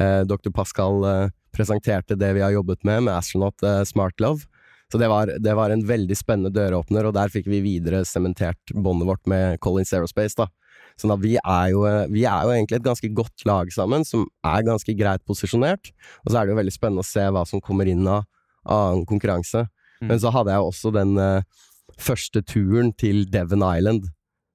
eh, 0.00 0.22
dr. 0.28 0.48
Pascal 0.54 1.04
eh, 1.08 1.34
presenterte 1.52 2.16
det 2.16 2.32
vi 2.38 2.44
har 2.44 2.54
jobbet 2.54 2.80
med, 2.88 3.04
med 3.08 3.18
Astronaut 3.18 3.66
eh, 3.66 3.82
Smart 3.88 4.20
Love. 4.24 4.48
Så 4.92 5.00
det 5.00 5.08
var, 5.08 5.30
det 5.40 5.52
var, 5.56 5.72
en 5.72 5.84
veldig 5.88 6.16
spennende 6.16 6.52
døråpner, 6.52 7.08
og 7.08 7.14
der 7.16 7.32
fikk 7.32 7.46
vi 7.48 7.62
videre 7.64 8.02
sementert 8.08 8.72
båndet 8.72 9.08
vårt 9.08 9.28
med 9.28 9.60
Collins 9.64 9.92
Aerospace. 9.96 10.36
da. 10.36 10.48
Sånn 11.00 11.14
vi 11.22 11.38
jo, 11.72 11.84
vi 12.12 12.26
er 12.28 12.44
jo 12.44 12.52
egentlig 12.52 12.78
et 12.78 12.84
ganske 12.84 13.08
godt 13.16 13.46
lag 13.48 13.70
sammen, 13.72 14.04
som 14.04 14.26
er 14.44 14.66
ganske 14.66 14.92
greit 14.96 15.24
posisjonert. 15.24 15.88
Og 16.24 16.32
så 16.32 16.36
er 16.36 16.44
det 16.44 16.52
jo 16.52 16.58
veldig 16.60 16.74
spennende 16.74 17.04
å 17.04 17.08
se 17.08 17.24
hva 17.24 17.46
som 17.48 17.62
kommer 17.64 17.88
inn 17.88 18.04
av 18.04 18.26
annen 18.68 19.06
konkurranse. 19.08 19.64
Mm. 20.02 20.10
Men 20.10 20.22
så 20.22 20.32
hadde 20.34 20.54
jeg 20.54 20.66
også 20.66 20.92
den 20.94 21.14
uh, 21.20 21.68
første 22.00 22.42
turen 22.42 22.92
til 22.98 23.24
Devon 23.30 23.62
Island, 23.62 24.10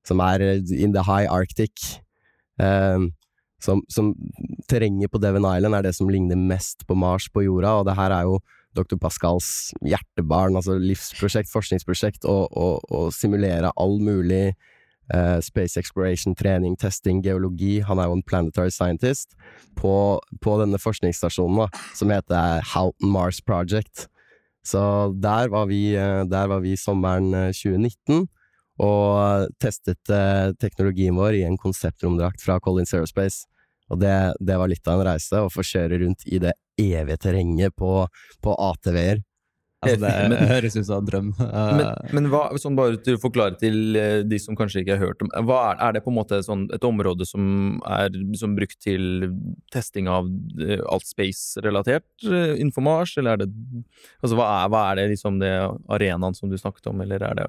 som 0.08 0.20
er 0.24 0.44
uh, 0.44 0.76
in 0.76 0.94
the 0.94 1.06
high 1.08 1.28
Arctic. 1.32 2.02
Uh, 2.60 3.08
som, 3.64 3.82
som, 3.90 4.14
terrenget 4.70 5.10
på 5.12 5.22
Devon 5.24 5.48
Island 5.48 5.74
er 5.74 5.88
det 5.88 5.96
som 5.98 6.10
ligner 6.12 6.38
mest 6.38 6.86
på 6.88 6.94
Mars 6.94 7.30
på 7.34 7.48
jorda, 7.48 7.80
og 7.80 7.88
det 7.88 7.98
her 7.98 8.14
er 8.14 8.28
jo 8.30 8.40
dr. 8.78 8.98
Pascals 9.02 9.72
hjertebarn, 9.82 10.60
altså 10.60 10.76
livsprosjekt, 10.78 11.50
forskningsprosjekt, 11.50 12.28
å 12.28 13.08
simulere 13.10 13.72
all 13.74 13.98
mulig 13.98 14.52
uh, 15.14 15.40
space 15.42 15.80
exploration, 15.80 16.36
trening, 16.36 16.76
testing, 16.78 17.24
geologi. 17.24 17.80
Han 17.80 18.00
er 18.00 18.10
jo 18.10 18.18
en 18.18 18.24
planetary 18.24 18.70
scientist 18.70 19.36
på, 19.80 20.20
på 20.42 20.60
denne 20.62 20.80
forskningsstasjonen 20.82 21.64
da, 21.64 21.68
som 21.96 22.14
heter 22.14 22.64
Houghton 22.74 23.12
Mars 23.14 23.42
Project. 23.42 24.08
Så 24.68 24.82
der 25.24 25.52
var 25.54 25.70
vi, 25.70 25.96
eh, 25.96 26.24
der 26.28 26.48
var 26.52 26.60
vi 26.64 26.76
sommeren 26.78 27.32
2019 27.56 27.94
eh, 28.18 28.26
og 28.84 29.54
testet 29.64 30.12
eh, 30.14 30.52
teknologien 30.62 31.16
vår 31.18 31.40
i 31.40 31.46
en 31.48 31.58
konseptromdrakt 31.58 32.44
fra 32.44 32.60
Collins 32.64 32.94
Aerospace. 32.94 33.48
Og 33.90 34.02
det, 34.02 34.14
det, 34.44 34.58
var 34.60 34.68
litt 34.68 34.88
av 34.92 35.00
en 35.00 35.08
reise, 35.08 35.40
å 35.40 35.52
få 35.52 35.64
kjøre 35.64 36.02
rundt 36.04 36.26
i 36.28 36.42
det 36.44 36.52
evige 36.78 37.22
terrenget 37.24 37.76
på, 37.80 38.04
på 38.44 38.56
ATV-er. 38.68 39.24
Altså, 39.88 40.12
det 40.34 40.40
høres 40.52 40.78
ut 40.78 40.88
som 40.88 41.00
en 41.00 41.08
drøm. 41.08 41.30
men, 41.38 41.84
men 42.18 42.30
hva, 42.32 42.42
sånn 42.62 42.78
bare 42.78 43.00
til 43.04 43.18
å 43.18 43.22
forklare 43.22 43.58
til 43.62 43.98
de 44.28 44.40
som 44.42 44.58
kanskje 44.58 44.84
ikke 44.84 44.98
har 44.98 45.10
hørt 45.10 45.24
om 45.26 45.32
hva 45.48 45.60
er, 45.72 45.82
er 45.88 45.98
det 45.98 46.04
på 46.06 46.12
en 46.14 46.18
måte 46.20 46.42
sånn, 46.46 46.68
et 46.76 46.88
område 46.88 47.28
som 47.28 47.78
er 47.88 48.14
som 48.40 48.56
brukt 48.58 48.80
til 48.84 49.30
testing 49.74 50.10
av 50.12 50.30
alt 50.92 51.08
space-relatert 51.08 52.28
informasj? 52.64 53.18
Eller 53.22 53.36
er 53.36 53.44
det 53.46 53.50
altså, 54.22 54.36
hva, 54.36 54.50
er, 54.50 54.74
hva 54.74 54.84
er 54.92 55.02
det 55.02 55.08
liksom 55.16 55.42
det 55.42 55.54
arenaen 55.94 56.38
som 56.38 56.52
du 56.52 56.58
snakket 56.60 56.92
om, 56.92 57.02
eller 57.06 57.24
er 57.24 57.42
det 57.42 57.48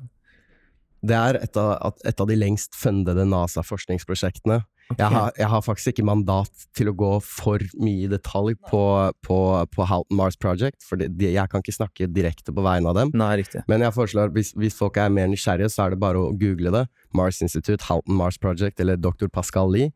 Det 1.09 1.15
er 1.15 1.41
et 1.43 1.57
av, 1.61 1.95
et 2.05 2.21
av 2.21 2.27
de 2.27 2.37
lengst 2.39 2.75
fundede 2.79 3.27
NASA-forskningsprosjektene. 3.29 4.63
Okay. 4.89 5.03
Jeg, 5.03 5.13
har, 5.13 5.33
jeg, 5.37 5.49
har, 5.53 5.63
faktisk 5.67 5.91
ikke 5.93 6.05
mandat 6.09 6.63
til 6.77 6.89
å 6.89 6.95
gå 6.97 7.11
for 7.21 7.61
mye 7.77 8.07
i 8.07 8.09
detalj 8.09 8.55
på, 8.71 8.81
på, 9.27 9.39
på 9.75 9.87
Halton 9.91 10.17
Mars 10.17 10.39
Project, 10.41 10.81
for 10.81 10.97
de, 10.97 11.29
jeg 11.35 11.53
kan 11.53 11.61
ikke 11.61 11.77
snakke 11.77 12.09
direkte 12.09 12.55
på 12.57 12.65
vegne 12.65 12.89
av 12.89 12.97
dem. 12.97 13.13
Nei, 13.21 13.35
riktig. 13.43 13.67
Men 13.69 13.85
jeg 13.85 13.93
foreslår, 13.93 14.33
hvis, 14.33 14.55
hvis, 14.57 14.79
folk 14.79 14.97
er 14.97 15.13
mer 15.13 15.29
nysgjerrige, 15.29 15.69
så 15.75 15.85
er 15.85 15.93
det 15.93 16.01
bare 16.01 16.23
å 16.23 16.33
google 16.41 16.73
det. 16.73 16.87
Mars 17.17 17.43
Institute, 17.45 17.85
Halton 17.85 18.17
Mars 18.17 18.41
Project 18.41 18.81
eller 18.81 18.97
Dr. 18.97 19.29
Pascal 19.29 19.69
Lee. 19.75 19.93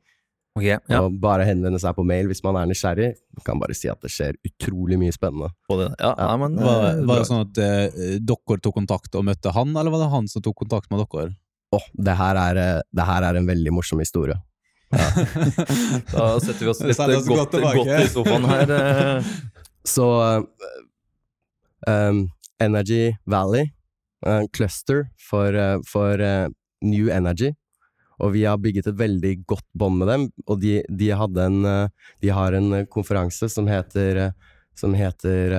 Okay, 0.53 0.77
ja. 0.77 1.01
Og 1.01 1.17
bare 1.17 1.47
henvende 1.49 1.81
seg 1.81 1.97
på 1.97 2.05
mail 2.05 2.29
hvis 2.29 2.43
man 2.45 2.59
er 2.61 2.69
nysgjerrig. 2.69 3.15
Man 3.39 3.47
kan 3.47 3.61
bare 3.63 3.77
si 3.77 3.89
at 3.89 4.05
det 4.05 4.13
skjer 4.13 4.37
utrolig 4.45 5.01
mye 5.01 5.15
spennende. 5.17 5.49
Ja, 5.73 6.13
ja. 6.13 6.31
Men, 6.37 6.61
var, 6.61 7.01
var, 7.09 7.23
det 7.23 7.29
sånn 7.31 7.47
at 7.47 7.61
eh, 7.65 8.19
dere 8.21 8.61
tok 8.61 8.77
kontakt 8.77 9.17
og 9.17 9.25
møtte 9.31 9.55
han, 9.57 9.73
eller 9.73 9.95
var 9.95 10.05
det 10.05 10.13
han 10.13 10.29
som 10.29 10.45
tok 10.45 10.61
kontakt 10.67 10.93
med 10.93 11.01
dere? 11.01 11.33
Åh, 11.73 11.81
oh, 11.81 11.93
det, 11.97 12.13
eh, 12.13 12.81
det 12.85 13.07
her 13.09 13.31
er 13.31 13.41
en 13.41 13.49
veldig 13.49 13.73
morsom 13.73 14.05
historie. 14.05 14.37
da 16.13 16.27
setter 16.41 16.65
vi 16.65 16.71
oss 16.71 16.83
litt 16.85 16.99
godt, 16.99 17.27
godt, 17.29 17.57
godt, 17.63 17.89
i 18.03 18.09
sofaen 18.13 18.49
her. 18.51 18.73
Eh. 18.83 19.33
Så 19.85 20.07
um, 21.89 22.19
Energy 22.63 23.17
Valley, 23.27 23.73
uh, 24.27 24.45
cluster 24.55 25.09
for, 25.19 25.55
uh, 25.55 25.81
for 25.89 26.21
uh, 26.23 26.47
New 26.85 27.11
Energy, 27.11 27.51
og 28.23 28.37
vi 28.37 28.45
har 28.47 28.61
bygget 28.63 28.87
et 28.93 28.99
veldig 29.01 29.33
godt 29.51 29.67
bånd 29.75 29.99
med 29.99 30.09
dem. 30.13 30.29
Og 30.47 30.61
de, 30.63 30.77
de, 30.87 31.11
en, 31.11 31.59
de, 32.23 32.31
har 32.31 32.55
en 32.55 32.87
konferanse 32.87 33.49
som 33.51 33.67
heter, 33.67 34.29
som 34.79 34.95
heter 34.95 35.57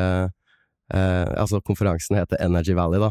Altså, 0.93 1.59
konferansen 1.65 2.15
heter 2.15 2.39
Energy 2.43 2.75
Valley, 2.77 3.01
da. 3.01 3.09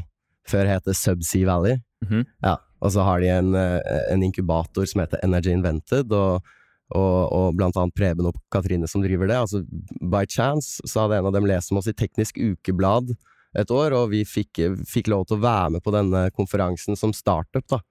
Før 0.48 0.68
het 0.70 0.86
det 0.86 0.94
Subsea 0.96 1.46
Valley. 1.46 1.82
Mm 2.00 2.08
-hmm. 2.08 2.24
Ja, 2.40 2.56
og 2.82 2.90
så 2.90 3.04
har 3.06 3.22
de 3.22 3.30
en, 3.30 3.54
eh, 3.54 3.78
en 4.12 4.24
inkubator 4.26 4.88
som 4.90 5.04
heter 5.04 5.22
Energy 5.22 5.54
Invented, 5.54 6.12
og, 6.12 6.42
og, 6.92 7.18
og, 7.32 7.54
blant 7.56 7.78
annet 7.78 7.94
Preben 7.96 8.28
og 8.28 8.38
Katrine 8.52 8.90
som 8.90 9.04
driver 9.04 9.30
det. 9.30 9.38
Altså, 9.38 9.62
by 10.02 10.24
chance 10.28 10.82
så 10.82 11.04
hadde 11.04 11.20
en 11.20 11.30
av 11.30 11.36
dem 11.36 11.46
lest 11.48 11.72
om 11.72 11.80
oss 11.80 11.90
i 11.90 11.96
Teknisk 11.96 12.40
Ukeblad 12.42 13.14
et 13.58 13.70
år, 13.70 13.94
og 13.94 14.10
vi 14.12 14.24
fikk, 14.26 14.62
fikk 14.88 15.10
lov 15.12 15.26
til 15.28 15.38
å 15.38 15.44
være 15.44 15.74
med 15.76 15.84
på 15.84 15.92
denne 15.94 16.26
konferansen 16.34 16.98
som 16.98 17.14
startup, 17.16 17.66
da. 17.70 17.82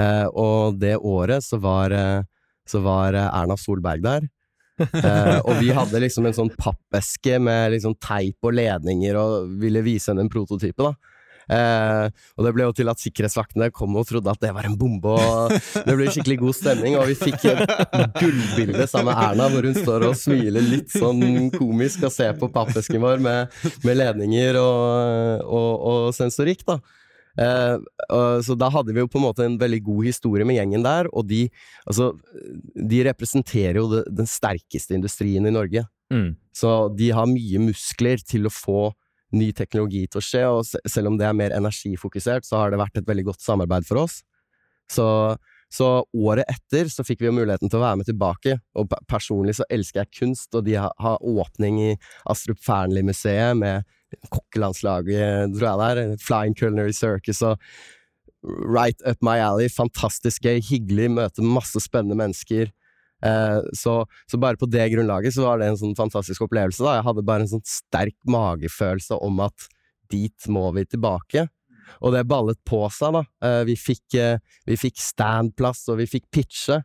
Eh, 0.00 0.26
og 0.34 0.80
det 0.82 0.96
året 0.98 1.44
så 1.46 1.60
var, 1.62 1.94
eh, 1.94 2.22
så 2.66 2.80
var 2.82 3.14
Erna 3.14 3.56
Solberg 3.60 4.02
der. 4.02 4.26
eh, 4.80 5.38
og 5.46 5.60
vi 5.60 5.70
hadde 5.70 6.00
liksom 6.02 6.26
en 6.26 6.34
sånn 6.34 6.50
pappeske 6.58 7.38
med 7.38 7.76
liksom 7.76 7.94
teip 8.02 8.42
og 8.42 8.56
ledninger 8.58 9.14
og 9.20 9.52
ville 9.60 9.84
vise 9.86 10.10
henne 10.10 10.24
en 10.26 10.32
prototype, 10.32 10.82
da. 10.82 11.13
Eh, 11.50 12.06
og 12.38 12.46
det 12.46 12.52
ble 12.56 12.66
jo 12.68 12.74
til 12.76 12.90
at 12.92 13.02
sikkerhetsvaktene 13.02 13.70
kom 13.74 13.96
og 14.00 14.06
trodde 14.08 14.32
at 14.32 14.40
det 14.42 14.52
var 14.56 14.68
en 14.68 14.76
bombe, 14.80 15.12
og 15.12 15.54
det 15.84 15.96
ble 15.98 16.08
skikkelig 16.08 16.40
god 16.40 16.58
stemning. 16.58 16.98
Og 17.00 17.10
vi 17.10 17.18
fikk 17.20 17.46
et 17.52 18.18
gullbilde 18.18 18.88
sammen 18.90 19.12
med 19.12 19.22
Erna, 19.28 19.48
hvor 19.52 19.68
hun 19.68 19.78
står 19.78 20.08
og 20.08 20.18
smiler 20.18 20.68
litt 20.74 20.92
sånn 20.94 21.50
komisk 21.54 22.06
og 22.08 22.14
ser 22.14 22.36
på 22.40 22.50
pappesken 22.54 23.02
vår 23.04 23.22
med, 23.24 23.56
med 23.84 24.00
ledninger 24.00 24.60
og, 24.60 25.44
og, 25.44 25.72
og, 25.78 26.04
sensorikk, 26.16 26.64
da. 26.68 26.78
Eh, 27.34 27.76
så 28.46 28.54
da 28.54 28.68
hadde 28.70 28.94
vi 28.94 29.02
jo 29.02 29.10
på 29.10 29.18
en 29.18 29.26
måte 29.26 29.46
en 29.46 29.56
veldig 29.58 29.80
god 29.88 30.06
historie 30.06 30.46
med 30.46 30.60
gjengen 30.60 30.84
der, 30.86 31.10
og 31.10 31.26
de, 31.30 31.48
altså, 31.84 32.12
de 32.74 33.02
representerer 33.08 33.80
jo 33.80 33.88
det, 33.90 34.04
den 34.22 34.30
sterkeste 34.30 34.96
industrien 34.96 35.46
i 35.46 35.54
Norge. 35.54 35.84
Mm. 36.14 36.34
Så 36.54 36.74
de 36.94 37.10
har 37.16 37.26
mye 37.26 37.62
muskler 37.62 38.22
til 38.22 38.46
å 38.46 38.52
få 38.52 38.92
ny 39.36 39.50
teknologi 39.56 40.04
til 40.08 40.20
å 40.20 40.24
skje, 40.24 40.44
og 40.50 40.90
selv 40.90 41.10
om 41.10 41.18
det 41.20 41.26
er 41.28 41.36
mer 41.36 41.54
energifokusert, 41.56 42.46
så 42.46 42.60
har 42.60 42.72
det 42.72 42.80
vært 42.82 43.00
et 43.00 43.08
veldig 43.08 43.28
godt 43.30 43.44
samarbeid 43.44 43.88
for 43.88 44.04
oss. 44.04 44.20
Så, 44.90 45.06
så 45.72 45.88
året 46.12 46.48
etter 46.50 46.90
så 46.92 47.04
fikk 47.06 47.22
vi 47.22 47.30
jo 47.30 47.36
muligheten 47.36 47.70
til 47.72 47.80
å 47.80 47.84
være 47.84 48.00
med 48.02 48.08
tilbake, 48.10 48.58
og 48.78 48.94
personlig 49.10 49.56
så 49.58 49.66
elsker 49.72 50.04
jeg 50.04 50.20
kunst, 50.20 50.50
og 50.54 50.66
de 50.68 50.78
har, 50.78 50.94
har 51.00 51.20
åpning 51.20 51.80
i 51.82 51.90
Astrup 52.30 52.60
Fearnley-museet 52.64 53.58
med 53.60 53.84
kokkelandslaget, 54.30 55.54
tror 55.56 55.68
jeg 55.68 55.80
det 55.80 55.90
er, 55.90 56.16
Flying 56.22 56.56
Culinary 56.58 56.94
Circus 56.94 57.42
og 57.42 57.60
Right 58.44 59.00
up 59.08 59.22
my 59.24 59.38
alley, 59.40 59.70
fantastisk 59.72 60.44
gøy, 60.44 60.58
hyggelig, 60.60 61.06
møte 61.16 61.40
masse 61.40 61.80
spennende 61.80 62.18
mennesker. 62.20 62.68
Eh, 63.24 63.60
så, 63.72 63.96
så, 64.30 64.38
bare 64.40 64.60
på 64.60 64.68
det 64.68 64.90
grunnlaget 64.92 65.36
så 65.36 65.48
var 65.48 65.60
det 65.60 65.70
en 65.70 65.80
sånn 65.80 65.96
fantastisk 65.98 66.44
opplevelse. 66.46 66.84
da. 66.84 66.98
Jeg 66.98 67.08
hadde 67.08 67.26
bare 67.26 67.46
en 67.46 67.52
sånn 67.56 67.66
sterk 67.68 68.16
magefølelse 68.28 69.20
om 69.24 69.44
at 69.46 69.68
dit 70.12 70.48
må 70.52 70.68
vi 70.76 70.84
tilbake. 70.86 71.48
Og 72.04 72.14
det 72.14 72.24
ballet 72.28 72.58
på 72.68 72.82
seg, 72.92 73.16
da. 73.16 73.24
Eh, 73.44 73.62
vi 73.68 73.76
fikk, 73.80 74.18
eh, 74.20 74.42
vi 74.68 74.80
fikk 74.80 75.00
standplass, 75.00 75.86
og 75.92 76.02
vi 76.02 76.10
fikk 76.10 76.28
pitche. 76.34 76.82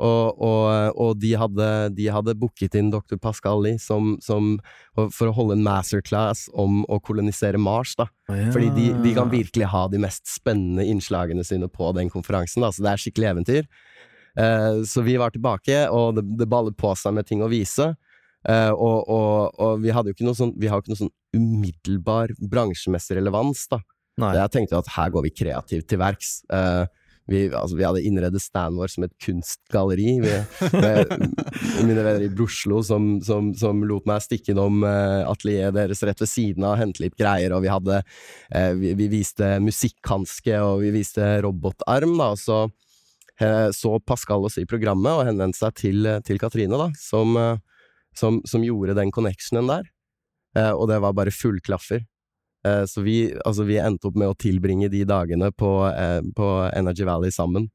Og, 0.00 0.38
og, 0.40 0.96
og 0.96 1.18
de, 1.20 1.34
hadde, 1.36 1.66
de 1.92 2.06
hadde 2.08 2.32
booket 2.40 2.72
inn 2.78 2.88
dr. 2.88 3.18
Pascali 3.20 3.74
som, 3.76 4.14
som, 4.24 4.54
for 4.96 5.28
å 5.28 5.34
holde 5.36 5.58
en 5.58 5.66
masterclass 5.66 6.46
om 6.56 6.86
å 6.88 6.96
kolonisere 7.04 7.60
Mars. 7.60 7.92
da. 8.00 8.06
Fordi 8.30 8.70
de, 8.78 8.86
de, 9.04 9.12
kan 9.18 9.28
virkelig 9.28 9.68
ha 9.74 9.84
de 9.92 10.00
mest 10.00 10.24
spennende 10.30 10.86
innslagene 10.88 11.44
sine 11.44 11.68
på 11.68 11.92
den 11.98 12.08
konferansen. 12.08 12.64
da, 12.64 12.72
Så 12.72 12.86
det 12.86 12.94
er 12.94 13.04
skikkelig 13.04 13.28
eventyr. 13.34 13.68
Uh, 14.40 14.80
så 14.88 15.04
vi 15.04 15.18
var 15.20 15.34
tilbake, 15.34 15.84
og 15.92 16.16
det, 16.16 16.24
det 16.40 16.48
ballet 16.48 16.76
på 16.80 16.94
seg 16.96 17.16
med 17.16 17.28
ting 17.28 17.44
å 17.44 17.50
vise. 17.52 17.92
Uh, 18.48 18.72
og, 18.72 18.98
og, 19.04 19.58
og, 19.60 19.82
vi 19.84 19.92
hadde 19.92 20.10
jo 20.10 20.16
ikke 20.16 20.28
noe 20.28 20.38
sånn, 20.38 20.54
vi 20.56 20.70
har 20.70 20.78
jo 20.78 20.86
ikke 20.86 20.94
noe 20.94 21.02
sånn 21.02 21.16
umiddelbar 21.36 22.32
bransjemessig 22.40 23.18
relevans, 23.20 23.66
da. 23.72 23.82
Nei. 24.20 24.34
Jeg 24.36 24.52
tenkte 24.52 24.80
at 24.80 24.88
her 24.96 25.12
går 25.12 25.28
vi 25.28 25.36
kreativt 25.42 25.86
til 25.88 26.00
verks. 26.00 26.40
Uh, 26.52 26.88
vi, 27.30 27.44
altså, 27.54 27.76
vi, 27.78 27.84
hadde 27.86 28.02
innredet 28.02 28.40
standen 28.42 28.80
vår 28.80 28.90
som 28.90 29.04
et 29.06 29.14
kunstgalleri. 29.22 30.16
Vi, 30.24 30.32
med 30.82 31.12
mine 31.86 32.02
venner 32.02 32.24
i 32.26 32.30
Broslo 32.32 32.80
som, 32.86 33.12
som, 33.24 33.52
som, 33.58 33.84
lot 33.86 34.08
meg 34.08 34.24
stikke 34.24 34.54
innom 34.54 34.82
uh, 34.82 35.22
atelieret 35.30 35.76
deres 35.76 36.02
rett 36.06 36.24
ved 36.24 36.30
siden 36.30 36.66
av, 36.66 36.78
hente 36.80 37.04
litt 37.04 37.16
greier, 37.20 37.54
og 37.54 37.62
vi 37.64 37.72
hadde 37.72 38.00
uh, 38.02 38.72
vi, 38.80 38.96
vi, 38.98 39.10
viste 39.12 39.58
musikkhanske, 39.62 40.58
og 40.64 40.82
vi 40.84 40.94
viste 40.96 41.36
robotarm, 41.44 42.16
da, 42.18 42.32
og 42.34 42.40
så 42.40 42.64
så 43.72 43.94
Pascal 44.04 44.44
oss 44.44 44.58
i 44.60 44.66
programmet 44.68 45.16
og 45.16 45.22
henvendte 45.24 45.56
seg 45.56 45.76
til, 45.78 46.08
til 46.26 46.36
Katrine, 46.42 46.76
da, 46.76 46.90
som, 47.00 47.38
som, 48.12 48.36
som, 48.44 48.64
gjorde 48.66 48.98
den 48.98 49.08
connectionen 49.16 49.70
der. 49.70 49.86
og 50.74 50.90
det 50.90 50.98
var 51.00 51.16
bare 51.16 51.32
full 51.32 51.56
klaffer. 51.64 52.02
Eh, 52.66 52.84
så 52.84 53.00
vi, 53.00 53.38
altså 53.44 53.64
vi, 53.64 53.78
endte 53.78 54.10
opp 54.10 54.16
med 54.20 54.30
å 54.30 54.36
tilbringe 54.38 54.90
de 54.92 55.04
dagene 55.08 55.50
på, 55.52 55.70
eh, 55.88 56.20
på 56.36 56.48
Energy 56.76 57.06
Valley 57.08 57.32
sammen. 57.32 57.70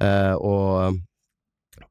Eh, 0.00 0.34
og, 0.34 0.98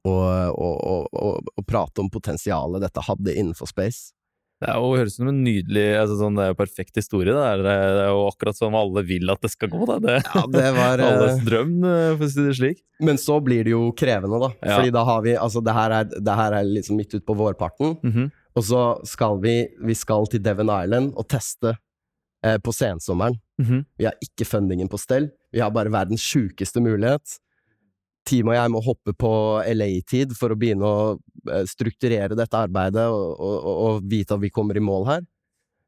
og, 0.08 0.28
og, 0.56 1.08
og, 1.12 1.66
prate 1.68 2.04
om 2.04 2.12
potensialet 2.12 2.84
dette 2.84 3.04
hadde 3.04 3.36
innenfor 3.36 3.70
space. 3.72 4.14
Det 4.58 4.72
er 4.74 4.78
jo, 4.82 4.94
høres 4.98 5.14
ut 5.14 5.20
som 5.20 5.28
en 5.30 5.44
nydelig, 5.46 5.86
altså 6.00 6.16
sånn, 6.18 6.38
det 6.38 6.46
er 6.48 6.50
jo 6.50 6.58
perfekt 6.58 6.98
historie. 6.98 7.30
Det 7.30 7.44
er, 7.46 7.62
det 7.62 7.74
er, 7.78 8.08
jo 8.10 8.24
akkurat 8.26 8.58
som 8.58 8.78
alle 8.80 9.04
vil 9.06 9.30
at 9.30 9.44
det 9.46 9.52
skal 9.54 9.70
gå. 9.70 9.84
Da. 9.86 9.98
Det, 10.02 10.16
ja, 10.26 10.44
det 10.56 10.72
var 10.74 11.04
alles 11.12 11.44
drøm, 11.46 11.76
for 11.86 12.26
å 12.26 12.30
si 12.34 12.46
det 12.48 12.56
slik. 12.58 12.82
Men 13.06 13.22
så 13.22 13.38
blir 13.46 13.68
det 13.68 13.76
jo 13.76 13.92
krevende, 13.98 14.40
da. 14.42 14.50
Ja. 14.58 14.80
Fordi 14.80 14.96
da 14.96 15.06
har 15.06 15.22
vi 15.28 15.36
Altså, 15.38 15.62
det 15.62 15.76
her 15.78 15.94
er, 16.00 16.10
det 16.10 16.38
her 16.40 16.58
er 16.58 16.70
liksom 16.72 16.98
midt 16.98 17.14
utpå 17.20 17.38
vårparten. 17.38 17.98
Mm 18.02 18.14
-hmm. 18.14 18.32
Og 18.58 18.64
så 18.66 18.82
skal 19.06 19.38
vi, 19.42 19.68
vi 19.86 19.94
skal 19.94 20.26
til 20.32 20.42
Devon 20.42 20.72
Island 20.74 21.14
og 21.14 21.28
teste 21.30 21.78
eh, 22.46 22.58
på 22.58 22.72
sensommeren. 22.74 23.38
Mm 23.62 23.66
-hmm. 23.70 23.86
Vi 23.98 24.06
har 24.06 24.14
ikke 24.22 24.46
fundingen 24.46 24.88
på 24.90 24.98
stell. 24.98 25.30
Vi 25.52 25.60
har 25.60 25.70
bare 25.72 25.92
verdens 25.92 26.22
sjukeste 26.22 26.82
mulighet. 26.82 27.22
Teamet 28.28 28.54
og 28.54 28.58
jeg 28.58 28.74
må 28.74 28.82
hoppe 28.84 29.14
på 29.16 29.32
LA-tid 29.72 30.36
for 30.38 30.52
å 30.52 30.60
begynne 30.60 30.88
å 30.88 31.00
eh, 31.52 31.64
strukturere 31.70 32.36
dette 32.38 32.60
arbeidet 32.60 33.08
og, 33.08 33.40
og, 33.40 33.58
og, 33.88 34.06
vite 34.10 34.36
at 34.36 34.44
vi 34.44 34.52
kommer 34.54 34.78
i 34.78 34.84
mål 34.84 35.08
her. 35.08 35.26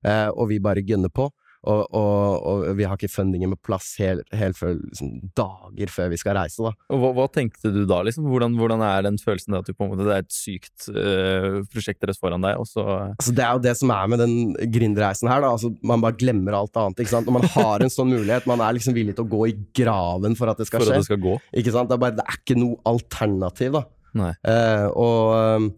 Eh, 0.07 0.29
og 0.31 0.49
vi 0.53 0.61
bare 0.63 0.85
gunner 0.85 1.11
på. 1.11 1.27
Og, 1.67 1.81
og, 1.91 2.45
og, 2.47 2.61
vi 2.79 2.85
har 2.87 2.95
ikke 2.95 3.11
fundingen 3.11 3.51
med 3.51 3.59
plass 3.65 3.91
helt, 3.99 4.23
helt 4.35 4.55
før 4.55 4.77
liksom, 4.77 5.09
dager 5.35 5.91
før 5.91 6.11
vi 6.13 6.19
skal 6.21 6.37
reise. 6.37 6.63
Da. 6.63 6.71
Og 6.95 7.01
hva, 7.01 7.09
hva 7.17 7.25
tenkte 7.35 7.71
du 7.75 7.81
da? 7.89 7.99
Liksom? 8.07 8.29
Hvordan, 8.31 8.55
hvordan, 8.59 8.83
er 8.87 9.03
den 9.09 9.19
følelsen 9.19 9.57
at 9.59 9.67
du 9.67 9.73
på 9.75 9.83
en 9.83 9.91
måte, 9.91 10.07
det 10.07 10.15
er 10.15 10.23
et 10.23 10.31
sykt 10.35 10.87
øh, 10.93 11.59
prosjekt 11.73 11.99
deres 12.05 12.21
foran 12.21 12.47
deg? 12.47 12.63
Så... 12.69 12.85
Altså, 13.11 13.35
det 13.35 13.43
er 13.43 13.59
jo 13.59 13.63
det 13.67 13.75
som 13.81 13.91
er 13.95 14.13
med 14.13 14.23
den 14.23 14.35
gründerreisen 14.71 15.31
her. 15.31 15.43
Da. 15.43 15.51
Altså, 15.57 15.73
man 15.83 16.05
bare 16.05 16.19
glemmer 16.21 16.61
alt 16.61 16.79
annet. 16.79 17.03
Ikke 17.03 17.15
sant? 17.17 17.27
Når 17.27 17.39
man 17.41 17.51
har 17.57 17.83
en 17.83 17.93
sånn 17.93 18.13
mulighet, 18.13 18.47
man 18.49 18.63
er 18.63 18.79
liksom 18.79 18.95
villig 18.95 19.19
til 19.19 19.27
å 19.27 19.33
gå 19.35 19.45
i 19.51 19.55
graven 19.81 20.39
for 20.39 20.53
at 20.53 20.63
det 20.63 20.69
skal 20.71 20.85
for 20.85 20.93
skje. 20.93 21.03
Det, 21.03 21.09
skal 21.11 21.23
gå. 21.27 21.37
Ikke 21.59 21.75
sant? 21.75 21.91
Det, 21.91 21.99
er 21.99 22.05
bare, 22.07 22.19
det 22.21 22.27
er 22.27 22.39
ikke 22.39 22.59
noe 22.61 22.79
alternativ. 22.87 23.81
da. 23.81 23.87
Uh, 24.15 24.87
og, 24.97 25.71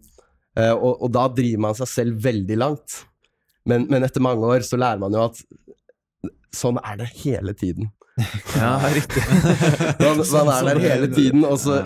uh, 0.56 0.76
og, 0.78 0.92
og 0.94 1.10
da 1.18 1.26
driver 1.34 1.66
man 1.66 1.82
seg 1.82 1.90
selv 1.90 2.22
veldig 2.30 2.62
langt. 2.62 3.02
Men, 3.68 3.86
men, 3.90 4.06
etter 4.06 4.24
mange 4.24 4.48
år 4.48 4.66
så 4.66 4.80
lærer 4.80 5.02
man 5.02 5.14
jo 5.14 5.26
at 5.28 5.42
sånn 6.56 6.80
er 6.84 7.02
det 7.02 7.12
hele 7.24 7.56
tiden. 7.58 7.92
Ja, 8.56 8.76
riktig. 8.94 9.24
man, 10.00 10.18
man, 10.20 10.50
er 10.52 10.66
der 10.68 10.80
hele 10.84 11.08
tiden, 11.08 11.46
og 11.48 11.60
så, 11.60 11.82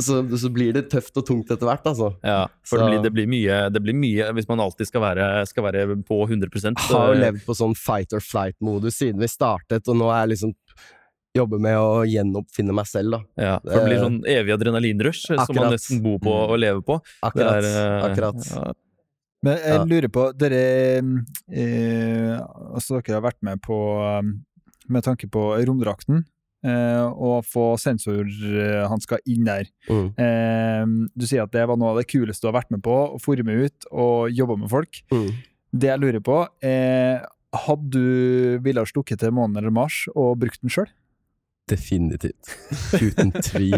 så, 0.00 0.20
så, 0.38 0.50
blir 0.52 0.72
det 0.76 0.86
tøft 0.92 1.18
og 1.18 1.26
tungt 1.26 1.50
etter 1.50 1.68
hvert, 1.68 1.86
altså. 1.90 2.12
Ja, 2.24 2.46
for 2.66 2.80
det 2.80 2.86
blir, 2.86 3.02
det, 3.04 3.12
blir 3.16 3.30
mye, 3.30 3.58
det 3.74 3.82
blir, 3.84 3.96
mye, 3.98 4.30
hvis 4.38 4.48
man 4.48 4.62
alltid 4.62 4.88
skal 4.88 5.04
være, 5.04 5.26
skal 5.50 5.66
være 5.66 5.98
på 6.06 6.20
100 6.28 6.48
Jeg 6.54 6.76
har 6.92 7.12
jo 7.12 7.18
levd 7.20 7.42
på 7.46 7.58
sånn 7.58 7.76
fight 7.78 8.14
or 8.16 8.24
flight-modus 8.24 9.00
siden 9.02 9.22
vi 9.22 9.30
startet, 9.30 9.90
og 9.90 9.98
nå 9.98 10.10
er 10.12 10.24
jeg 10.24 10.36
liksom 10.36 10.56
jobber 11.36 11.60
med 11.60 11.76
å 11.76 11.90
gjenoppfinne 12.08 12.72
meg 12.76 12.88
selv, 12.88 13.18
da. 13.18 13.20
Ja, 13.36 13.54
for 13.60 13.76
det 13.76 13.90
blir 13.90 14.02
sånn 14.06 14.18
evig 14.30 14.54
adrenalinrush 14.56 15.26
som 15.28 15.58
man 15.58 15.74
nesten 15.74 16.00
bor 16.04 16.18
på 16.22 16.32
og 16.46 16.56
lever 16.62 16.82
på. 16.86 16.98
Akkurat. 17.26 17.58
Er, 17.58 17.68
eh, 17.68 18.06
akkurat. 18.08 18.50
Ja. 18.54 18.72
Men 19.44 19.58
jeg 19.60 19.88
lurer 19.90 20.10
på 20.12 20.30
Dere 20.38 20.62
eh, 21.52 22.32
altså 22.72 23.00
dere 23.00 23.18
har 23.18 23.26
vært 23.26 23.42
med 23.44 23.60
på 23.64 23.76
um, 24.00 24.32
Med 24.88 25.04
tanke 25.04 25.28
på 25.32 25.42
romdrakten 25.68 26.22
eh, 26.66 27.04
og 27.04 27.44
få 27.46 27.74
sensorhansker 27.80 29.22
inn 29.30 29.46
der. 29.48 29.68
Mm. 29.90 30.08
Eh, 30.14 30.84
du 31.14 31.26
sier 31.28 31.44
at 31.44 31.54
det 31.54 31.66
var 31.68 31.78
noe 31.78 31.94
av 31.94 32.00
det 32.00 32.08
kuleste 32.10 32.46
du 32.46 32.50
har 32.50 32.60
vært 32.60 32.72
med 32.74 32.84
på, 32.86 32.94
å 33.16 33.20
forme 33.22 33.58
ut 33.66 33.88
og 33.92 34.30
jobbe 34.34 34.58
med 34.62 34.70
folk. 34.72 35.02
Mm. 35.12 35.28
Det 35.76 35.90
jeg 35.90 36.02
lurer 36.02 36.22
på, 36.24 36.38
er 36.64 37.26
hadde 37.56 37.90
du 37.92 38.62
ville 38.64 38.82
ha 38.82 38.88
stukket 38.88 39.22
til 39.22 39.34
månen 39.34 39.58
eller 39.60 39.74
Mars 39.74 40.04
og 40.14 40.38
brukt 40.42 40.62
den 40.62 40.72
sjøl? 40.72 40.88
Definitivt. 41.66 42.46
Uten 43.02 43.32
tvil. 43.42 43.74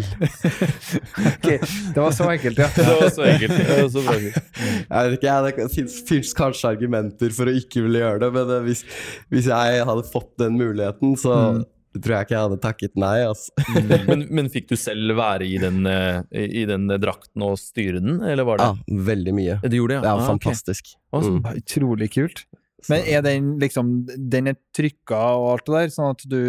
ok, 1.17 1.47
det 1.95 2.01
var 2.01 2.11
så 2.13 2.27
enkelt, 2.29 2.59
ja. 2.59 2.69
det 2.77 2.85
var 3.01 3.09
så 3.11 3.25
enkelt. 3.25 3.55
Det 3.57 3.79
var 3.83 3.89
så 3.95 4.03
bra. 4.05 4.17
Jeg 4.19 5.09
vet 5.09 5.17
ikke, 5.17 5.37
Det 5.49 5.87
fins 6.11 6.35
kanskje 6.37 6.75
argumenter 6.75 7.33
for 7.33 7.49
å 7.49 7.55
ikke 7.57 7.87
ville 7.87 8.03
gjøre 8.03 8.21
det, 8.27 8.29
men 8.37 8.53
eh, 8.59 8.67
hvis, 8.67 8.85
hvis 9.33 9.49
jeg 9.49 9.87
hadde 9.89 10.05
fått 10.11 10.35
den 10.43 10.59
muligheten, 10.61 11.17
så 11.17 11.33
mm. 11.39 11.63
tror 11.97 12.17
jeg 12.19 12.29
ikke 12.29 12.37
jeg 12.37 12.45
hadde 12.51 12.61
takket 12.67 13.01
nei. 13.01 13.15
Altså. 13.25 13.65
Men, 14.11 14.27
men, 14.37 14.53
fikk 14.53 14.69
du 14.69 14.77
selv 14.77 15.17
være 15.17 15.49
i 15.49 15.57
den, 15.65 15.81
eh, 15.89 16.21
i 16.45 16.67
den, 16.69 16.85
drakten 17.01 17.49
og 17.49 17.57
styre 17.63 18.05
den, 18.05 18.21
eller 18.21 18.51
var 18.51 18.61
det 18.61 18.69
Ja, 18.69 19.01
veldig 19.09 19.37
mye. 19.41 19.59
Du 19.65 19.81
gjorde 19.81 19.97
det, 19.97 20.03
ja? 20.03 20.05
Det 20.05 20.13
er 20.13 20.27
ah, 20.27 20.29
fantastisk. 20.35 20.93
Okay. 21.09 21.39
Mm. 21.41 21.51
Utrolig 21.65 22.13
kult. 22.21 22.45
Men 22.87 23.09
er 23.11 23.25
den 23.27 23.47
liksom 23.59 23.89
Den 24.07 24.53
er 24.53 24.55
trykka 24.77 25.19
og 25.41 25.49
alt 25.57 25.65
det 25.67 25.81
der, 25.81 25.97
sånn 25.97 26.13
at 26.15 26.29
du 26.31 26.43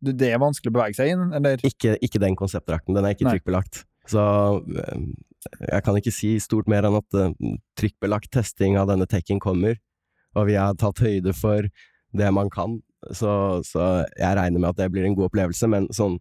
det 0.00 0.30
er 0.32 0.40
vanskelig 0.40 0.72
å 0.72 0.76
bevege 0.78 0.96
seg 0.96 1.12
inn, 1.14 1.30
eller? 1.36 1.60
Ikke, 1.66 1.96
ikke 2.04 2.22
den 2.22 2.36
konseptdrakten, 2.38 2.96
den 2.96 3.06
er 3.06 3.16
ikke 3.16 3.28
Nei. 3.28 3.36
trykkbelagt. 3.36 3.82
Så 4.08 4.22
eh, 4.80 5.02
jeg 5.68 5.84
kan 5.86 5.98
ikke 5.98 6.14
si 6.14 6.34
stort 6.42 6.68
mer 6.70 6.86
enn 6.88 6.98
at 6.98 7.16
uh, 7.16 7.32
trykkbelagt 7.80 8.30
testing 8.34 8.78
av 8.80 8.90
denne 8.90 9.08
tekken 9.10 9.40
kommer, 9.42 9.78
og 10.36 10.48
vi 10.50 10.56
har 10.58 10.76
tatt 10.78 11.02
høyde 11.02 11.34
for 11.36 11.68
det 12.16 12.30
man 12.34 12.50
kan, 12.52 12.78
så, 13.16 13.32
så 13.64 14.04
jeg 14.18 14.36
regner 14.36 14.60
med 14.60 14.72
at 14.72 14.80
det 14.80 14.90
blir 14.92 15.06
en 15.06 15.16
god 15.16 15.30
opplevelse, 15.30 15.68
men 15.70 15.88
sånn 15.94 16.18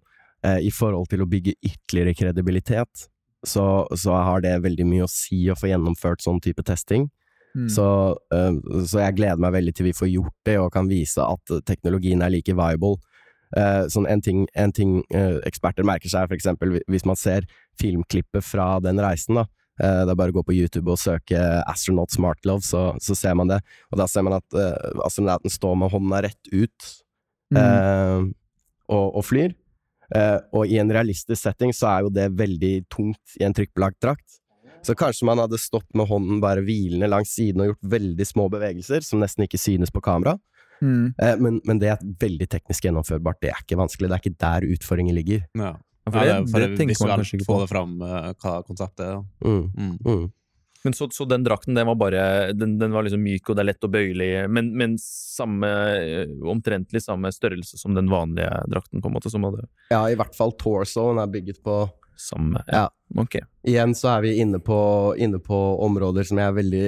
eh, 0.47 0.61
i 0.63 0.71
forhold 0.71 1.09
til 1.11 1.23
å 1.23 1.29
bygge 1.29 1.57
ytterligere 1.59 2.15
kredibilitet, 2.15 3.07
så, 3.47 3.87
så, 3.95 4.15
har 4.15 4.43
det 4.43 4.57
veldig 4.63 4.85
mye 4.87 5.05
å 5.05 5.11
si 5.11 5.45
å 5.51 5.57
få 5.59 5.71
gjennomført 5.71 6.23
sånn 6.23 6.41
type 6.43 6.63
testing. 6.67 7.07
Mm. 7.57 7.67
Så, 7.73 7.85
uh, 8.35 8.57
så, 8.85 8.99
jeg 9.01 9.17
gleder 9.17 9.39
meg 9.41 9.55
veldig 9.55 9.73
til 9.75 9.87
vi 9.89 9.95
får 9.97 10.11
gjort 10.11 10.35
det 10.45 10.57
og 10.61 10.71
kan 10.75 10.89
vise 10.91 11.23
at 11.23 11.53
teknologien 11.67 12.21
er 12.21 12.31
like 12.35 12.53
viable 12.55 12.99
sånn 13.89 14.05
en 14.09 14.21
ting, 14.21 14.43
en 14.53 14.73
ting 14.75 14.99
uh, 15.15 15.39
eksperter 15.47 15.87
merker 15.87 16.11
seg, 16.11 16.27
for 16.29 16.37
eksempel 16.37 16.75
hvis 16.91 17.07
man 17.07 17.17
ser 17.19 17.47
filmklippet 17.81 18.45
fra 18.45 18.75
den 18.83 19.01
reisen, 19.01 19.41
da. 19.41 19.47
Uh, 19.79 20.03
det 20.05 20.11
er 20.11 20.19
bare 20.19 20.33
å 20.33 20.37
gå 20.39 20.43
på 20.49 20.57
YouTube 20.57 20.91
og 20.91 20.99
søke 20.99 21.39
'Astronaut 21.39 22.11
Smart 22.13 22.43
Love', 22.45 22.65
så, 22.67 22.91
så 23.01 23.15
ser 23.17 23.37
man 23.39 23.49
det. 23.49 23.61
Og 23.89 24.01
da 24.01 24.09
ser 24.11 24.27
man 24.27 24.37
at 24.37 24.59
astronauten 25.05 25.49
står 25.49 25.79
med 25.79 25.93
hånda 25.93 26.21
rett 26.27 26.51
ut 26.51 26.91
mm. 27.55 28.27
og, 28.91 29.07
og, 29.07 29.23
flyr. 29.25 29.55
og 30.53 30.67
i 30.67 30.77
en 30.81 30.91
realistisk 30.93 31.41
setting 31.41 31.71
så 31.73 31.87
er 31.89 32.05
jo 32.05 32.11
det 32.13 32.27
veldig 32.37 32.73
tungt 32.91 33.39
i 33.39 33.47
en 33.47 33.55
trykkbelagt 33.55 34.01
drakt. 34.03 34.39
Så 34.85 34.95
kanskje 34.95 35.27
man 35.27 35.39
hadde 35.41 35.59
stått 35.59 35.87
med 35.97 36.07
hånden 36.07 36.39
bare 36.43 36.63
hvilende 36.63 37.09
langs 37.09 37.33
siden 37.35 37.63
og 37.63 37.73
gjort 37.73 37.89
veldig 37.95 38.27
små 38.27 38.47
bevegelser, 38.51 39.03
som 39.05 39.23
nesten 39.23 39.45
ikke 39.45 39.59
synes 39.59 39.91
på 39.91 40.03
kamera. 40.03 40.37
Mm. 40.81 41.13
Eh, 41.17 41.35
men, 41.43 41.61
men, 41.65 41.79
det 41.81 41.93
er 41.93 42.09
veldig 42.21 42.49
teknisk 42.49 42.87
gjennomførbart. 42.87 43.41
Det 43.43 43.53
er 43.53 43.61
ikke 43.63 43.79
vanskelig. 43.79 44.09
Det 44.09 44.17
er 44.17 44.23
ikke 44.23 44.41
der 44.45 44.67
utfordringen 44.75 45.17
ligger. 45.17 45.45
Ja. 45.59 45.75
For 46.09 46.25
det, 46.25 46.35
for 46.49 46.63
det, 46.63 46.73
det 46.79 46.89
visuelt 46.89 47.45
få 47.45 47.61
det 47.61 47.69
fram 47.69 47.99
uh, 48.01 48.31
hva 48.41 48.59
konseptet 48.65 49.05
er. 49.05 49.23
Mm. 49.45 49.65
Mm. 49.75 49.95
mm. 50.05 50.27
Men 50.83 50.93
så, 50.95 51.09
så, 51.11 51.25
den 51.25 51.43
drakten 51.43 51.75
den 51.75 51.87
var 51.87 51.95
bare 51.99 52.21
den, 52.53 52.77
den, 52.79 52.93
var 52.95 53.03
liksom 53.03 53.19
myk 53.23 53.49
og 53.49 53.57
det 53.57 53.63
er 53.63 53.67
lett 53.67 53.83
og 53.83 53.91
bøyelig, 53.91 54.29
men, 54.47 54.69
men 54.79 54.93
samme, 55.03 55.67
eh, 55.99 56.31
omtrentlig 56.47 57.01
samme 57.03 57.33
størrelse 57.35 57.75
som 57.81 57.97
den 57.97 58.07
vanlige 58.11 58.47
drakten? 58.71 59.01
på 59.03 59.11
en 59.11 59.17
måte 59.17 59.31
som 59.31 59.43
hadde... 59.43 59.65
Ja, 59.91 60.05
i 60.07 60.15
hvert 60.19 60.37
fall 60.37 60.55
torsoen 60.59 61.19
er 61.19 61.31
bygget 61.31 61.59
på 61.65 61.81
samme, 62.21 62.63
ja. 62.67 62.85
ja. 62.85 62.87
Ok. 63.17 63.39
Igjen 63.67 63.95
så 63.97 64.11
er 64.13 64.21
vi 64.21 64.35
inne 64.39 64.59
på, 64.61 64.77
inne 65.17 65.39
på 65.41 65.57
områder 65.83 66.27
som 66.29 66.37
jeg 66.39 66.53
veldig 66.55 66.83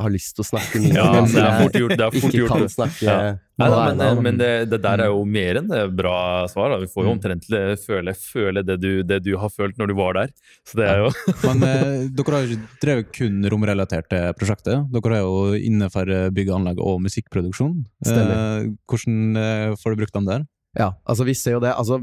har 0.00 0.12
lyst 0.12 0.36
til 0.36 0.44
å 0.44 0.46
snakke 0.52 0.80
mye 0.84 1.02
om, 1.06 1.16
men 1.26 1.32
det 1.32 1.42
er 1.42 1.50
som 1.50 1.64
fort 1.64 1.78
gjort. 1.80 1.92
Det 1.92 1.98
er 1.98 2.06
jeg 2.06 2.22
fort 2.22 2.30
ikke 2.30 2.42
gjort. 2.42 2.54
kan 2.54 2.72
snakke 2.76 3.08
Ja. 3.08 3.18
Nei, 3.56 3.70
da, 3.72 3.84
men, 3.96 4.18
men 4.20 4.36
det, 4.36 4.48
det 4.68 4.78
der 4.84 5.00
er 5.00 5.08
jo 5.08 5.22
mer 5.24 5.56
enn 5.56 5.70
det 5.70 5.78
bra 5.96 6.16
svar. 6.52 6.74
Da. 6.74 6.76
Vi 6.82 6.90
får 6.92 7.06
jo 7.06 7.12
omtrent 7.14 7.46
føle, 7.80 8.12
føle 8.12 8.62
det, 8.68 8.76
du, 8.82 8.90
det 9.00 9.22
du 9.24 9.30
har 9.40 9.48
følt 9.48 9.80
når 9.80 9.88
du 9.88 9.94
var 9.96 10.18
der. 10.18 10.34
Så 10.68 10.76
det 10.76 10.90
er 10.92 11.00
jo 11.00 11.08
Men 11.46 11.64
eh, 11.64 12.02
dere 12.12 12.34
har 12.34 12.44
jo 12.44 12.58
ikke 12.58 12.82
drevet 12.84 13.14
kun 13.16 13.38
romrelaterte 13.54 14.20
prosjekter. 14.36 14.84
Dere 14.92 15.22
er 15.22 15.24
jo 15.24 15.56
innenfor 15.56 16.12
bygg 16.36 16.52
og 16.52 16.58
anlegg 16.58 16.84
og 16.84 17.00
musikkproduksjon. 17.06 17.80
Eh, 18.04 18.68
hvordan 18.84 19.40
eh, 19.40 19.72
får 19.80 19.96
du 19.96 20.04
brukt 20.04 20.20
dem 20.20 20.28
der? 20.28 20.44
Ja, 20.76 20.90
altså 21.08 21.24
vi 21.24 21.34
ser 21.36 21.56
jo 21.56 21.62
det. 21.64 21.72
Altså, 21.72 21.98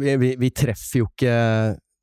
vi, 0.00 0.14
vi, 0.16 0.32
vi 0.40 0.50
treffer 0.54 1.02
jo 1.02 1.10
ikke 1.10 1.34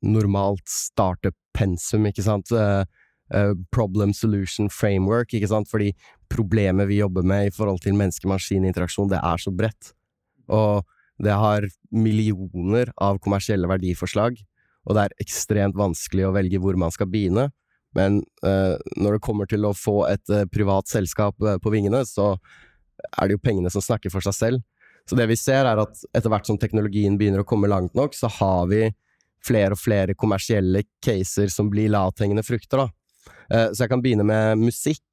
normalt 0.06 0.68
startup-pensum, 0.70 2.06
ikke 2.10 2.24
sant. 2.26 2.52
Eh, 2.54 3.52
problem 3.74 4.12
solution 4.14 4.70
framework, 4.70 5.34
ikke 5.34 5.50
sant. 5.50 5.70
Fordi 5.70 5.90
problemet 6.32 6.88
vi 6.90 7.00
jobber 7.00 7.26
med 7.26 7.48
i 7.48 7.54
forhold 7.54 7.82
til 7.82 7.98
menneske-maskin-interaksjon, 7.98 9.10
det 9.10 9.18
er 9.22 9.42
så 9.42 9.50
bredt. 9.54 9.92
Og 10.46 10.86
det 11.22 11.34
har 11.34 11.66
millioner 11.90 12.92
av 13.02 13.18
kommersielle 13.24 13.68
verdiforslag, 13.70 14.36
og 14.86 14.94
det 14.94 15.06
er 15.06 15.24
ekstremt 15.24 15.74
vanskelig 15.78 16.28
å 16.28 16.34
velge 16.36 16.60
hvor 16.62 16.76
man 16.78 16.92
skal 16.94 17.08
begynne. 17.10 17.48
Men 17.96 18.20
uh, 18.44 18.76
når 19.00 19.16
det 19.16 19.24
kommer 19.24 19.48
til 19.48 19.64
å 19.64 19.72
få 19.74 20.02
et 20.10 20.22
uh, 20.28 20.44
privat 20.52 20.86
selskap 20.90 21.34
på 21.40 21.72
vingene, 21.72 22.02
så 22.04 22.34
er 23.16 23.26
det 23.26 23.38
jo 23.38 23.42
pengene 23.42 23.72
som 23.72 23.82
snakker 23.82 24.12
for 24.12 24.24
seg 24.24 24.36
selv. 24.36 24.64
Så 25.06 25.16
det 25.18 25.28
vi 25.30 25.36
ser 25.38 25.68
er 25.68 25.78
at 25.78 26.00
etter 26.12 26.32
hvert 26.32 26.48
som 26.48 26.58
teknologien 26.58 27.16
begynner 27.18 27.44
å 27.44 27.46
komme 27.46 27.70
langt 27.70 27.94
nok, 27.94 28.14
så 28.14 28.30
har 28.40 28.66
vi 28.70 28.88
flere 29.46 29.76
og 29.76 29.78
flere 29.78 30.16
kommersielle 30.18 30.82
caser 31.04 31.52
som 31.52 31.68
blir 31.70 31.92
lavthengende 31.94 32.42
frukter, 32.42 32.82
da. 32.82 32.88
Eh, 33.50 33.68
Så 33.70 33.84
jeg 33.84 33.92
kan 33.92 34.02
begynne 34.02 34.26
med 34.26 34.58
musikk. 34.58 35.06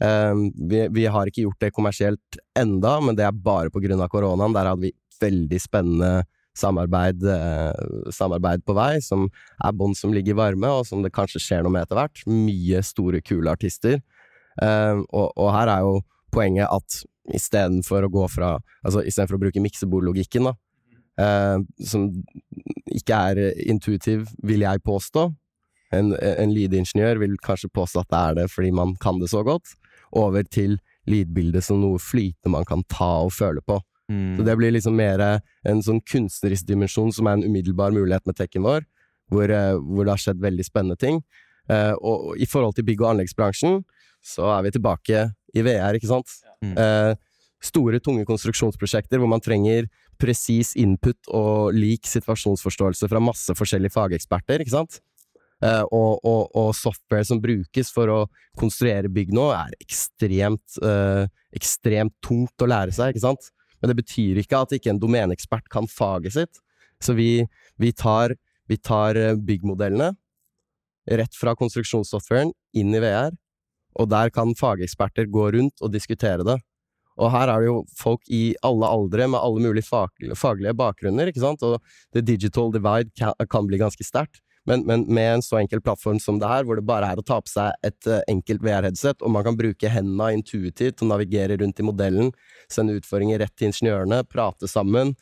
Eh, 0.00 0.34
Vi, 0.70 0.88
vi 0.88 1.06
har 1.06 1.26
ikke 1.26 1.48
gjort 1.48 1.60
det 1.60 1.72
kommersielt 1.74 2.38
enda, 2.56 3.00
men 3.00 3.16
det 3.16 3.26
er 3.26 3.32
bare 3.32 3.70
på 3.70 3.82
grunn 3.82 4.00
av 4.00 4.08
koronaen. 4.08 4.54
Der 4.54 4.70
hadde 4.70 4.86
vi 4.86 4.92
veldig 5.20 5.60
spennende 5.60 6.24
samarbeid, 6.54 7.24
eh, 7.26 8.10
samarbeid 8.14 8.62
på 8.64 8.74
vei, 8.78 9.00
som 9.02 9.26
er 9.58 9.72
bånd 9.72 9.96
som 9.96 10.12
ligger 10.14 10.38
varme, 10.38 10.70
og 10.70 10.86
som 10.86 11.02
det 11.02 11.10
kanskje 11.12 11.42
skjer 11.42 11.64
noe 11.64 11.74
med 11.74 11.82
etter 11.82 11.98
hvert. 11.98 12.22
Mye 12.30 12.82
store, 12.86 13.20
kule 13.20 13.50
artister. 13.50 13.98
Og, 14.62 15.32
og 15.34 15.48
her 15.50 15.66
er 15.66 15.80
jo 15.82 15.96
poenget 16.34 16.70
at 16.70 17.00
istedenfor 17.34 18.04
å 18.04 18.12
gå 18.12 18.26
fra 18.28 18.58
Altså 18.84 19.00
istedenfor 19.00 19.38
å 19.38 19.44
bruke 19.46 19.62
miksebordlogikken, 19.64 20.50
da, 20.50 20.52
eh, 21.24 21.62
som 21.88 22.10
ikke 22.92 23.20
er 23.30 23.40
intuitiv, 23.64 24.26
vil 24.44 24.66
jeg 24.66 24.82
påstå. 24.84 25.30
En, 25.94 26.12
en 26.20 26.52
lydingeniør 26.52 27.22
vil 27.22 27.38
kanskje 27.40 27.72
påstå 27.72 28.02
at 28.02 28.10
det 28.10 28.20
er 28.20 28.36
det 28.40 28.46
fordi 28.52 28.74
man 28.74 28.92
kan 29.00 29.20
det 29.22 29.30
så 29.32 29.44
godt. 29.46 29.72
Over 30.12 30.44
til 30.44 30.76
lydbildet 31.10 31.64
som 31.64 31.80
noe 31.80 32.00
flytende 32.00 32.52
man 32.54 32.68
kan 32.68 32.84
ta 32.92 33.24
og 33.24 33.32
føle 33.36 33.64
på. 33.64 33.78
Mm. 34.12 34.36
Så 34.36 34.44
det 34.44 34.56
blir 34.60 34.74
liksom 34.74 34.96
mer 34.98 35.22
en 35.24 35.80
sånn 35.84 36.02
kunstnerisk 36.04 36.66
dimensjon 36.68 37.12
som 37.14 37.28
er 37.28 37.38
en 37.38 37.46
umiddelbar 37.46 37.94
mulighet 37.94 38.26
med 38.28 38.36
tekken 38.36 38.66
vår, 38.66 38.84
hvor, 39.32 39.48
eh, 39.48 39.76
hvor 39.80 40.04
det 40.04 40.12
har 40.12 40.22
skjedd 40.26 40.44
veldig 40.44 40.66
spennende 40.66 41.00
ting. 41.00 41.22
Eh, 41.72 41.94
og 42.04 42.36
i 42.36 42.48
forhold 42.48 42.76
til 42.76 42.84
bygg- 42.84 43.00
og 43.00 43.14
anleggsbransjen, 43.14 43.82
så 44.24 44.50
er 44.58 44.64
vi 44.64 44.74
tilbake 44.76 45.30
i 45.54 45.64
VR, 45.64 45.96
ikke 45.98 46.10
sant? 46.10 46.30
Mm. 46.64 46.74
Eh, 46.80 47.40
store, 47.64 48.00
tunge 48.04 48.26
konstruksjonsprosjekter 48.28 49.20
hvor 49.20 49.30
man 49.30 49.42
trenger 49.44 49.88
presis 50.20 50.74
input 50.78 51.30
og 51.34 51.74
lik 51.74 52.06
situasjonsforståelse 52.06 53.08
fra 53.10 53.22
masse 53.22 53.54
forskjellige 53.56 53.94
fageksperter, 53.94 54.62
ikke 54.62 54.76
sant? 54.76 55.00
Eh, 55.64 55.84
og, 55.94 56.18
og, 56.26 56.50
og 56.58 56.72
software 56.76 57.24
som 57.26 57.40
brukes 57.42 57.92
for 57.94 58.10
å 58.12 58.20
konstruere 58.58 59.10
bygg 59.12 59.32
nå, 59.34 59.48
er 59.56 59.74
ekstremt, 59.80 60.78
eh, 60.82 61.24
ekstremt 61.56 62.14
tungt 62.24 62.64
å 62.64 62.68
lære 62.70 62.94
seg, 62.94 63.14
ikke 63.14 63.24
sant? 63.24 63.50
Men 63.80 63.92
det 63.92 63.98
betyr 64.02 64.40
ikke 64.42 64.64
at 64.64 64.74
ikke 64.76 64.92
en 64.92 65.00
domeneekspert 65.00 65.70
kan 65.72 65.88
faget 65.90 66.36
sitt. 66.36 66.60
Så 67.02 67.16
vi, 67.16 67.44
vi, 67.80 67.92
tar, 67.96 68.36
vi 68.70 68.78
tar 68.80 69.18
eh, 69.20 69.38
byggmodellene 69.38 70.12
rett 71.20 71.36
fra 71.36 71.52
konstruksjonssoftwaren 71.58 72.52
inn 72.80 72.94
i 72.96 73.00
VR, 73.02 73.34
og 73.94 74.10
der 74.12 74.32
kan 74.34 74.54
fageksperter 74.58 75.28
gå 75.30 75.50
rundt 75.54 75.82
og 75.82 75.92
diskutere 75.94 76.46
det. 76.46 76.58
Og 77.14 77.30
her 77.30 77.50
er 77.50 77.62
det 77.62 77.68
jo 77.68 77.76
folk 77.94 78.24
i 78.26 78.56
alle 78.66 78.88
aldre 78.90 79.28
med 79.30 79.38
alle 79.38 79.62
mulige 79.68 79.86
fag, 79.86 80.10
faglige 80.38 80.74
bakgrunner, 80.74 81.30
ikke 81.30 81.44
sant, 81.44 81.62
og 81.62 81.78
the 82.14 82.22
digital 82.24 82.72
divide 82.74 83.12
kan, 83.18 83.36
kan 83.50 83.68
bli 83.70 83.78
ganske 83.78 84.06
sterkt. 84.06 84.42
Men, 84.66 84.86
men 84.88 85.04
med 85.12 85.34
en 85.34 85.42
så 85.44 85.58
enkel 85.60 85.82
plattform 85.84 86.18
som 86.22 86.38
det 86.40 86.48
her, 86.48 86.64
hvor 86.64 86.78
det 86.78 86.86
bare 86.88 87.10
er 87.12 87.20
å 87.20 87.24
ta 87.26 87.36
på 87.44 87.50
seg 87.52 87.74
et 87.84 88.08
eh, 88.08 88.22
enkelt 88.32 88.64
VR-headset, 88.64 89.20
og 89.20 89.34
man 89.34 89.44
kan 89.44 89.58
bruke 89.58 89.90
hendene 89.92 90.30
intuitivt 90.38 90.96
til 90.98 91.06
å 91.06 91.10
navigere 91.12 91.58
rundt 91.60 91.82
i 91.82 91.84
modellen, 91.84 92.30
sende 92.72 92.96
utfordringer 92.96 93.42
rett 93.44 93.52
til 93.58 93.68
ingeniørene, 93.68 94.22
prate 94.24 94.70
sammen. 94.70 95.12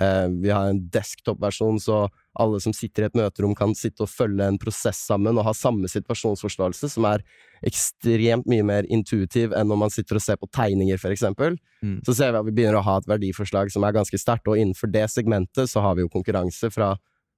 Eh, 0.00 0.28
vi 0.42 0.50
har 0.50 0.70
en 0.70 0.80
desktop-versjon, 0.88 1.80
så 1.80 2.08
alle 2.40 2.60
som 2.64 2.72
sitter 2.72 3.04
i 3.04 3.08
et 3.10 3.16
møterom 3.18 3.52
kan 3.56 3.74
sitte 3.76 4.06
og 4.06 4.10
følge 4.10 4.46
en 4.48 4.58
prosess 4.60 5.02
sammen 5.08 5.36
og 5.36 5.44
ha 5.44 5.52
samme 5.56 5.90
situasjonsforståelse, 5.92 6.88
som 6.94 7.06
er 7.10 7.24
ekstremt 7.68 8.48
mye 8.48 8.64
mer 8.64 8.88
intuitiv 8.88 9.52
enn 9.52 9.68
når 9.68 9.82
man 9.84 9.92
sitter 9.92 10.16
og 10.16 10.24
ser 10.24 10.40
på 10.40 10.48
tegninger, 10.48 11.00
for 11.02 11.12
eksempel. 11.12 11.58
Mm. 11.84 11.98
Så 12.06 12.16
ser 12.16 12.32
vi 12.32 12.40
at 12.40 12.48
vi 12.48 12.56
begynner 12.56 12.80
å 12.80 12.86
ha 12.86 12.96
et 13.00 13.10
verdiforslag 13.10 13.72
som 13.74 13.84
er 13.84 13.98
ganske 13.98 14.20
sterkt, 14.20 14.48
og 14.48 14.56
innenfor 14.56 14.92
det 14.92 15.04
segmentet 15.12 15.68
så 15.70 15.84
har 15.84 15.98
vi 15.98 16.06
jo 16.06 16.12
konkurranse 16.12 16.72
fra 16.72 16.94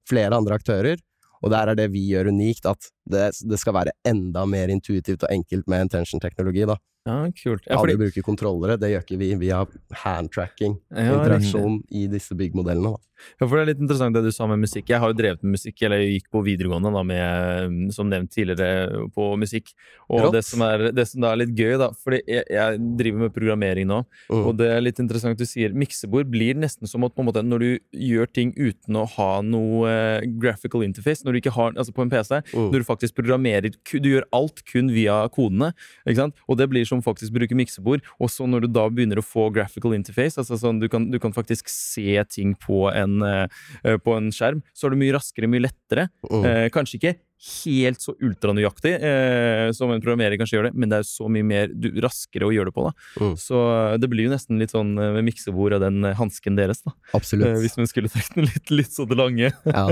flere 0.08 0.38
andre 0.38 0.60
aktører. 0.60 1.02
Og 1.44 1.50
der 1.52 1.68
er 1.68 1.76
det 1.76 1.90
vi 1.92 2.06
gjør 2.08 2.30
unikt, 2.32 2.64
at 2.70 2.86
det, 3.10 3.32
det 3.44 3.58
skal 3.60 3.74
være 3.76 3.92
enda 4.08 4.46
mer 4.48 4.70
intuitivt 4.72 5.26
og 5.26 5.32
enkelt 5.34 5.66
med 5.68 5.88
intention-teknologi, 5.88 6.64
da. 6.70 6.78
Ja, 7.04 7.18
kult. 7.36 7.66
Ja, 7.68 7.76
Alle 7.76 7.82
fordi, 7.92 7.96
bruker 8.00 8.24
kontrollere, 8.24 8.78
det 8.80 8.88
gjør 8.94 9.02
ikke 9.04 9.18
vi. 9.20 9.32
Vi 9.36 9.50
har 9.52 9.66
handtracking, 10.04 10.78
ja, 10.94 11.10
interaksjon 11.18 11.82
i 11.92 12.06
disse 12.08 12.32
byggmodellene, 12.38 12.94
da. 12.96 13.00
Ja, 13.38 13.46
for 13.46 13.54
det 13.56 13.60
er 13.62 13.68
litt 13.70 13.80
interessant 13.80 14.16
det 14.16 14.24
du 14.26 14.32
sa 14.34 14.44
med 14.50 14.58
musikk. 14.60 14.88
Jeg 14.90 14.98
har 15.00 15.08
jo 15.12 15.16
drevet 15.16 15.42
med 15.46 15.54
musikk, 15.54 15.78
eller 15.86 16.00
jeg 16.02 16.16
gikk 16.18 16.26
på 16.34 16.40
videregående 16.44 16.90
da 16.92 17.02
med, 17.06 17.92
som 17.94 18.08
nevnt 18.10 18.32
tidligere, 18.34 19.04
på 19.14 19.28
musikk. 19.40 19.70
Og 20.12 20.32
det 20.34 20.42
som, 20.44 20.64
er, 20.66 20.88
det 20.92 21.04
som 21.08 21.22
da 21.22 21.30
er 21.32 21.38
litt 21.44 21.52
gøy, 21.56 21.76
da, 21.80 21.88
fordi 22.04 22.18
jeg, 22.26 22.42
jeg 22.52 22.80
driver 23.00 23.22
med 23.26 23.34
programmering 23.36 23.88
nå, 23.90 24.00
Mm. 24.34 24.40
og 24.48 24.56
det 24.58 24.66
er 24.72 24.80
litt 24.82 24.98
interessant 25.00 25.38
du 25.38 25.44
sier, 25.46 25.72
miksebord 25.76 26.26
blir 26.32 26.56
nesten 26.58 26.88
som 26.88 27.04
at 27.06 27.14
på 27.14 27.20
en 27.22 27.26
måte 27.28 27.42
når 27.44 27.60
du 27.62 27.98
gjør 28.08 28.28
ting 28.32 28.50
uten 28.56 28.96
å 28.98 29.04
ha 29.14 29.28
noe 29.44 29.88
eh, 29.90 30.26
graphical 30.40 30.82
interface, 30.86 31.22
når 31.24 31.36
du 31.36 31.40
ikke 31.42 31.52
har, 31.54 31.74
altså 31.76 31.94
på 31.94 32.02
en 32.06 32.10
PC, 32.12 32.40
Mm. 32.54 32.70
når 32.72 32.82
du 32.82 32.86
faktisk 32.88 33.14
programmerer, 33.16 33.70
du 33.70 34.08
gjør 34.10 34.24
alt 34.34 34.64
kun 34.68 34.88
via 34.92 35.22
kodene, 35.32 35.70
ikke 36.08 36.18
sant? 36.24 36.34
Og 36.48 36.58
det 36.58 36.68
blir 36.72 36.84
som 36.94 37.02
faktisk 37.04 37.34
bruker 37.34 37.58
miksebord, 37.58 38.04
og 38.22 38.32
så 38.32 38.48
når 38.48 38.64
du 38.64 38.72
da 38.74 38.86
begynner 38.92 39.20
å 39.20 39.26
få 39.26 39.50
graphical 39.54 39.96
interface, 39.98 40.38
altså 40.40 40.58
sånn 40.60 40.80
du 40.82 40.88
kan, 40.92 41.10
du 41.10 41.20
kan 41.22 41.34
faktisk 41.34 41.70
se 41.72 42.22
ting 42.30 42.54
på 42.60 42.86
en, 42.94 43.20
eh, 43.26 43.98
på 43.98 44.16
en 44.16 44.30
skjerm, 44.34 44.64
så 44.72 44.88
er 44.88 44.94
det 44.94 45.02
mye 45.04 45.16
raskere, 45.18 45.50
mye 45.50 45.66
lettere. 45.66 46.08
Oh. 46.30 46.44
Eh, 46.46 46.68
kanskje 46.74 47.00
ikke 47.00 47.16
helt 47.44 48.00
så 48.00 48.14
ultranøyaktig 48.22 48.92
eh, 48.94 49.68
som 49.76 49.90
en 49.92 50.02
programmerer 50.02 50.38
kanskje 50.40 50.56
gjør 50.56 50.68
det, 50.68 50.72
men 50.78 50.90
det 50.92 51.00
er 51.00 51.08
så 51.08 51.28
mye 51.30 51.46
mer 51.46 51.72
du, 51.72 51.90
raskere 52.04 52.48
å 52.48 52.52
gjøre 52.54 52.70
det 52.70 52.76
på. 52.76 52.86
da. 52.86 52.92
Mm. 53.20 53.34
Så 53.40 53.60
eh, 53.74 53.96
det 54.00 54.10
blir 54.12 54.28
jo 54.28 54.32
nesten 54.32 54.60
litt 54.60 54.72
sånn 54.72 54.94
eh, 54.96 55.12
med 55.18 55.28
miksebord 55.28 55.76
av 55.76 55.84
den 55.84 56.00
eh, 56.08 56.16
hansken 56.18 56.58
deres, 56.58 56.80
da. 56.86 56.94
Absolutt. 57.16 57.50
Eh, 57.50 57.60
hvis 57.64 57.76
man 57.80 57.90
skulle 57.90 58.12
trukket 58.12 58.38
den 58.40 58.48
litt, 58.48 58.72
litt 58.72 58.94
så 58.94 59.06
det 59.08 59.18
lange. 59.20 59.52
Ja. 59.68 59.86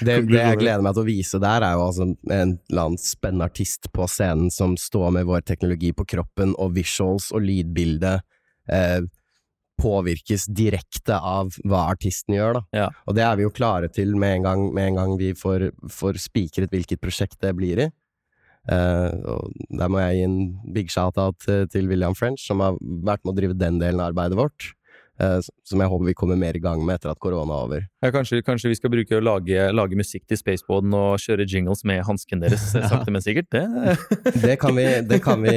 Det, 0.00 0.18
det 0.30 0.42
jeg 0.42 0.62
gleder 0.62 0.84
meg 0.86 0.96
til 0.96 1.04
å 1.04 1.08
vise 1.08 1.42
der, 1.42 1.66
er 1.66 1.78
jo 1.78 1.86
altså 1.86 2.08
en 2.08 2.56
eller 2.56 2.82
annen 2.82 3.02
spennende 3.02 3.50
artist 3.50 3.90
på 3.94 4.08
scenen 4.10 4.50
som 4.54 4.74
står 4.80 5.14
med 5.18 5.28
vår 5.30 5.46
teknologi 5.46 5.92
på 5.96 6.08
kroppen, 6.16 6.56
og 6.58 6.74
visuals 6.76 7.30
og 7.36 7.46
lydbilde 7.46 8.18
eh, 8.72 9.00
påvirkes 9.80 10.46
direkte 10.56 11.18
av 11.18 11.52
hva 11.68 11.86
artisten 11.92 12.36
gjør, 12.36 12.58
da. 12.58 12.62
Ja. 12.76 12.88
Og 13.06 13.16
det 13.18 13.24
er 13.26 13.36
vi 13.38 13.44
jo 13.46 13.52
klare 13.54 13.90
til 13.92 14.14
med 14.16 14.38
en 14.38 14.48
gang, 14.48 14.64
med 14.76 14.90
en 14.92 15.00
gang 15.00 15.14
vi 15.20 15.32
får, 15.36 15.68
får 15.92 16.20
spikret 16.22 16.72
hvilket 16.72 17.02
prosjekt 17.02 17.38
det 17.44 17.52
blir 17.58 17.86
i. 17.86 17.88
Uh, 18.66 19.12
og 19.30 19.52
der 19.78 19.90
må 19.92 20.00
jeg 20.02 20.16
gi 20.16 20.24
en 20.26 20.38
big 20.74 20.88
shout-out 20.90 21.38
til, 21.44 21.68
til 21.70 21.86
William 21.90 22.16
French, 22.18 22.48
som 22.48 22.64
har 22.64 22.78
vært 22.80 23.22
med 23.22 23.34
å 23.34 23.36
drive 23.36 23.58
den 23.58 23.78
delen 23.82 24.02
av 24.02 24.10
arbeidet 24.10 24.38
vårt. 24.40 24.72
Uh, 25.20 25.38
som 25.64 25.80
jeg 25.80 25.92
håper 25.92 26.10
vi 26.10 26.16
kommer 26.18 26.40
mer 26.40 26.58
i 26.58 26.62
gang 26.62 26.82
med 26.84 26.98
etter 26.98 27.12
at 27.12 27.22
korona 27.22 27.54
er 27.54 27.68
over. 27.68 27.86
Ja, 28.06 28.12
kanskje, 28.14 28.38
kanskje 28.46 28.70
vi 28.70 28.76
skal 28.78 28.90
bruke 28.92 29.16
å 29.18 29.22
lage, 29.24 29.64
lage 29.74 29.96
musikk 29.98 30.22
til 30.30 30.38
Spaceboden 30.38 30.92
og 30.94 31.16
kjøre 31.18 31.42
jingles 31.48 31.80
med 31.88 32.04
hansken 32.06 32.42
deres, 32.44 32.68
eh, 32.78 32.84
sakte, 32.90 33.10
men 33.10 33.24
sikkert. 33.24 33.48
Det, 33.50 33.64
Det 34.46 34.54
kan 34.62 34.76
vi, 34.76 34.84
det 35.08 35.18
kan 35.24 35.42
vi, 35.42 35.54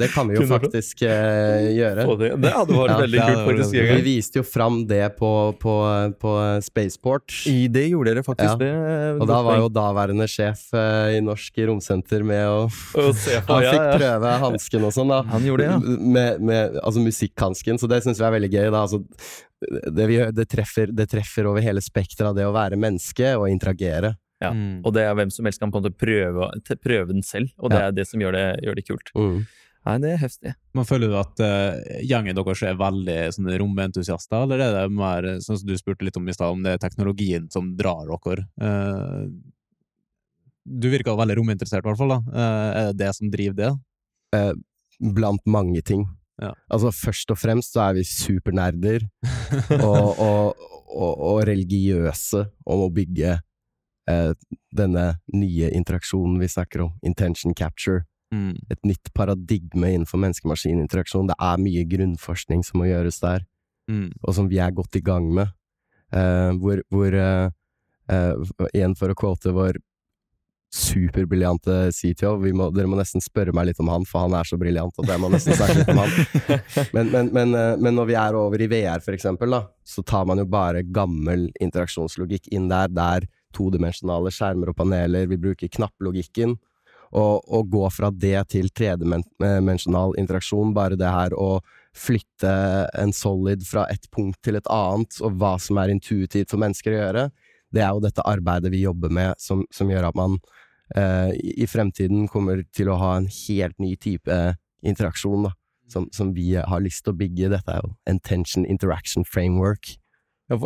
det 0.00 0.08
kan 0.10 0.26
vi 0.30 0.38
jo 0.40 0.46
faktisk 0.50 1.04
uh, 1.06 1.62
gjøre. 1.70 2.06
det, 2.18 2.30
det 2.42 2.52
hadde 2.56 2.78
vært 2.80 2.94
Ja, 2.94 2.96
veldig 3.04 3.20
kult, 3.22 3.42
faktisk. 3.50 3.76
Vi 3.92 4.00
viste 4.08 4.40
jo 4.40 4.46
fram 4.46 4.80
det 4.90 5.04
på, 5.20 5.30
på, 5.62 5.76
på 6.22 6.34
Spaceport. 6.66 7.36
I 7.50 7.68
det 7.70 7.86
gjorde 7.92 8.16
dere 8.16 8.26
faktisk 8.26 8.50
Ja. 8.50 8.58
det. 8.58 8.72
Og 9.22 9.28
da 9.30 9.38
var 9.46 9.60
jo 9.62 9.70
daværende 9.70 10.26
sjef 10.30 10.66
uh, 10.74 11.12
i 11.14 11.22
Norsk 11.22 11.62
Romsenter 11.70 12.26
med 12.26 12.42
å 12.48 12.66
Han 12.98 13.14
fikk 13.14 13.88
prøve 14.00 14.34
hansken 14.48 14.90
og 14.90 14.96
sånn, 14.98 15.14
da. 15.14 15.22
Han 15.30 15.46
gjorde 15.46 15.68
det, 15.68 15.70
ja. 15.70 15.96
Med, 16.18 16.42
med, 16.42 16.82
altså 16.82 17.04
musikkhansken, 17.04 17.78
så 17.78 17.90
det 17.90 18.02
syns 18.02 18.18
vi 18.18 18.26
er 18.26 18.38
veldig 18.40 18.52
gøy. 18.56 18.68
da, 18.74 18.82
altså 18.82 19.04
det, 19.70 20.06
vi, 20.10 20.18
det, 20.34 20.46
treffer, 20.50 20.92
det 20.92 21.08
treffer 21.12 21.48
over 21.50 21.64
hele 21.64 21.82
spekteret 21.84 22.30
av 22.30 22.36
det 22.38 22.46
å 22.48 22.54
være 22.54 22.78
menneske 22.80 23.34
og 23.38 23.48
interagere. 23.50 24.14
Ja. 24.42 24.50
Mm. 24.50 24.82
Og 24.82 24.94
det 24.96 25.06
er 25.06 25.16
hvem 25.16 25.30
som 25.32 25.46
helst 25.46 25.62
kan 25.62 25.72
på 25.72 25.78
en 25.78 25.86
måte 25.86 25.98
prøve, 25.98 26.48
prøve 26.82 27.12
den 27.12 27.22
selv, 27.26 27.52
og 27.62 27.72
det 27.72 27.80
ja. 27.80 27.88
er 27.88 27.96
det 27.96 28.06
som 28.10 28.22
gjør 28.22 28.34
det, 28.36 28.46
gjør 28.66 28.78
det 28.78 28.86
kult. 28.88 29.12
Mm. 29.14 29.42
Nei, 29.82 29.94
det 29.98 30.10
er 30.12 30.20
heftig. 30.20 30.52
Man 30.78 30.86
Føler 30.86 31.10
du 31.10 31.16
at 31.18 31.40
uh, 31.42 31.78
gjengen 32.06 32.36
deres 32.38 32.60
er 32.66 32.78
veldig 32.78 33.16
sånn, 33.34 33.50
romentusiaster, 33.62 34.44
eller 34.44 34.62
er 34.62 34.76
det 34.76 34.84
mer, 34.94 35.26
sånn 35.42 35.58
som 35.58 35.70
du 35.70 35.74
spurte 35.78 36.06
litt 36.06 36.18
om 36.18 36.28
i 36.30 36.34
stad, 36.34 36.54
om 36.54 36.62
det 36.62 36.76
er 36.76 36.82
teknologien 36.82 37.48
som 37.50 37.72
drar 37.78 38.06
dere? 38.06 38.46
Uh, 38.62 39.26
du 40.62 40.86
virker 40.92 41.18
veldig 41.18 41.38
rominteressert, 41.40 41.82
i 41.82 41.90
hvert 41.90 41.98
fall. 41.98 42.14
da. 42.14 42.20
Uh, 42.30 42.68
er 42.70 42.92
det 42.92 43.00
det 43.02 43.10
som 43.18 43.32
driver 43.32 43.58
det? 43.58 43.72
Uh, 44.36 44.52
blant 45.02 45.42
mange 45.50 45.82
ting. 45.82 46.06
Ja. 46.42 46.50
Altså, 46.72 46.90
først 46.90 47.30
og 47.30 47.38
fremst 47.38 47.76
så 47.76 47.86
er 47.86 47.98
vi 48.00 48.04
supernerder 48.08 49.04
og, 49.88 50.18
og, 50.18 50.64
og, 50.90 51.12
og, 51.12 51.38
religiøse 51.46 52.44
om 52.66 52.82
å 52.86 52.90
bygge 52.94 53.36
eh, 54.10 54.32
denne 54.74 55.06
nye 55.34 55.70
interaksjonen 55.70 56.40
vi 56.42 56.50
snakker 56.50 56.88
om, 56.88 56.96
intention 57.06 57.54
capture. 57.54 58.02
Mm. 58.34 58.56
Et 58.72 58.88
nytt 58.88 59.12
paradigme 59.14 59.92
innenfor 59.92 60.20
menneske-maskin-interaksjon. 60.24 61.28
Det 61.30 61.36
er 61.36 61.62
mye 61.62 61.86
grunnforskning 61.88 62.64
som 62.64 62.80
må 62.80 62.88
gjøres 62.88 63.20
der, 63.22 63.44
mm. 63.92 64.08
og 64.24 64.36
som 64.38 64.48
vi 64.50 64.60
er 64.64 64.72
godt 64.74 64.96
i 64.96 65.04
gang 65.04 65.28
med. 65.36 65.52
hvor, 66.12 66.82
hvor 66.92 67.14
igjen 68.72 68.94
for 68.98 69.12
å 69.12 69.16
quote 69.16 69.52
vår 69.56 69.78
superbriljante 70.72 71.90
CTO. 71.92 72.36
Må, 72.56 72.70
dere 72.72 72.88
må 72.88 72.96
nesten 72.96 73.22
spørre 73.22 73.52
meg 73.54 73.68
litt 73.68 73.80
om 73.82 73.90
han, 73.92 74.06
for 74.08 74.24
han 74.24 74.36
er 74.38 74.48
så 74.48 74.56
briljant 74.60 74.96
at 75.02 75.12
jeg 75.12 75.20
må 75.20 75.28
nesten 75.32 75.56
snakke 75.58 75.82
litt 75.82 75.92
om 75.92 76.00
han. 76.00 76.16
Men, 76.96 77.10
men, 77.12 77.28
men, 77.32 77.54
eh, 77.56 77.74
men, 77.80 77.94
når 77.96 78.08
vi 78.08 78.16
er 78.18 78.36
over 78.36 78.60
i 78.60 78.68
VR, 78.70 79.00
for 79.04 79.14
eksempel, 79.14 79.52
da, 79.52 79.62
så 79.84 80.02
tar 80.06 80.24
man 80.28 80.40
jo 80.40 80.46
bare 80.48 80.82
gammel 80.84 81.48
interaksjonslogikk 81.60 82.48
inn 82.56 82.68
der. 82.72 82.90
Der 82.92 83.28
todimensjonale 83.52 84.32
skjermer 84.32 84.72
og 84.72 84.78
paneler. 84.78 85.28
Vi 85.30 85.40
bruker 85.40 85.72
knapplogikken. 85.72 86.56
Og, 87.12 87.42
og 87.52 87.68
gå 87.68 87.84
fra 87.92 88.08
det 88.08 88.38
til 88.54 88.70
tredimensjonal 88.72 90.14
interaksjon, 90.16 90.70
bare 90.72 90.96
det 90.96 91.10
her 91.12 91.34
å 91.36 91.58
flytte 91.92 92.52
en 92.96 93.12
solid 93.12 93.66
fra 93.68 93.84
et 93.92 94.06
punkt 94.16 94.38
til 94.40 94.56
et 94.56 94.70
annet, 94.72 95.18
og 95.20 95.36
hva 95.36 95.58
som 95.60 95.76
er 95.82 95.92
intuitivt 95.92 96.48
for 96.48 96.62
mennesker 96.62 96.94
å 96.94 97.02
gjøre, 97.02 97.26
det 97.72 97.84
er 97.84 97.94
jo 97.94 98.02
dette 98.04 98.24
arbeidet 98.28 98.72
vi 98.72 98.84
jobber 98.84 99.12
med, 99.12 99.34
som, 99.40 99.64
som 99.72 99.90
gjør 99.90 100.10
at 100.10 100.18
man 100.18 100.38
eh, 100.96 101.32
i 101.64 101.66
fremtiden 101.68 102.28
kommer 102.30 102.64
til 102.74 102.92
å 102.92 102.98
ha 103.00 103.16
en 103.18 103.28
helt 103.30 103.78
ny 103.82 103.94
type 103.96 104.38
interaksjon, 104.82 105.48
da, 105.48 105.54
som, 105.90 106.08
som 106.12 106.32
vi 106.36 106.52
har 106.56 106.84
lyst 106.84 107.04
til 107.06 107.14
å 107.14 107.18
bygge. 107.18 107.52
Dette 107.52 107.76
er 107.76 107.84
jo 107.84 107.94
Intention 108.10 108.66
Interaction 108.68 109.26
Framework. 109.28 109.96
Ja, 110.50 110.58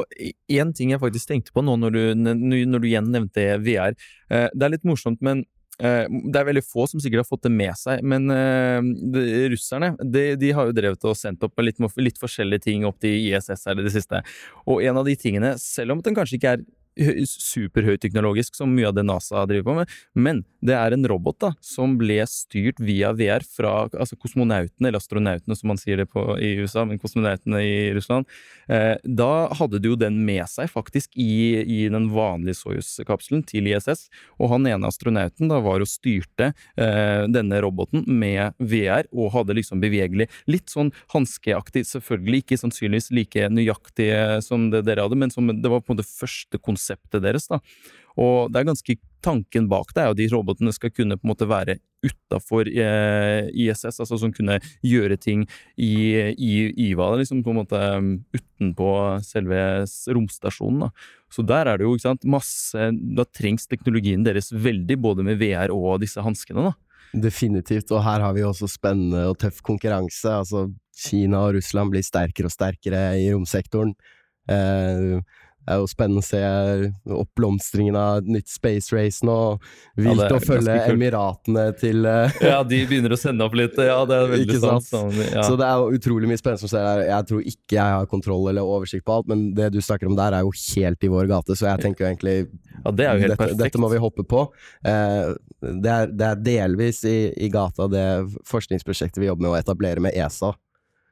en 0.62 0.72
ting 0.74 0.90
jeg 0.90 1.02
faktisk 1.02 1.30
tenkte 1.30 1.52
på 1.54 1.62
nå 1.62 1.76
når 1.78 1.94
du, 1.94 2.00
når 2.16 2.80
du 2.80 2.88
igjen 2.88 3.12
nevnte 3.12 3.52
VR. 3.62 3.94
Eh, 4.32 4.48
det 4.50 4.66
er 4.66 4.72
litt 4.72 4.88
morsomt, 4.88 5.20
men 5.22 5.44
eh, 5.78 6.08
det 6.08 6.40
er 6.40 6.48
veldig 6.48 6.64
få 6.64 6.88
som 6.90 7.02
sikkert 7.02 7.22
har 7.22 7.28
fått 7.28 7.44
det 7.46 7.52
med 7.54 7.76
seg, 7.78 8.02
men 8.02 8.26
de, 8.26 9.26
russerne 9.52 9.92
de, 10.00 10.32
de, 10.40 10.50
har 10.56 10.66
jo 10.66 10.74
drevet 10.74 11.06
og 11.06 11.18
sendt 11.18 11.44
opp 11.46 11.62
litt, 11.62 11.78
litt 12.00 12.18
forskjellige 12.18 12.66
ting 12.66 12.88
opp 12.88 12.98
til 13.04 13.14
ISS 13.28 13.68
her 13.68 13.78
i 13.78 13.86
det 13.86 13.94
siste. 13.94 14.24
Og 14.66 14.82
en 14.82 15.04
av 15.04 15.06
de 15.06 15.14
tingene, 15.20 15.54
selv 15.62 15.94
om 15.94 16.02
den 16.02 16.18
kanskje 16.18 16.40
ikke 16.40 16.56
er 16.56 16.66
superhøyteknologisk 16.96 18.56
som 18.56 18.72
mye 18.72 18.88
av 18.88 18.96
det 18.96 19.04
NASA 19.06 19.44
driver 19.48 19.66
på 19.66 19.74
med, 19.80 19.96
men 20.16 20.42
det 20.64 20.74
er 20.74 20.94
en 20.94 21.04
robot 21.06 21.38
da, 21.42 21.50
som 21.62 21.96
ble 22.00 22.18
styrt 22.30 22.80
via 22.82 23.12
VR 23.16 23.44
fra 23.44 23.86
altså 23.86 24.16
kosmonautene, 24.18 24.88
eller 24.88 25.00
astronautene 25.00 25.56
som 25.58 25.70
man 25.70 25.80
sier 25.80 26.00
det 26.00 26.08
på 26.10 26.24
i 26.42 26.54
USA, 26.62 26.86
men 26.88 27.00
kosmonautene 27.02 27.60
i 27.62 27.76
Russland. 27.94 28.26
Eh, 28.72 28.96
da 29.04 29.30
hadde 29.58 29.80
de 29.82 29.92
jo 29.92 29.98
den 30.00 30.18
med 30.26 30.46
seg 30.50 30.70
faktisk 30.72 31.12
i, 31.20 31.60
i 31.60 31.80
den 31.92 32.08
vanlige 32.14 32.58
Soyuz-kapselen 32.62 33.44
til 33.46 33.68
ISS, 33.70 34.06
og 34.40 34.54
han 34.54 34.66
ene 34.70 34.88
astronauten 34.88 35.52
da 35.52 35.60
var 35.64 35.84
og 35.84 35.90
styrte 35.90 36.50
eh, 36.50 37.26
denne 37.30 37.60
roboten 37.62 38.06
med 38.08 38.56
VR, 38.58 39.06
og 39.12 39.34
hadde 39.36 39.58
liksom 39.60 39.84
bevegelig, 39.84 40.30
litt 40.50 40.72
sånn 40.72 40.90
hanskeaktig, 41.14 41.84
selvfølgelig 41.92 42.42
ikke 42.44 42.60
sannsynligvis 42.64 43.12
like 43.14 43.50
nøyaktig 43.52 44.10
som 44.44 44.70
det 44.72 44.86
dere 44.88 45.06
hadde, 45.06 45.20
men 45.20 45.32
som, 45.32 45.52
det 45.52 45.70
var 45.70 45.84
på 45.84 45.92
en 45.92 46.00
måte 46.00 46.08
første 46.08 46.58
konsept 46.58 46.85
konseptet 46.86 47.22
deres. 47.22 47.48
da. 47.48 47.60
Og 48.16 48.50
det 48.50 48.60
er 48.60 48.70
ganske 48.70 48.96
tanken 49.22 49.66
bak 49.68 49.90
det 49.92 50.02
er 50.02 50.08
jo 50.08 50.16
de 50.16 50.28
robotene 50.30 50.72
skal 50.72 50.92
kunne 50.94 51.18
på 51.18 51.26
en 51.26 51.32
måte 51.32 51.48
være 51.48 51.78
utafor 52.06 52.68
eh, 52.68 53.48
ISS, 53.50 53.98
altså 54.00 54.16
som 54.20 54.32
kunne 54.32 54.60
gjøre 54.84 55.16
ting 55.18 55.42
i, 55.76 56.32
i 56.32 56.52
IVA, 56.90 57.16
liksom 57.18 57.42
på 57.42 57.50
en 57.50 57.58
måte 57.58 57.80
um, 57.98 58.12
utenpå 58.32 58.90
selve 59.26 59.58
romstasjonen. 60.14 60.86
da. 60.86 60.90
Så 61.32 61.42
der 61.42 61.66
er 61.66 61.76
det 61.76 61.84
jo 61.84 61.96
ikke 61.96 62.06
sant, 62.06 62.24
masse 62.24 62.90
Da 63.18 63.24
trengs 63.34 63.66
teknologien 63.66 64.22
deres 64.24 64.52
veldig, 64.52 64.96
både 65.02 65.26
med 65.26 65.40
VR 65.42 65.74
og 65.74 65.98
disse 66.04 66.22
hanskene. 66.22 66.70
Definitivt, 67.12 67.90
og 67.90 68.04
her 68.06 68.22
har 68.22 68.36
vi 68.36 68.44
også 68.46 68.68
spennende 68.70 69.26
og 69.32 69.40
tøff 69.42 69.58
konkurranse. 69.66 70.30
Altså, 70.44 70.68
Kina 70.96 71.42
og 71.48 71.58
Russland 71.58 71.90
blir 71.92 72.06
sterkere 72.06 72.48
og 72.48 72.54
sterkere 72.54 73.08
i 73.18 73.26
romsektoren. 73.34 73.96
Eh, 74.46 75.18
det 75.66 75.74
er 75.74 75.80
jo 75.82 75.86
spennende 75.90 76.22
å 76.22 76.26
se 76.26 76.40
oppblomstringen 77.10 77.96
av 77.98 78.20
et 78.20 78.28
nytt 78.36 78.50
space 78.50 78.94
race 78.94 79.26
nå. 79.26 79.34
Vilt 79.98 80.22
ja, 80.22 80.28
å 80.36 80.38
følge 80.38 80.76
Emiratene 80.92 81.64
til 81.80 82.06
uh, 82.06 82.30
Ja, 82.52 82.60
de 82.62 82.78
begynner 82.86 83.16
å 83.16 83.18
sende 83.18 83.48
opp 83.48 83.56
litt. 83.58 83.74
Ja, 83.82 83.96
det 84.06 84.14
er 84.14 84.30
veldig 84.30 84.60
sant. 84.62 84.86
Sånn, 84.86 85.10
ja. 85.24 85.42
Så 85.42 85.56
det 85.58 85.66
er 85.66 85.82
jo 85.82 85.98
utrolig 85.98 86.30
mye 86.30 86.38
spennende 86.38 86.62
som 86.62 86.70
skjer 86.70 86.86
her. 86.86 87.02
Jeg 87.08 87.28
tror 87.32 87.48
ikke 87.50 87.78
jeg 87.80 87.96
har 87.96 88.06
kontroll 88.12 88.46
eller 88.52 88.76
oversikt 88.76 89.06
på 89.08 89.16
alt, 89.16 89.26
men 89.32 89.48
det 89.58 89.72
du 89.74 89.80
snakker 89.82 90.06
om 90.06 90.14
der, 90.18 90.36
er 90.38 90.46
jo 90.46 90.54
helt 90.54 91.02
i 91.02 91.10
vår 91.10 91.32
gate, 91.32 91.58
så 91.58 91.66
jeg 91.72 91.82
tenker 91.82 92.04
jo 92.04 92.12
egentlig 92.12 92.36
ja, 92.84 92.92
det 92.92 93.08
er 93.08 93.16
jo 93.16 93.24
helt 93.24 93.32
dette, 93.32 93.40
perfekt. 93.42 93.62
dette 93.64 93.82
må 93.82 93.90
vi 93.90 93.98
hoppe 94.06 94.26
på. 94.28 94.44
Uh, 94.86 95.34
det, 95.66 95.90
er, 95.90 96.14
det, 96.14 96.28
er, 96.28 96.44
delvis 96.46 97.02
i, 97.10 97.18
i 97.42 97.50
gata 97.50 97.90
det 97.90 98.06
forskningsprosjektet 98.46 99.18
vi 99.18 99.26
jobber 99.32 99.48
med 99.48 99.56
å 99.56 99.58
etablere 99.58 100.06
med 100.06 100.14
ESA. 100.14 100.54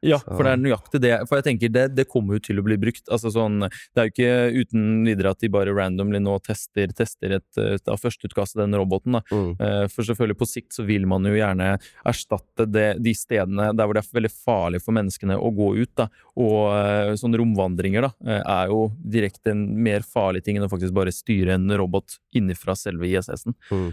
Ja, 0.05 0.19
for 0.23 0.45
det 0.45 0.53
er 0.55 0.61
nøyaktig 0.61 1.01
det. 1.03 1.13
For 1.29 1.41
jeg 1.41 1.47
tenker 1.49 1.73
det, 1.73 1.85
det 1.97 2.07
kommer 2.11 2.39
jo 2.39 2.45
til 2.49 2.61
å 2.61 2.65
bli 2.67 2.77
brukt. 2.81 3.07
Altså 3.13 3.33
sånn, 3.35 3.65
det 3.65 4.03
er 4.03 4.09
jo 4.09 4.15
ikke 4.15 4.65
uten 4.65 4.87
videre 5.07 5.33
at 5.35 5.41
de 5.43 5.51
bare 5.53 5.75
randomly 5.75 6.21
nå 6.23 6.37
tester, 6.45 6.93
tester 6.97 7.39
et, 7.39 7.61
et 7.61 7.91
av 7.91 8.01
førsteutkastet 8.01 8.63
den 8.63 8.77
roboten. 8.79 9.19
Da. 9.19 9.25
Mm. 9.33 9.51
Uh, 9.61 9.85
for 9.93 10.07
selvfølgelig 10.07 10.41
på 10.41 10.51
sikt 10.51 10.77
så 10.77 10.87
vil 10.87 11.09
man 11.11 11.27
jo 11.29 11.35
gjerne 11.37 11.75
erstatte 12.05 12.69
det, 12.71 12.89
de 13.05 13.15
stedene 13.17 13.71
der 13.73 13.89
hvor 13.89 13.97
det 13.97 14.05
er 14.05 14.19
veldig 14.21 14.33
farlig 14.35 14.83
for 14.85 14.97
menneskene 14.97 15.39
å 15.39 15.53
gå 15.55 15.71
ut. 15.81 15.93
Da. 15.99 16.09
Og 16.41 16.61
uh, 16.67 17.13
sånne 17.19 17.39
romvandringer 17.39 18.09
da, 18.09 18.11
uh, 18.27 18.41
er 18.41 18.71
jo 18.73 18.81
direkte 18.99 19.53
en 19.53 19.65
mer 19.87 20.03
farlig 20.07 20.43
ting 20.45 20.59
enn 20.59 20.67
å 20.67 20.71
faktisk 20.73 20.95
bare 20.97 21.15
styre 21.15 21.55
en 21.55 21.71
robot 21.79 22.19
innenfra 22.35 22.75
selve 22.79 23.07
ISS-en. 23.07 23.55
Mm. 23.71 23.91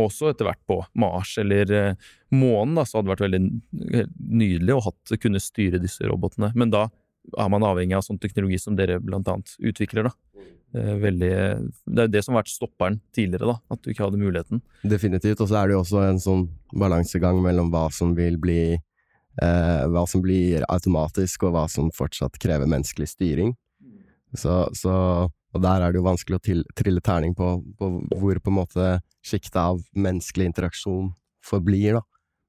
også 0.00 0.30
etter 0.30 0.48
hvert 0.48 0.62
på 0.68 0.78
Mars 0.98 1.34
eller 1.40 1.68
månen, 2.32 2.74
da, 2.78 2.84
så 2.88 2.98
hadde 2.98 3.08
det 3.08 3.12
vært 3.14 3.24
veldig 3.26 3.40
nydelig 4.40 4.76
å 4.76 4.84
hatt, 4.86 5.14
kunne 5.20 5.42
styre 5.42 5.80
disse 5.82 6.06
robotene. 6.08 6.50
Men 6.56 6.72
da 6.72 6.86
er 7.40 7.50
man 7.52 7.66
avhengig 7.66 7.96
av 7.98 8.04
sånn 8.06 8.20
teknologi 8.20 8.58
som 8.60 8.76
dere 8.78 8.98
blant 9.02 9.28
annet 9.30 9.54
utvikler. 9.60 10.08
da. 10.08 10.14
Veldig, 11.04 11.30
det 11.86 12.06
er 12.06 12.10
det 12.10 12.24
som 12.24 12.34
har 12.34 12.42
vært 12.42 12.54
stopperen 12.54 12.98
tidligere, 13.14 13.52
da, 13.52 13.76
at 13.76 13.84
du 13.84 13.92
ikke 13.92 14.08
hadde 14.08 14.20
muligheten. 14.20 14.64
Definitivt, 14.82 15.44
og 15.44 15.50
så 15.50 15.60
er 15.60 15.70
det 15.70 15.76
jo 15.76 15.84
også 15.84 16.02
en 16.08 16.20
sånn 16.22 16.48
balansegang 16.74 17.38
mellom 17.44 17.70
hva 17.74 17.86
som 17.94 18.16
vil 18.18 18.40
bli 18.42 18.58
eh, 18.74 18.82
Hva 19.34 20.04
som 20.06 20.22
blir 20.22 20.62
automatisk, 20.70 21.42
og 21.42 21.56
hva 21.56 21.64
som 21.70 21.88
fortsatt 21.90 22.38
krever 22.38 22.68
menneskelig 22.70 23.08
styring. 23.10 23.54
Så, 24.38 24.68
så, 24.74 24.94
og 25.54 25.62
der 25.62 25.82
er 25.82 25.92
det 25.92 26.00
jo 26.00 26.06
vanskelig 26.06 26.38
å 26.38 26.42
til, 26.42 26.62
trille 26.78 27.02
terning 27.04 27.34
på, 27.38 27.56
på 27.78 27.90
hvor 28.18 28.40
på 28.42 28.52
en 28.52 28.58
måte 28.60 28.88
sjiktet 29.26 29.58
av 29.60 29.82
menneskelig 29.94 30.50
interaksjon 30.50 31.12
forblir, 31.44 31.98
da. 31.98 32.04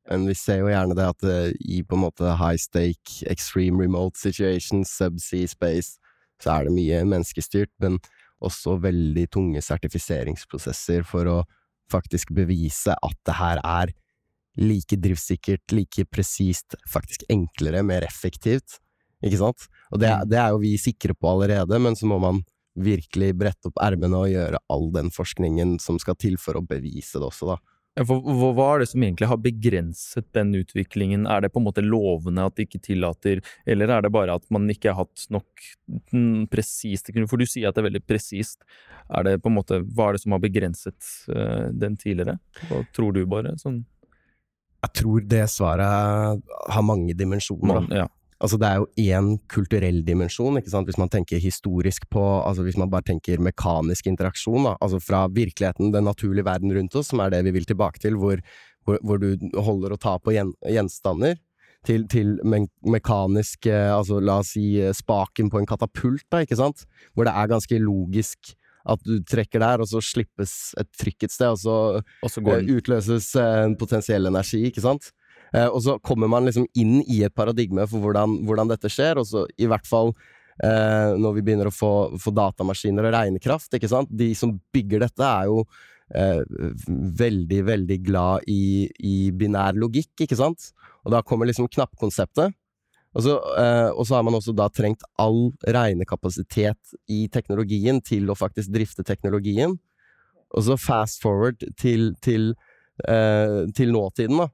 Men 0.10 0.28
vi 0.30 0.36
ser 0.38 0.62
jo 0.62 0.70
gjerne 0.70 0.94
det 0.98 1.06
at 1.10 1.26
uh, 1.26 1.50
i 1.66 1.82
på 1.82 1.98
en 1.98 2.04
måte 2.04 2.36
high 2.38 2.60
stake, 2.62 3.26
extreme 3.30 3.82
remote 3.82 4.20
situations, 4.22 4.92
subsea 4.94 5.50
space, 5.50 5.98
så 6.42 6.60
er 6.60 6.68
det 6.68 6.76
mye 6.76 7.02
menneskestyrt, 7.10 7.72
men 7.82 7.98
også 8.46 8.78
veldig 8.84 9.26
tunge 9.34 9.64
sertifiseringsprosesser 9.66 11.06
for 11.08 11.32
å 11.32 11.38
faktisk 11.92 12.34
bevise 12.36 12.94
at 12.94 13.18
det 13.26 13.38
her 13.40 13.62
er 13.64 13.94
like 14.62 14.97
driftsikkert, 15.01 15.72
like 15.76 16.06
presist, 16.12 16.78
faktisk 16.91 17.26
enklere, 17.32 17.84
mer 17.84 18.06
effektivt, 18.08 18.80
ikke 19.26 19.39
sant? 19.41 19.70
Og 19.91 20.01
det, 20.01 20.12
mm. 20.12 20.28
det 20.32 20.41
er 20.41 20.51
jo 20.53 20.62
vi 20.64 20.76
sikre 20.82 21.16
på 21.18 21.32
allerede, 21.32 21.80
men 21.82 21.97
så 21.97 22.10
må 22.10 22.20
man 22.22 22.43
virkelig 22.76 23.32
brette 23.39 23.70
opp 23.70 23.80
ermene 23.84 24.20
og 24.20 24.32
gjøre 24.32 24.60
all 24.72 24.89
den 24.95 25.12
forskningen 25.14 25.78
som 25.80 25.99
skal 26.01 26.18
til 26.20 26.36
for 26.41 26.60
å 26.60 26.66
bevise 26.66 27.22
det 27.22 27.30
også, 27.30 27.56
da. 27.56 27.62
Hva 27.95 28.66
er 28.74 28.82
det 28.82 28.89
som 28.89 29.03
egentlig 29.06 29.28
har 29.32 29.38
begrenset 29.39 30.26
den 30.36 30.49
utviklingen? 30.60 31.24
Er 31.32 31.45
det 31.45 31.53
på 31.53 31.62
en 31.62 31.68
måte 31.70 31.84
lovene 31.86 32.43
at 32.43 32.58
de 32.58 32.66
ikke 32.68 32.82
tillater, 32.84 33.39
eller 33.64 33.93
er 33.95 34.03
det 34.03 34.12
bare 34.12 34.36
at 34.36 34.43
man 34.51 34.68
ikke 34.68 34.91
har 34.91 35.06
hatt 35.06 35.24
nok 35.32 35.64
presist 36.51 37.08
For 37.16 37.39
du 37.39 37.45
sier 37.47 37.70
at 37.70 37.78
det 37.78 37.86
er 37.86 37.88
veldig 37.88 38.03
presist. 38.03 38.68
Er 39.08 39.24
det 39.24 39.38
på 39.39 39.47
en 39.47 39.56
måte, 39.56 39.80
Hva 39.95 40.10
er 40.10 40.18
det 40.18 40.26
som 40.26 40.36
har 40.36 40.43
begrenset 40.43 40.99
uh, 41.32 41.72
den 41.72 41.95
tidligere? 41.95 42.36
Hva 42.68 42.84
tror 42.91 43.16
du, 43.16 43.24
bare? 43.32 43.56
Sånn? 43.64 43.86
Jeg 44.86 45.02
tror 45.02 45.26
det 45.26 45.46
svaret 45.50 46.44
har 46.70 46.86
mange 46.86 47.16
dimensjoner. 47.18 47.88
Ja. 47.90 48.06
Altså, 48.44 48.60
det 48.60 48.68
er 48.68 48.82
jo 48.82 49.16
én 49.16 49.30
kulturell 49.50 50.02
dimensjon, 50.06 50.60
ikke 50.60 50.70
sant, 50.74 50.90
hvis 50.90 51.00
man 51.00 51.10
tenker 51.10 51.40
historisk 51.40 52.04
på 52.12 52.22
Altså 52.44 52.66
hvis 52.66 52.78
man 52.78 52.92
bare 52.92 53.08
tenker 53.08 53.42
mekanisk 53.42 54.10
interaksjon, 54.12 54.68
da, 54.68 54.76
altså 54.84 55.00
fra 55.02 55.24
virkeligheten, 55.32 55.94
den 55.94 56.06
naturlige 56.06 56.46
verden 56.46 56.74
rundt 56.76 56.98
oss, 57.00 57.10
som 57.14 57.24
er 57.24 57.32
det 57.32 57.46
vi 57.48 57.56
vil 57.56 57.66
tilbake 57.66 58.04
til, 58.04 58.20
hvor, 58.20 58.44
hvor, 58.86 59.00
hvor 59.02 59.22
du 59.24 59.40
holder 59.56 59.96
og 59.96 60.02
tar 60.04 60.20
på 60.20 60.36
gjen, 60.36 60.52
gjenstander, 60.68 61.40
til, 61.86 62.08
til 62.10 62.36
me 62.44 62.64
mekanisk 62.82 63.68
Altså 63.70 64.18
la 64.18 64.40
oss 64.42 64.56
si 64.56 64.74
spaken 64.98 65.52
på 65.54 65.62
en 65.62 65.68
katapult, 65.70 66.26
da, 66.34 66.44
ikke 66.44 66.60
sant, 66.60 66.86
hvor 67.14 67.30
det 67.30 67.34
er 67.34 67.52
ganske 67.56 67.82
logisk 67.82 68.56
at 68.86 69.02
du 69.06 69.18
trekker 69.26 69.64
der, 69.64 69.82
og 69.82 69.90
så 69.90 70.02
slippes 70.04 70.74
et 70.80 70.90
trykk 71.00 71.28
et 71.28 71.34
sted, 71.34 71.54
og 71.56 71.60
så, 71.62 71.78
Og 72.26 72.32
så 72.32 72.44
går 72.46 72.68
utløses 72.78 73.32
eh, 73.40 73.62
en 73.66 73.78
potensiell 73.80 74.30
energi, 74.30 74.62
ikke 74.70 74.84
sant? 74.84 75.12
Eh, 75.56 75.68
og 75.68 75.82
så 75.86 75.98
kommer 76.06 76.30
man 76.32 76.48
liksom 76.48 76.68
inn 76.78 77.00
i 77.02 77.24
et 77.26 77.36
paradigme 77.36 77.86
for 77.90 78.04
hvordan, 78.04 78.40
hvordan 78.48 78.72
dette 78.74 78.92
skjer, 78.92 79.22
og 79.22 79.28
så 79.30 79.46
i 79.62 79.70
hvert 79.70 79.88
fall 79.90 80.14
eh, 80.64 81.16
når 81.20 81.38
vi 81.38 81.46
begynner 81.46 81.72
å 81.72 81.76
få, 81.76 81.92
få 82.22 82.34
datamaskiner 82.36 83.10
og 83.10 83.16
regnekraft, 83.18 83.74
ikke 83.78 83.92
sant? 83.92 84.12
De 84.12 84.32
som 84.38 84.56
bygger 84.76 85.06
dette, 85.08 85.26
er 85.26 85.50
jo 85.52 85.64
eh, 86.14 86.42
veldig, 87.22 87.62
veldig 87.72 88.00
glad 88.06 88.50
i, 88.52 88.86
i 89.02 89.16
binær 89.36 89.78
logikk, 89.80 90.14
ikke 90.28 90.40
sant? 90.40 90.72
Og 91.06 91.14
da 91.14 91.24
kommer 91.26 91.50
liksom 91.50 91.70
knappkonseptet. 91.72 92.56
Og 93.16 93.24
så, 93.24 93.36
eh, 93.57 93.89
og 93.95 94.03
så 94.07 94.18
har 94.18 94.26
man 94.28 94.36
også 94.36 94.53
da 94.55 94.68
trengt 94.70 95.05
all 95.22 95.53
regnekapasitet 95.63 96.95
i 97.07 97.26
teknologien 97.32 98.01
til 98.03 98.28
å 98.28 98.36
faktisk 98.36 98.74
drifte 98.76 99.05
teknologien. 99.07 99.78
Og 100.55 100.66
så 100.68 100.76
fast 100.80 101.24
forward 101.24 101.63
til, 101.80 102.11
til, 102.24 102.53
eh, 103.07 103.63
til 103.76 103.95
nåtiden, 103.95 104.43
da. 104.43 104.49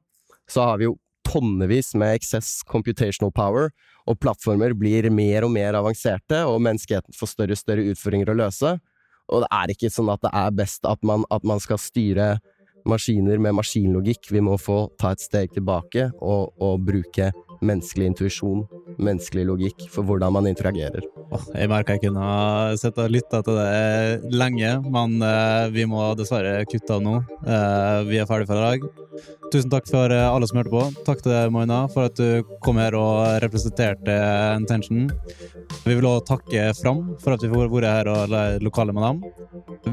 Så 0.49 0.67
har 0.67 0.77
vi 0.77 0.89
jo 0.89 0.99
tonnevis 1.25 1.93
med 1.95 2.19
excess 2.19 2.61
computational 2.67 3.31
power, 3.33 3.71
og 4.09 4.19
plattformer 4.19 4.73
blir 4.77 5.09
mer 5.13 5.45
og 5.45 5.53
mer 5.53 5.77
avanserte, 5.77 6.43
og 6.45 6.61
menneskeheten 6.61 7.15
får 7.17 7.33
større 7.33 7.57
og 7.57 7.61
større 7.61 7.85
utfordringer 7.93 8.33
å 8.33 8.39
løse. 8.45 8.75
Og 9.31 9.43
det 9.43 9.51
er 9.55 9.73
ikke 9.73 9.91
sånn 9.93 10.11
at 10.11 10.21
det 10.25 10.31
er 10.35 10.57
best 10.57 10.85
at 10.89 11.01
man, 11.07 11.23
at 11.31 11.45
man 11.47 11.61
skal 11.63 11.79
styre 11.81 12.33
maskiner 12.89 13.41
med 13.41 13.55
maskinlogikk. 13.57 14.31
Vi 14.31 14.41
må 14.43 14.57
få 14.61 14.83
ta 14.99 15.13
et 15.15 15.23
steg 15.23 15.53
tilbake 15.55 16.09
og, 16.19 16.53
og 16.61 16.83
bruke 16.87 17.31
menneskelig 17.61 18.07
intuisjon, 18.09 18.63
menneskelig 19.01 19.45
logikk, 19.45 19.85
for 19.93 20.05
hvordan 20.07 20.33
man 20.33 20.49
interagerer. 20.49 21.05
Jeg 21.53 21.69
merker 21.69 21.97
jeg 21.97 22.07
kunne 22.07 22.23
ha 22.25 22.77
sett 22.79 22.97
og 22.99 23.11
lytta 23.13 23.41
til 23.45 23.59
det 23.59 24.33
lenge, 24.33 24.73
men 24.91 25.21
eh, 25.25 25.69
vi 25.73 25.85
må 25.89 26.11
dessverre 26.17 26.65
kutte 26.69 26.97
av 26.97 27.05
nå. 27.05 27.19
Eh, 27.45 27.99
vi 28.09 28.19
er 28.21 28.29
ferdige 28.29 28.49
for 28.49 28.57
i 28.57 28.65
dag. 28.65 28.89
Tusen 29.51 29.71
takk 29.71 29.89
for 29.91 30.13
eh, 30.15 30.25
alle 30.25 30.49
som 30.49 30.61
hørte 30.61 30.73
på. 30.73 30.83
Takk 31.07 31.21
til 31.21 31.35
deg, 31.35 31.53
Moina, 31.53 31.83
for 31.93 32.09
at 32.09 32.17
du 32.17 32.57
kom 32.65 32.81
her 32.81 32.97
og 32.97 33.43
representerte 33.43 34.17
Intention. 34.57 35.09
Vi 35.85 35.93
vil 35.93 36.07
også 36.07 36.33
takke 36.33 36.69
Fram 36.81 37.01
for 37.21 37.35
at 37.35 37.43
vi 37.43 37.49
får 37.51 37.69
vært 37.69 37.89
her 37.91 38.09
og 38.09 38.35
lokale 38.63 38.95
med 38.95 39.05
dem. 39.05 39.21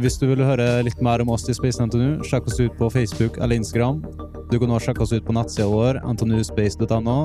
Hvis 0.01 0.19
du 0.21 0.29
vil 0.31 0.45
høre 0.47 0.67
litt 0.87 1.01
mer 1.05 1.21
om 1.25 1.35
oss 1.35 1.47
i 1.51 1.57
Space 1.57 1.83
NTNU, 1.85 2.25
sjekk 2.27 2.49
oss 2.49 2.61
ut 2.61 2.78
på 2.79 2.91
Facebook 2.95 3.39
eller 3.39 3.57
Instagram. 3.57 4.03
Du 4.51 4.59
kan 4.59 4.71
også 4.71 4.91
sjekke 4.91 5.05
oss 5.05 5.13
ut 5.13 5.27
på 5.27 5.37
nettsida 5.37 5.69
vår, 5.69 6.01
ntnuspace.no. 6.15 7.19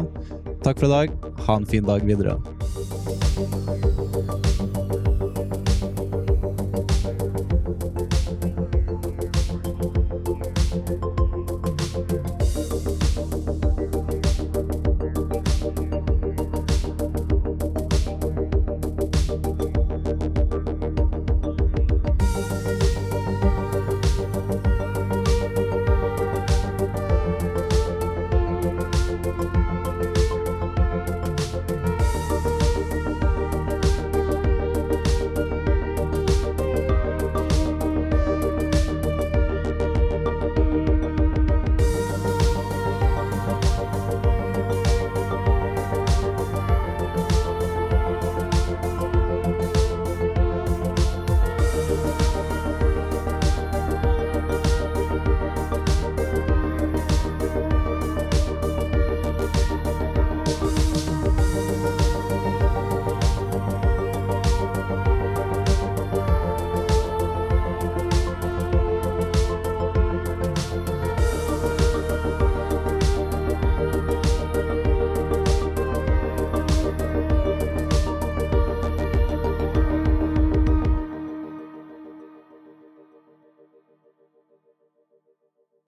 Takk 0.65 0.79
for 0.79 0.89
i 0.89 0.93
dag. 0.97 1.17
Ha 1.47 1.59
en 1.61 1.69
fin 1.69 1.87
dag 1.87 2.05
videre. 2.07 2.39